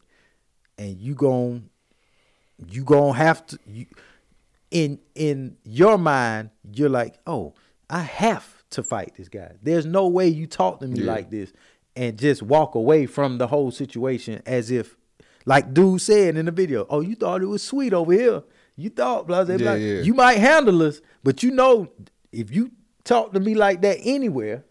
and 0.77 0.97
you 0.97 1.15
gon' 1.15 1.69
you 2.65 2.83
gonna 2.85 3.13
have 3.13 3.45
to 3.47 3.59
you 3.67 3.87
in 4.71 4.99
in 5.15 5.57
your 5.63 5.97
mind 5.97 6.49
you're 6.73 6.89
like 6.89 7.17
oh 7.27 7.53
i 7.89 8.01
have 8.01 8.54
to 8.75 8.83
fight 8.83 9.13
this 9.17 9.27
guy 9.29 9.51
there's 9.61 9.85
no 9.85 10.07
way 10.07 10.27
you 10.27 10.47
talk 10.47 10.79
to 10.79 10.87
me 10.87 10.99
Yeah. 11.01 11.11
like 11.11 11.29
this 11.29 11.51
and 11.95 12.17
just 12.17 12.41
walk 12.43 12.75
away 12.75 13.05
from 13.05 13.37
the 13.37 13.47
whole 13.47 13.71
situation 13.71 14.41
as 14.45 14.71
if 14.71 14.95
like 15.45 15.73
dude 15.73 16.01
said 16.01 16.37
in 16.37 16.45
the 16.45 16.51
video 16.51 16.85
oh 16.89 17.01
you 17.01 17.15
thought 17.15 17.41
it 17.41 17.47
was 17.47 17.63
sweet 17.63 17.93
over 17.93 18.11
here 18.13 18.43
you 18.75 18.89
thought 18.89 19.27
blah, 19.27 19.43
blah, 19.43 19.57
blah. 19.57 19.73
yeah. 19.73 20.01
you 20.01 20.13
might 20.13 20.37
handle 20.37 20.81
us 20.83 21.01
but 21.23 21.41
you 21.43 21.51
know 21.51 21.89
if 22.31 22.53
you 22.53 22.71
talk 23.03 23.33
to 23.33 23.39
me 23.39 23.55
like 23.55 23.81
that 23.81 23.97
anywhere 24.03 24.63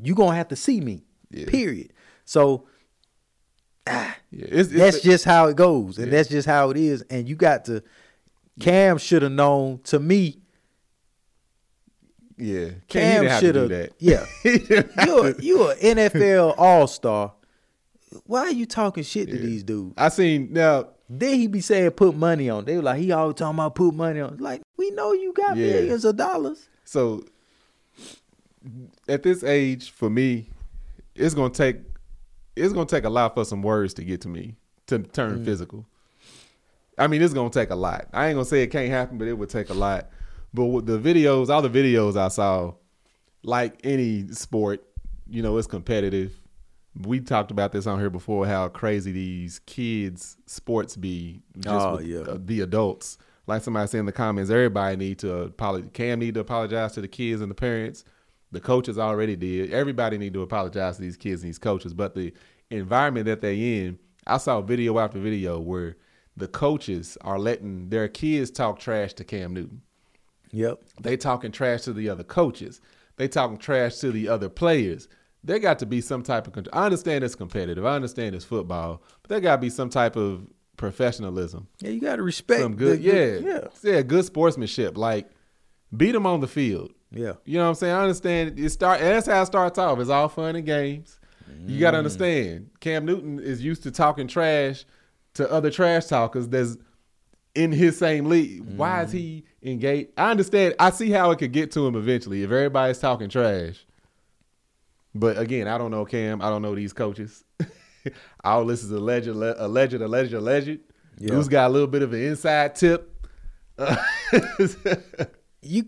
you're 0.00 0.16
gonna 0.16 0.36
have 0.36 0.48
to 0.48 0.56
see 0.56 0.80
me 0.80 1.04
Yeah. 1.30 1.46
period 1.46 1.92
so 2.24 2.66
ah, 3.86 4.16
yeah, 4.30 4.44
it's, 4.50 4.68
it's 4.68 4.72
that's 4.78 5.00
just 5.00 5.24
how 5.24 5.46
it 5.48 5.56
goes, 5.56 5.96
and 5.98 6.08
Yeah. 6.08 6.18
that's 6.18 6.28
just 6.28 6.46
how 6.46 6.68
it 6.70 6.76
is. 6.76 7.02
And 7.08 7.26
you 7.28 7.36
got 7.36 7.64
to. 7.66 7.82
Cam 8.60 8.98
should 8.98 9.22
have 9.22 9.32
known. 9.32 9.80
To 9.84 9.98
me, 9.98 10.40
yeah. 12.38 12.68
Cam 12.88 13.02
he 13.24 13.28
didn't 13.28 13.28
have 13.30 13.40
should 13.40 13.52
do 13.54 13.60
have. 13.60 13.68
that. 13.68 13.92
Yeah, 13.98 14.26
you 15.06 15.34
you 15.40 15.70
a 15.70 15.74
NFL 15.76 16.54
All 16.58 16.86
Star. 16.86 17.32
Why 18.24 18.40
are 18.40 18.50
you 18.52 18.64
talking 18.66 19.02
shit 19.04 19.28
to 19.28 19.36
Yeah. 19.36 19.42
these 19.42 19.62
dudes? 19.64 19.94
I 19.98 20.08
seen 20.08 20.52
now. 20.52 20.88
Then 21.10 21.38
he 21.38 21.46
be 21.46 21.60
saying 21.62 21.92
put 21.92 22.14
money 22.14 22.50
on. 22.50 22.64
They 22.66 22.76
were 22.76 22.82
like 22.82 23.00
he 23.00 23.12
always 23.12 23.36
talking 23.36 23.56
about 23.58 23.74
put 23.74 23.94
money 23.94 24.20
on. 24.20 24.36
Like 24.38 24.60
we 24.76 24.90
know 24.90 25.12
you 25.12 25.32
got 25.32 25.56
Yeah. 25.56 25.72
millions 25.72 26.04
of 26.04 26.16
dollars. 26.16 26.68
So 26.84 27.24
at 29.08 29.22
this 29.22 29.42
age, 29.44 29.90
for 29.90 30.10
me, 30.10 30.50
it's 31.14 31.34
gonna 31.34 31.50
take 31.50 31.76
it's 32.56 32.72
gonna 32.72 32.86
take 32.86 33.04
a 33.04 33.08
lot 33.10 33.34
for 33.34 33.44
some 33.44 33.62
words 33.62 33.94
to 33.94 34.04
get 34.04 34.20
to 34.22 34.28
me 34.28 34.56
to 34.88 34.98
Mm. 34.98 35.12
turn 35.12 35.44
physical. 35.44 35.86
I 36.98 37.06
mean, 37.06 37.22
it's 37.22 37.32
gonna 37.34 37.50
take 37.50 37.70
a 37.70 37.76
lot. 37.76 38.08
I 38.12 38.26
ain't 38.28 38.36
gonna 38.36 38.44
say 38.44 38.62
it 38.62 38.66
can't 38.68 38.90
happen, 38.90 39.16
but 39.18 39.28
it 39.28 39.34
would 39.38 39.48
take 39.48 39.70
a 39.70 39.74
lot. 39.74 40.10
But 40.54 40.66
with 40.66 40.86
the 40.86 40.98
videos, 40.98 41.48
all 41.50 41.62
the 41.62 41.70
videos 41.70 42.16
I 42.16 42.28
saw, 42.28 42.74
like 43.42 43.80
any 43.84 44.28
sport, 44.32 44.82
you 45.28 45.42
know, 45.42 45.56
it's 45.58 45.66
competitive. 45.66 46.40
We 47.02 47.20
talked 47.20 47.50
about 47.50 47.72
this 47.72 47.86
on 47.86 47.98
here 48.00 48.10
before, 48.10 48.46
how 48.46 48.68
crazy 48.68 49.12
these 49.12 49.60
kids' 49.60 50.36
sports 50.46 50.96
be. 50.96 51.42
Just 51.58 51.86
Oh, 51.86 52.00
yeah. 52.00 52.20
uh, 52.20 52.38
the 52.40 52.60
adults. 52.62 53.18
Like 53.46 53.62
somebody 53.62 53.86
said 53.88 54.00
in 54.00 54.06
the 54.06 54.12
comments, 54.12 54.50
everybody 54.50 54.96
need 54.96 55.18
to 55.20 55.34
apologize. 55.42 55.90
Cam 55.92 56.18
need 56.18 56.34
to 56.34 56.40
apologize 56.40 56.92
to 56.92 57.00
the 57.00 57.08
kids 57.08 57.40
and 57.40 57.50
the 57.50 57.54
parents. 57.54 58.04
The 58.50 58.60
coaches 58.60 58.98
already 58.98 59.36
did. 59.36 59.72
Everybody 59.72 60.18
need 60.18 60.34
to 60.34 60.42
apologize 60.42 60.96
to 60.96 61.02
these 61.02 61.16
kids 61.16 61.42
and 61.42 61.48
these 61.48 61.58
coaches. 61.58 61.94
But 61.94 62.14
the 62.14 62.32
environment 62.70 63.26
that 63.26 63.40
they 63.42 63.78
in, 63.80 63.98
I 64.26 64.38
saw 64.38 64.60
video 64.60 64.98
after 64.98 65.18
video 65.18 65.60
where 65.60 65.96
the 66.36 66.48
coaches 66.48 67.16
are 67.22 67.38
letting 67.38 67.90
their 67.90 68.08
kids 68.08 68.50
talk 68.50 68.78
trash 68.78 69.12
to 69.14 69.24
Cam 69.24 69.54
Newton. 69.54 69.82
Yep. 70.52 70.80
They 71.02 71.16
talking 71.16 71.52
trash 71.52 71.82
to 71.82 71.92
the 71.92 72.08
other 72.08 72.24
coaches. 72.24 72.80
They 73.16 73.28
talking 73.28 73.58
trash 73.58 73.96
to 73.98 74.10
the 74.10 74.28
other 74.28 74.48
players. 74.48 75.08
There 75.44 75.58
got 75.58 75.78
to 75.80 75.86
be 75.86 76.00
some 76.00 76.22
type 76.22 76.46
of. 76.46 76.52
con- 76.52 76.66
I 76.72 76.84
understand 76.86 77.22
it's 77.24 77.34
competitive. 77.34 77.84
I 77.86 77.94
understand 77.94 78.34
it's 78.34 78.44
football, 78.44 79.02
but 79.22 79.28
there 79.28 79.40
got 79.40 79.56
to 79.56 79.60
be 79.62 79.70
some 79.70 79.88
type 79.90 80.16
of 80.16 80.46
professionalism. 80.76 81.68
Yeah, 81.80 81.90
you 81.90 82.00
got 82.00 82.16
to 82.16 82.22
respect. 82.22 82.60
Some 82.62 82.76
good, 82.76 82.98
the- 82.98 83.40
yeah, 83.42 83.50
yeah, 83.52 83.68
yeah, 83.82 84.02
good 84.02 84.24
sportsmanship. 84.24 84.96
Like 84.96 85.28
beat 85.96 86.12
them 86.12 86.26
on 86.26 86.40
the 86.40 86.48
field. 86.48 86.92
yeah. 87.10 87.34
You 87.44 87.58
know 87.58 87.64
what 87.64 87.68
I'm 87.70 87.74
saying? 87.76 87.94
I 87.94 88.00
understand. 88.02 88.58
It 88.58 88.70
start. 88.70 89.00
That's 89.00 89.26
how 89.26 89.42
it 89.42 89.46
starts 89.46 89.78
off. 89.78 89.98
It's 90.00 90.10
all 90.10 90.28
fun 90.28 90.56
and 90.56 90.66
games. 90.66 91.18
You 91.66 91.78
got 91.80 91.92
to 91.92 91.96
Mm. 91.96 91.98
understand. 92.00 92.70
Cam 92.80 93.04
Newton 93.06 93.38
is 93.40 93.62
used 93.62 93.82
to 93.84 93.90
talking 93.90 94.26
trash 94.28 94.84
to 95.34 95.50
other 95.50 95.70
trash 95.70 96.06
talkers. 96.06 96.48
That's 96.48 96.76
in 97.58 97.72
his 97.72 97.98
same 97.98 98.26
league. 98.26 98.62
Why 98.76 99.00
Mm. 99.00 99.04
is 99.06 99.12
he 99.12 99.44
engaged? 99.62 100.10
I 100.16 100.30
understand. 100.30 100.74
I 100.78 100.90
see 100.90 101.10
how 101.10 101.30
it 101.32 101.38
could 101.38 101.52
get 101.52 101.70
to 101.72 101.86
him 101.86 101.96
eventually 101.96 102.42
if 102.42 102.50
everybody's 102.50 102.98
talking 102.98 103.28
trash. 103.28 103.84
But 105.14 105.38
again, 105.38 105.66
I 105.66 105.76
don't 105.78 105.90
know 105.90 106.04
Cam. 106.04 106.40
I 106.40 106.48
don't 106.50 106.62
know 106.62 106.74
these 106.74 106.92
coaches. 106.92 107.44
All 108.44 108.64
this 108.64 108.84
is 108.84 108.90
alleged, 108.92 109.26
alleged, 109.28 109.94
alleged, 109.94 110.32
alleged. 110.32 110.80
Yeah. 111.18 111.34
Who's 111.34 111.48
got 111.48 111.68
a 111.68 111.72
little 111.72 111.88
bit 111.88 112.02
of 112.02 112.12
an 112.12 112.22
inside 112.22 112.74
tip? 112.76 113.14
you 115.62 115.84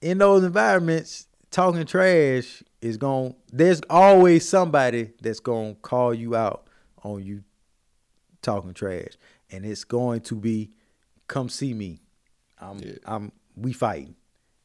in 0.00 0.18
those 0.18 0.44
environments 0.44 1.26
talking 1.50 1.84
trash 1.84 2.62
is 2.80 2.96
going 2.96 3.34
there's 3.52 3.80
always 3.90 4.48
somebody 4.48 5.10
that's 5.20 5.40
going 5.40 5.74
to 5.74 5.80
call 5.80 6.12
you 6.14 6.34
out 6.34 6.66
on 7.04 7.22
you 7.22 7.42
talking 8.42 8.72
trash 8.74 9.12
and 9.50 9.64
it's 9.64 9.84
going 9.84 10.20
to 10.20 10.34
be 10.34 10.70
come 11.26 11.48
see 11.48 11.74
me 11.74 12.00
i'm 12.60 12.78
Yeah. 12.78 12.92
i'm 13.04 13.32
we 13.56 13.72
fighting 13.72 14.14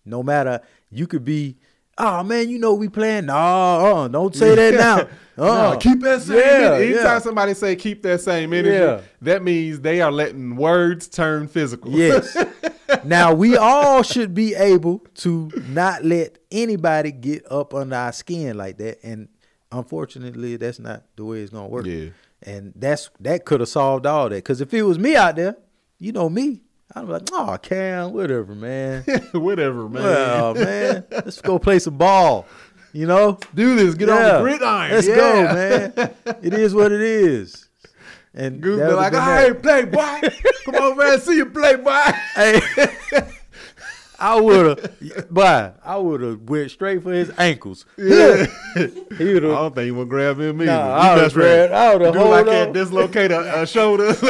no 0.06 0.24
matter 0.24 0.62
you 0.90 1.08
could 1.08 1.24
be 1.26 1.58
oh 1.98 2.24
man 2.24 2.50
you 2.50 2.60
know 2.60 2.74
we 2.74 2.90
playing 2.90 3.28
no 3.28 3.36
uh, 3.36 4.08
don't 4.08 4.36
say 4.36 4.56
that 4.56 4.74
now 5.38 5.44
uh, 5.44 5.72
No, 5.74 5.78
keep 5.78 6.00
that 6.02 6.22
same 6.22 6.38
yeah, 6.38 6.44
energy. 6.46 6.86
Anytime 6.94 7.06
yeah. 7.06 7.20
somebody 7.20 7.54
say 7.56 7.76
keep 7.76 8.02
that 8.04 8.22
same 8.22 8.54
energy, 8.54 8.76
Yeah. 8.78 9.02
that 9.22 9.44
means 9.44 9.82
they 9.82 10.00
are 10.00 10.12
letting 10.12 10.56
words 10.56 11.10
turn 11.10 11.50
physical. 11.50 11.92
Yes. 11.92 12.38
now 13.04 13.34
we 13.34 13.58
all 13.58 14.02
should 14.02 14.34
be 14.34 14.56
able 14.56 15.00
to 15.16 15.52
not 15.68 16.06
let 16.06 16.38
anybody 16.52 17.12
get 17.12 17.52
up 17.52 17.74
under 17.74 17.98
our 17.98 18.14
skin 18.14 18.56
like 18.56 18.78
that, 18.78 19.00
and 19.04 19.28
unfortunately, 19.74 20.56
that's 20.56 20.80
not 20.80 21.04
the 21.16 21.26
way 21.26 21.42
it's 21.42 21.52
gonna 21.52 21.68
work. 21.68 21.86
Yeah. 21.86 22.10
And 22.46 22.74
that's 22.76 23.10
that 23.20 23.44
could 23.46 23.60
have 23.60 23.70
solved 23.70 24.06
all 24.06 24.30
that. 24.30 24.36
Because 24.36 24.62
if 24.62 24.74
it 24.74 24.84
was 24.84 25.00
me 25.00 25.16
out 25.16 25.36
there, 25.36 25.56
you 25.98 26.12
know 26.12 26.30
me, 26.30 26.62
I'd 26.96 27.06
be 27.08 27.12
like, 27.14 27.24
"Oh, 27.34 27.58
Cam, 27.62 28.14
whatever, 28.14 28.54
man. 28.54 29.04
Whatever, 29.34 29.90
man. 29.90 30.04
Well, 30.04 30.54
man, 30.54 31.06
let's 31.12 31.42
go 31.42 31.58
play 31.60 31.80
some 31.80 31.98
ball." 31.98 32.46
You 32.94 33.08
know, 33.08 33.40
Do 33.54 33.76
this. 33.76 33.96
Get 33.96 34.08
on 34.10 34.22
the 34.24 34.40
gridiron. 34.42 34.92
Let's 34.92 35.08
Yeah. 35.08 35.16
go, 35.16 35.44
man. 35.44 36.38
It 36.44 36.54
is 36.54 36.74
what 36.74 36.92
it 36.94 37.02
is. 37.02 37.68
And 38.34 38.62
be 38.62 38.70
like, 38.70 39.14
that. 39.14 39.28
right, 39.50 39.62
play 39.62 39.86
boy. 39.86 40.30
Come 40.66 40.76
over 40.76 41.04
and 41.14 41.22
see 41.22 41.38
you 41.38 41.46
play 41.48 41.76
boy. 41.78 41.92
Hey, 42.36 42.62
I 44.20 44.40
would 44.40 44.66
have, 44.80 45.28
but 45.30 45.80
I 45.84 45.98
would 45.98 46.22
have 46.22 46.42
went 46.42 46.72
straight 46.72 47.04
for 47.04 47.12
his 47.12 47.32
ankles. 47.38 47.86
Yeah. 47.98 48.46
He 49.18 49.34
would 49.34 49.46
I 49.46 49.48
don't 49.48 49.74
think 49.76 49.86
he 49.86 49.92
would 49.92 50.10
grab 50.10 50.40
him 50.40 50.62
either. 50.62 50.72
Nah, 50.72 51.14
I 51.24 51.30
friend. 51.30 51.70
grabbed- 51.70 51.74
I 51.74 52.12
Do 52.12 52.18
hold 52.20 52.32
like 52.32 52.40
on. 52.42 52.46
that, 52.48 52.74
dislocate 52.74 53.32
a, 53.32 53.62
a 53.62 53.68
shoulder. 53.68 54.14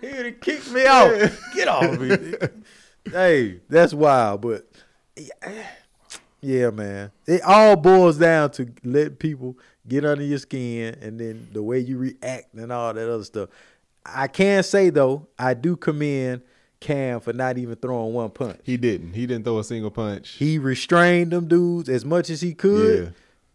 He 0.00 0.06
would 0.06 0.26
have 0.26 0.40
kicked 0.40 0.70
me 0.70 0.86
out. 0.86 1.30
Get 1.54 1.66
off 1.68 1.98
me. 1.98 2.34
hey, 3.10 3.60
that's 3.68 3.92
wild. 3.92 4.42
But 4.42 4.68
Yeah, 6.40 6.70
man. 6.70 7.10
It 7.26 7.42
all 7.42 7.74
boils 7.76 8.16
down 8.18 8.52
to 8.52 8.68
let 8.84 9.18
people 9.18 9.58
get 9.88 10.04
under 10.04 10.22
your 10.22 10.38
skin 10.38 10.96
and 11.02 11.18
then 11.18 11.48
the 11.52 11.62
way 11.62 11.80
you 11.80 11.98
react 11.98 12.54
and 12.54 12.70
all 12.72 12.94
that 12.94 13.08
other 13.12 13.24
stuff. 13.24 13.48
I 14.06 14.28
can 14.28 14.62
say 14.62 14.90
though, 14.90 15.26
I 15.38 15.54
do 15.54 15.74
commend 15.76 16.42
Cam 16.80 17.20
for 17.20 17.32
not 17.32 17.58
even 17.58 17.76
throwing 17.76 18.12
one 18.14 18.30
punch. 18.30 18.60
He 18.62 18.76
didn't. 18.76 19.14
He 19.14 19.26
didn't 19.26 19.44
throw 19.44 19.58
a 19.58 19.64
single 19.64 19.90
punch. 19.90 20.30
He 20.30 20.58
restrained 20.58 21.32
them 21.32 21.48
dudes 21.48 21.88
as 21.88 22.04
much 22.04 22.30
as 22.30 22.40
he 22.40 22.54
could. 22.54 23.14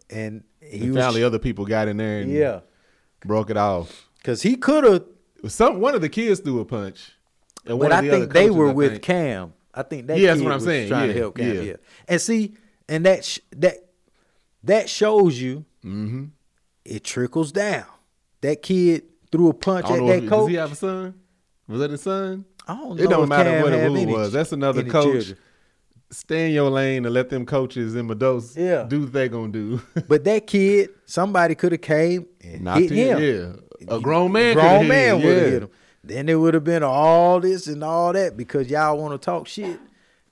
And 0.10 0.44
he 0.60 0.82
and 0.86 0.94
was 0.96 1.04
finally, 1.04 1.24
other 1.24 1.40
people 1.40 1.66
got 1.66 1.88
in 1.88 1.98
there 1.98 2.20
and 2.20 2.32
yeah, 2.32 2.60
broke 3.26 3.50
it 3.50 3.58
off. 3.58 4.08
because 4.18 4.42
he 4.42 4.56
could 4.56 4.84
have. 4.84 5.04
Some 5.52 5.80
one 5.80 5.96
of 5.96 6.02
the 6.02 6.10
kids 6.10 6.40
threw 6.42 6.60
a 6.60 6.66
punch, 6.66 7.12
and 7.66 7.80
But 7.80 7.92
I 7.92 8.02
the 8.02 8.10
think 8.10 8.34
they 8.34 8.44
coaches, 8.44 8.56
were 8.56 8.70
I 8.70 8.74
with 8.74 8.92
think- 8.92 9.04
Cam. 9.04 9.54
I 9.74 9.82
think 9.84 10.08
that 10.08 10.20
Yeah, 10.20 10.28
that's 10.32 10.42
what 10.42 10.52
I'm 10.52 10.58
was 10.58 10.66
saying. 10.66 10.88
trying 10.90 11.08
Yeah, 11.10 11.14
to 11.14 11.20
help 11.20 11.38
Cam. 11.38 11.56
yeah. 11.56 11.62
Yeah. 11.62 11.76
and 12.08 12.22
see, 12.22 12.54
and 12.88 13.06
that 13.06 13.26
sh- 13.26 13.40
that 13.58 13.78
that 14.64 14.88
shows 14.90 15.42
you 15.42 15.66
Mhm. 15.84 16.30
it 16.86 17.04
trickles 17.04 17.52
down. 17.52 17.86
That 18.42 18.62
kid 18.62 19.04
threw 19.32 19.50
a 19.50 19.54
punch 19.54 19.86
at 19.86 19.98
that 19.98 20.04
if, 20.16 20.22
does 20.22 20.30
coach. 20.30 20.50
he 20.50 20.56
have 20.58 20.72
a 20.74 20.76
son? 20.76 21.14
Was 21.68 21.80
that 21.80 21.92
his 21.92 22.02
son? 22.02 22.46
I 22.68 22.76
don't 22.76 23.00
It 23.00 23.10
don't 23.10 23.28
matter 23.30 23.50
Cam 23.50 23.64
what 23.64 23.74
it 23.74 23.80
any 23.80 24.06
was. 24.06 24.32
That's 24.32 24.52
another 24.52 24.84
coach. 24.84 25.04
children. 25.26 25.38
Stay 26.12 26.48
in 26.48 26.54
your 26.54 26.70
lane 26.70 27.06
and 27.06 27.14
let 27.14 27.30
them 27.30 27.46
coaches 27.46 27.96
in 27.96 28.08
Medos 28.08 28.56
Yeah. 28.56 28.84
do 28.84 29.02
what 29.02 29.14
they 29.14 29.28
gonna 29.30 29.52
do. 29.52 29.82
But 30.08 30.24
that 30.26 30.46
kid, 30.48 30.92
somebody 31.06 31.56
could 31.56 31.72
have 31.72 31.82
came 31.82 32.28
and 32.42 32.62
Knocked 32.62 32.82
hit 32.82 32.92
him. 32.92 33.20
Yeah, 33.88 33.96
a 33.96 34.00
grown 34.00 34.32
man. 34.32 34.54
coulda 34.54 34.68
grown 34.70 34.88
man 34.88 35.16
would 35.18 35.26
have 35.26 35.44
yeah. 35.44 35.50
hit 35.50 35.64
him. 35.64 35.70
Then 36.04 36.30
it 36.30 36.36
would 36.36 36.54
have 36.54 36.64
been 36.64 36.84
all 36.84 37.40
this 37.40 37.66
and 37.68 37.84
all 37.84 38.14
that 38.14 38.38
because 38.38 38.70
y'all 38.70 38.98
want 38.98 39.20
to 39.20 39.24
talk 39.26 39.48
shit 39.48 39.80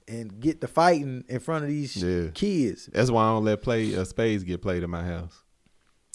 and 0.07 0.39
get 0.39 0.61
the 0.61 0.67
fighting 0.67 1.23
in 1.29 1.39
front 1.39 1.63
of 1.63 1.69
these 1.69 1.95
Yeah. 2.01 2.27
kids. 2.33 2.87
That's 2.93 3.09
why 3.09 3.23
I 3.23 3.29
don't 3.29 3.45
let 3.45 3.61
play 3.61 3.95
uh, 3.95 4.03
spades 4.03 4.43
get 4.43 4.61
played 4.61 4.83
in 4.83 4.89
my 4.89 5.03
house. 5.03 5.41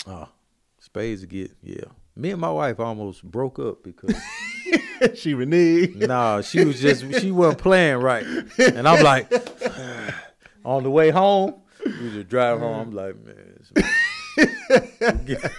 Oh, 0.07 0.29
spades 0.79 1.25
get 1.25 1.53
yeah. 1.63 1.85
Me 2.15 2.31
and 2.31 2.41
my 2.41 2.51
wife 2.53 2.79
almost 2.79 3.25
broke 3.25 3.59
up 3.59 3.83
because 3.83 4.15
she 5.15 5.35
reneged. 5.35 5.97
nah, 6.07 6.41
she 6.41 6.65
was 6.65 6.81
just 6.81 7.03
she 7.21 7.31
wasn't 7.31 7.59
playing 7.59 7.99
right, 7.99 8.25
and 8.59 8.89
I'm 8.89 9.03
like, 9.05 9.31
on 10.65 10.83
the 10.83 10.91
way 10.91 11.11
home, 11.11 11.55
we 11.85 12.11
just 12.11 12.29
drive 12.29 12.59
home. 12.59 12.89
I'm 12.89 12.93
like, 12.93 13.17
man, 13.25 13.65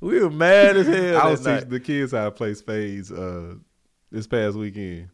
we 0.00 0.20
were 0.20 0.30
mad 0.30 0.76
as 0.76 0.86
hell. 0.86 1.16
I 1.16 1.24
that 1.24 1.30
was 1.30 1.44
night. 1.44 1.54
teaching 1.56 1.70
the 1.70 1.80
kids 1.80 2.12
how 2.12 2.24
to 2.24 2.30
play 2.30 2.54
spades 2.54 3.10
uh, 3.12 3.54
this 4.10 4.26
past 4.26 4.56
weekend 4.56 5.08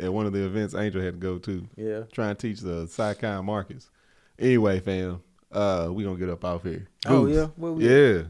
at 0.00 0.12
one 0.12 0.26
of 0.26 0.32
the 0.32 0.44
events 0.44 0.74
Angel 0.74 1.02
had 1.02 1.14
to 1.14 1.20
go 1.20 1.38
to. 1.38 1.66
Yeah. 1.76 2.02
Trying 2.12 2.36
to 2.36 2.48
teach 2.48 2.60
the 2.60 2.86
Psychon 2.86 3.44
Marcus. 3.44 3.90
Anyway, 4.38 4.80
fam, 4.80 5.22
uh, 5.52 5.88
we 5.90 6.04
gonna 6.04 6.18
get 6.18 6.28
up 6.28 6.44
off 6.44 6.62
here. 6.64 6.88
Oh, 7.06 7.24
Goose. 7.26 7.36
yeah? 7.36 7.46
Where 7.56 7.72
we 7.72 7.88
yeah. 7.88 8.22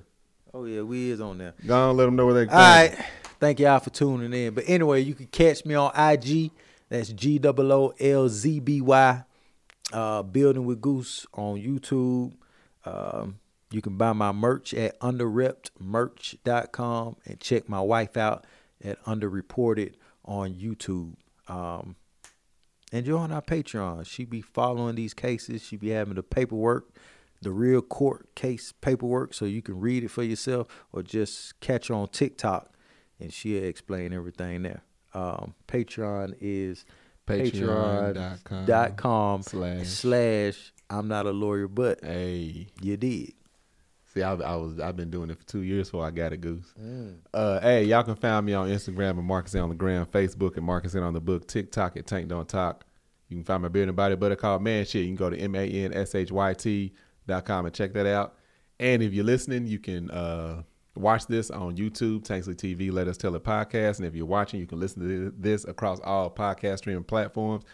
Oh 0.53 0.65
yeah, 0.67 0.83
we 0.83 1.11
is 1.11 1.21
on 1.21 1.39
there. 1.39 1.55
Go 1.67 1.91
on, 1.91 1.97
let 1.97 2.05
them 2.05 2.15
know 2.17 2.27
where 2.27 2.35
they 2.35 2.47
can 2.47 2.55
All 2.55 2.61
find 2.61 2.97
right. 2.97 3.07
Thank 3.41 3.59
y'all 3.61 3.81
for 3.81 3.91
tuning 3.91 4.33
in. 4.33 4.55
But 4.55 4.65
anyway, 4.67 5.03
you 5.03 5.15
can 5.15 5.27
catch 5.27 5.65
me 5.65 5.75
on 5.75 5.91
IG. 5.97 6.51
That's 6.89 7.09
G 7.11 7.41
O 7.43 7.55
O 7.59 7.93
L 7.99 8.29
Z 8.29 8.61
B 8.61 8.81
Y. 8.81 9.25
Uh, 9.93 10.23
Building 10.23 10.65
with 10.65 10.81
Goose 10.81 11.27
on 11.35 11.61
YouTube. 11.61 12.35
Um, 12.85 13.41
you 13.71 13.83
can 13.83 13.97
buy 13.97 14.13
my 14.13 14.31
merch 14.33 14.75
at 14.75 14.99
underreppedmerch.com 15.01 17.17
and 17.25 17.41
check 17.41 17.69
my 17.69 17.81
wife 17.81 18.17
out 18.17 18.47
at 18.83 19.03
underreported 19.05 19.95
on 20.25 20.55
YouTube. 20.55 21.15
Um, 21.49 21.97
and 22.93 23.05
join 23.05 23.33
our 23.33 23.43
Patreon. 23.43 24.07
She 24.07 24.25
be 24.25 24.41
following 24.41 24.95
these 24.95 25.15
cases. 25.15 25.65
She 25.65 25.77
be 25.77 25.89
having 25.89 26.15
the 26.15 26.23
paperwork, 26.23 26.95
the 27.43 27.51
real 27.51 27.83
court 27.83 28.33
case 28.37 28.73
paperwork, 28.81 29.35
so 29.35 29.45
you 29.45 29.61
can 29.61 29.81
read 29.81 30.05
it 30.05 30.13
for 30.13 30.23
yourself 30.23 30.69
or 30.93 31.03
just 31.03 31.59
catch 31.61 31.89
her 31.89 31.95
on 31.95 32.07
TikTok 32.09 32.74
and 33.21 33.33
she'll 33.33 33.65
explain 33.65 34.13
everything 34.13 34.63
there. 34.63 34.83
Um, 35.15 35.55
Patreon 35.69 36.35
is 36.41 36.85
Patreon.com 37.27 38.67
patreon.com 38.67 39.43
slash- 39.43 39.87
slash 39.89 40.73
I'm 40.91 41.09
not 41.09 41.27
a 41.27 41.31
lawyer, 41.31 41.69
but 41.69 42.01
Hey. 42.05 42.67
you 42.83 42.97
did. 42.97 43.33
See, 44.13 44.23
I, 44.23 44.35
I 44.35 44.55
was 44.57 44.79
I've 44.79 44.97
been 44.97 45.11
doing 45.11 45.31
it 45.31 45.39
for 45.39 45.45
two 45.47 45.63
years 45.63 45.89
before 45.89 46.07
I 46.07 46.11
got 46.11 46.33
a 46.33 46.37
goose. 46.37 46.73
Mm. 46.81 47.17
Uh, 47.33 47.61
hey, 47.61 47.85
y'all 47.85 48.05
can 48.05 48.15
find 48.15 48.47
me 48.47 48.53
on 48.55 48.69
Instagram 48.69 49.19
at 49.19 49.25
Marcus 49.25 49.55
on 49.57 49.71
the 49.71 49.75
gram, 49.75 50.07
Facebook 50.07 50.57
at 50.57 50.63
Marcus 50.63 50.95
on 50.95 51.15
the 51.15 51.21
book, 51.21 51.49
TikTok 51.49 51.97
at 51.97 52.07
Tank 52.07 52.29
Don't 52.29 52.49
Talk. 52.49 52.85
You 53.29 53.37
can 53.39 53.45
find 53.45 53.63
my 53.63 53.69
beard 53.69 53.89
and 53.89 53.97
body 53.97 54.15
butter 54.15 54.37
called 54.37 54.63
ManShyt. 54.63 55.01
You 55.01 55.07
can 55.07 55.17
go 55.17 55.31
to 55.31 55.37
m 55.39 55.55
a 55.57 55.67
n 55.69 55.93
s 55.95 56.15
h 56.15 56.31
y 56.31 56.55
t 56.55 56.93
dot 57.27 57.45
com 57.45 57.67
and 57.67 57.75
check 57.75 57.93
that 57.95 58.07
out. 58.07 58.35
And 58.79 59.03
if 59.03 59.13
you're 59.15 59.25
listening, 59.25 59.67
you 59.67 59.79
can 59.81 60.11
uh, 60.11 60.63
watch 60.97 61.27
this 61.27 61.51
on 61.51 61.77
YouTube, 61.77 62.27
Tanksley 62.27 62.55
TV. 62.55 62.93
Let 62.93 63.09
us 63.09 63.17
tell 63.17 63.35
it 63.35 63.45
podcast. 63.45 63.99
And 63.99 64.07
if 64.07 64.15
you're 64.15 64.27
watching, 64.27 64.61
you 64.61 64.67
can 64.67 64.81
listen 64.81 65.03
to 65.03 65.35
this 65.37 65.65
across 65.65 66.01
all 66.01 66.31
podcast 66.31 66.79
streaming 66.79 67.05
platforms. 67.05 67.65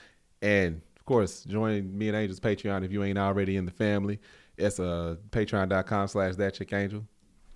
And 0.43 0.81
of 0.97 1.05
course, 1.05 1.45
join 1.45 1.97
me 1.97 2.09
and 2.09 2.17
Angel's 2.17 2.41
Patreon 2.41 2.85
if 2.85 2.93
you 2.93 3.03
ain't 3.05 3.19
already 3.19 3.57
in 3.57 3.67
the 3.67 3.73
family. 3.73 4.21
It's 4.57 4.79
uh, 4.79 5.17
patreon.com 5.31 6.09
slash 6.09 6.37
that 6.37 6.55
chick 6.55 6.73
angel. 6.73 7.07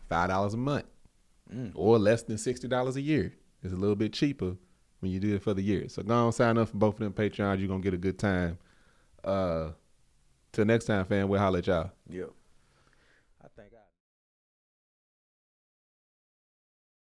Five 0.08 0.28
dollars 0.28 0.54
a 0.54 0.58
month. 0.58 0.86
Or 1.74 1.98
less 1.98 2.22
than 2.22 2.38
sixty 2.38 2.68
dollars 2.68 2.96
a 2.96 3.00
year. 3.00 3.32
It's 3.62 3.72
a 3.72 3.76
little 3.76 3.96
bit 3.96 4.12
cheaper 4.12 4.56
when 5.00 5.12
you 5.12 5.20
do 5.20 5.34
it 5.34 5.42
for 5.42 5.54
the 5.54 5.62
year. 5.62 5.88
So 5.88 6.02
go 6.02 6.14
on 6.14 6.32
sign 6.32 6.58
up 6.58 6.70
for 6.70 6.76
both 6.76 6.94
of 6.94 7.00
them 7.00 7.12
Patreons. 7.12 7.58
You're 7.58 7.68
gonna 7.68 7.80
get 7.80 7.94
a 7.94 7.98
good 7.98 8.18
time. 8.18 8.58
Uh 9.22 9.70
till 10.52 10.64
next 10.64 10.86
time, 10.86 11.04
fam, 11.04 11.28
we'll 11.28 11.40
holler 11.40 11.58
at 11.58 11.66
y'all. 11.66 11.90
Yep. 12.08 12.30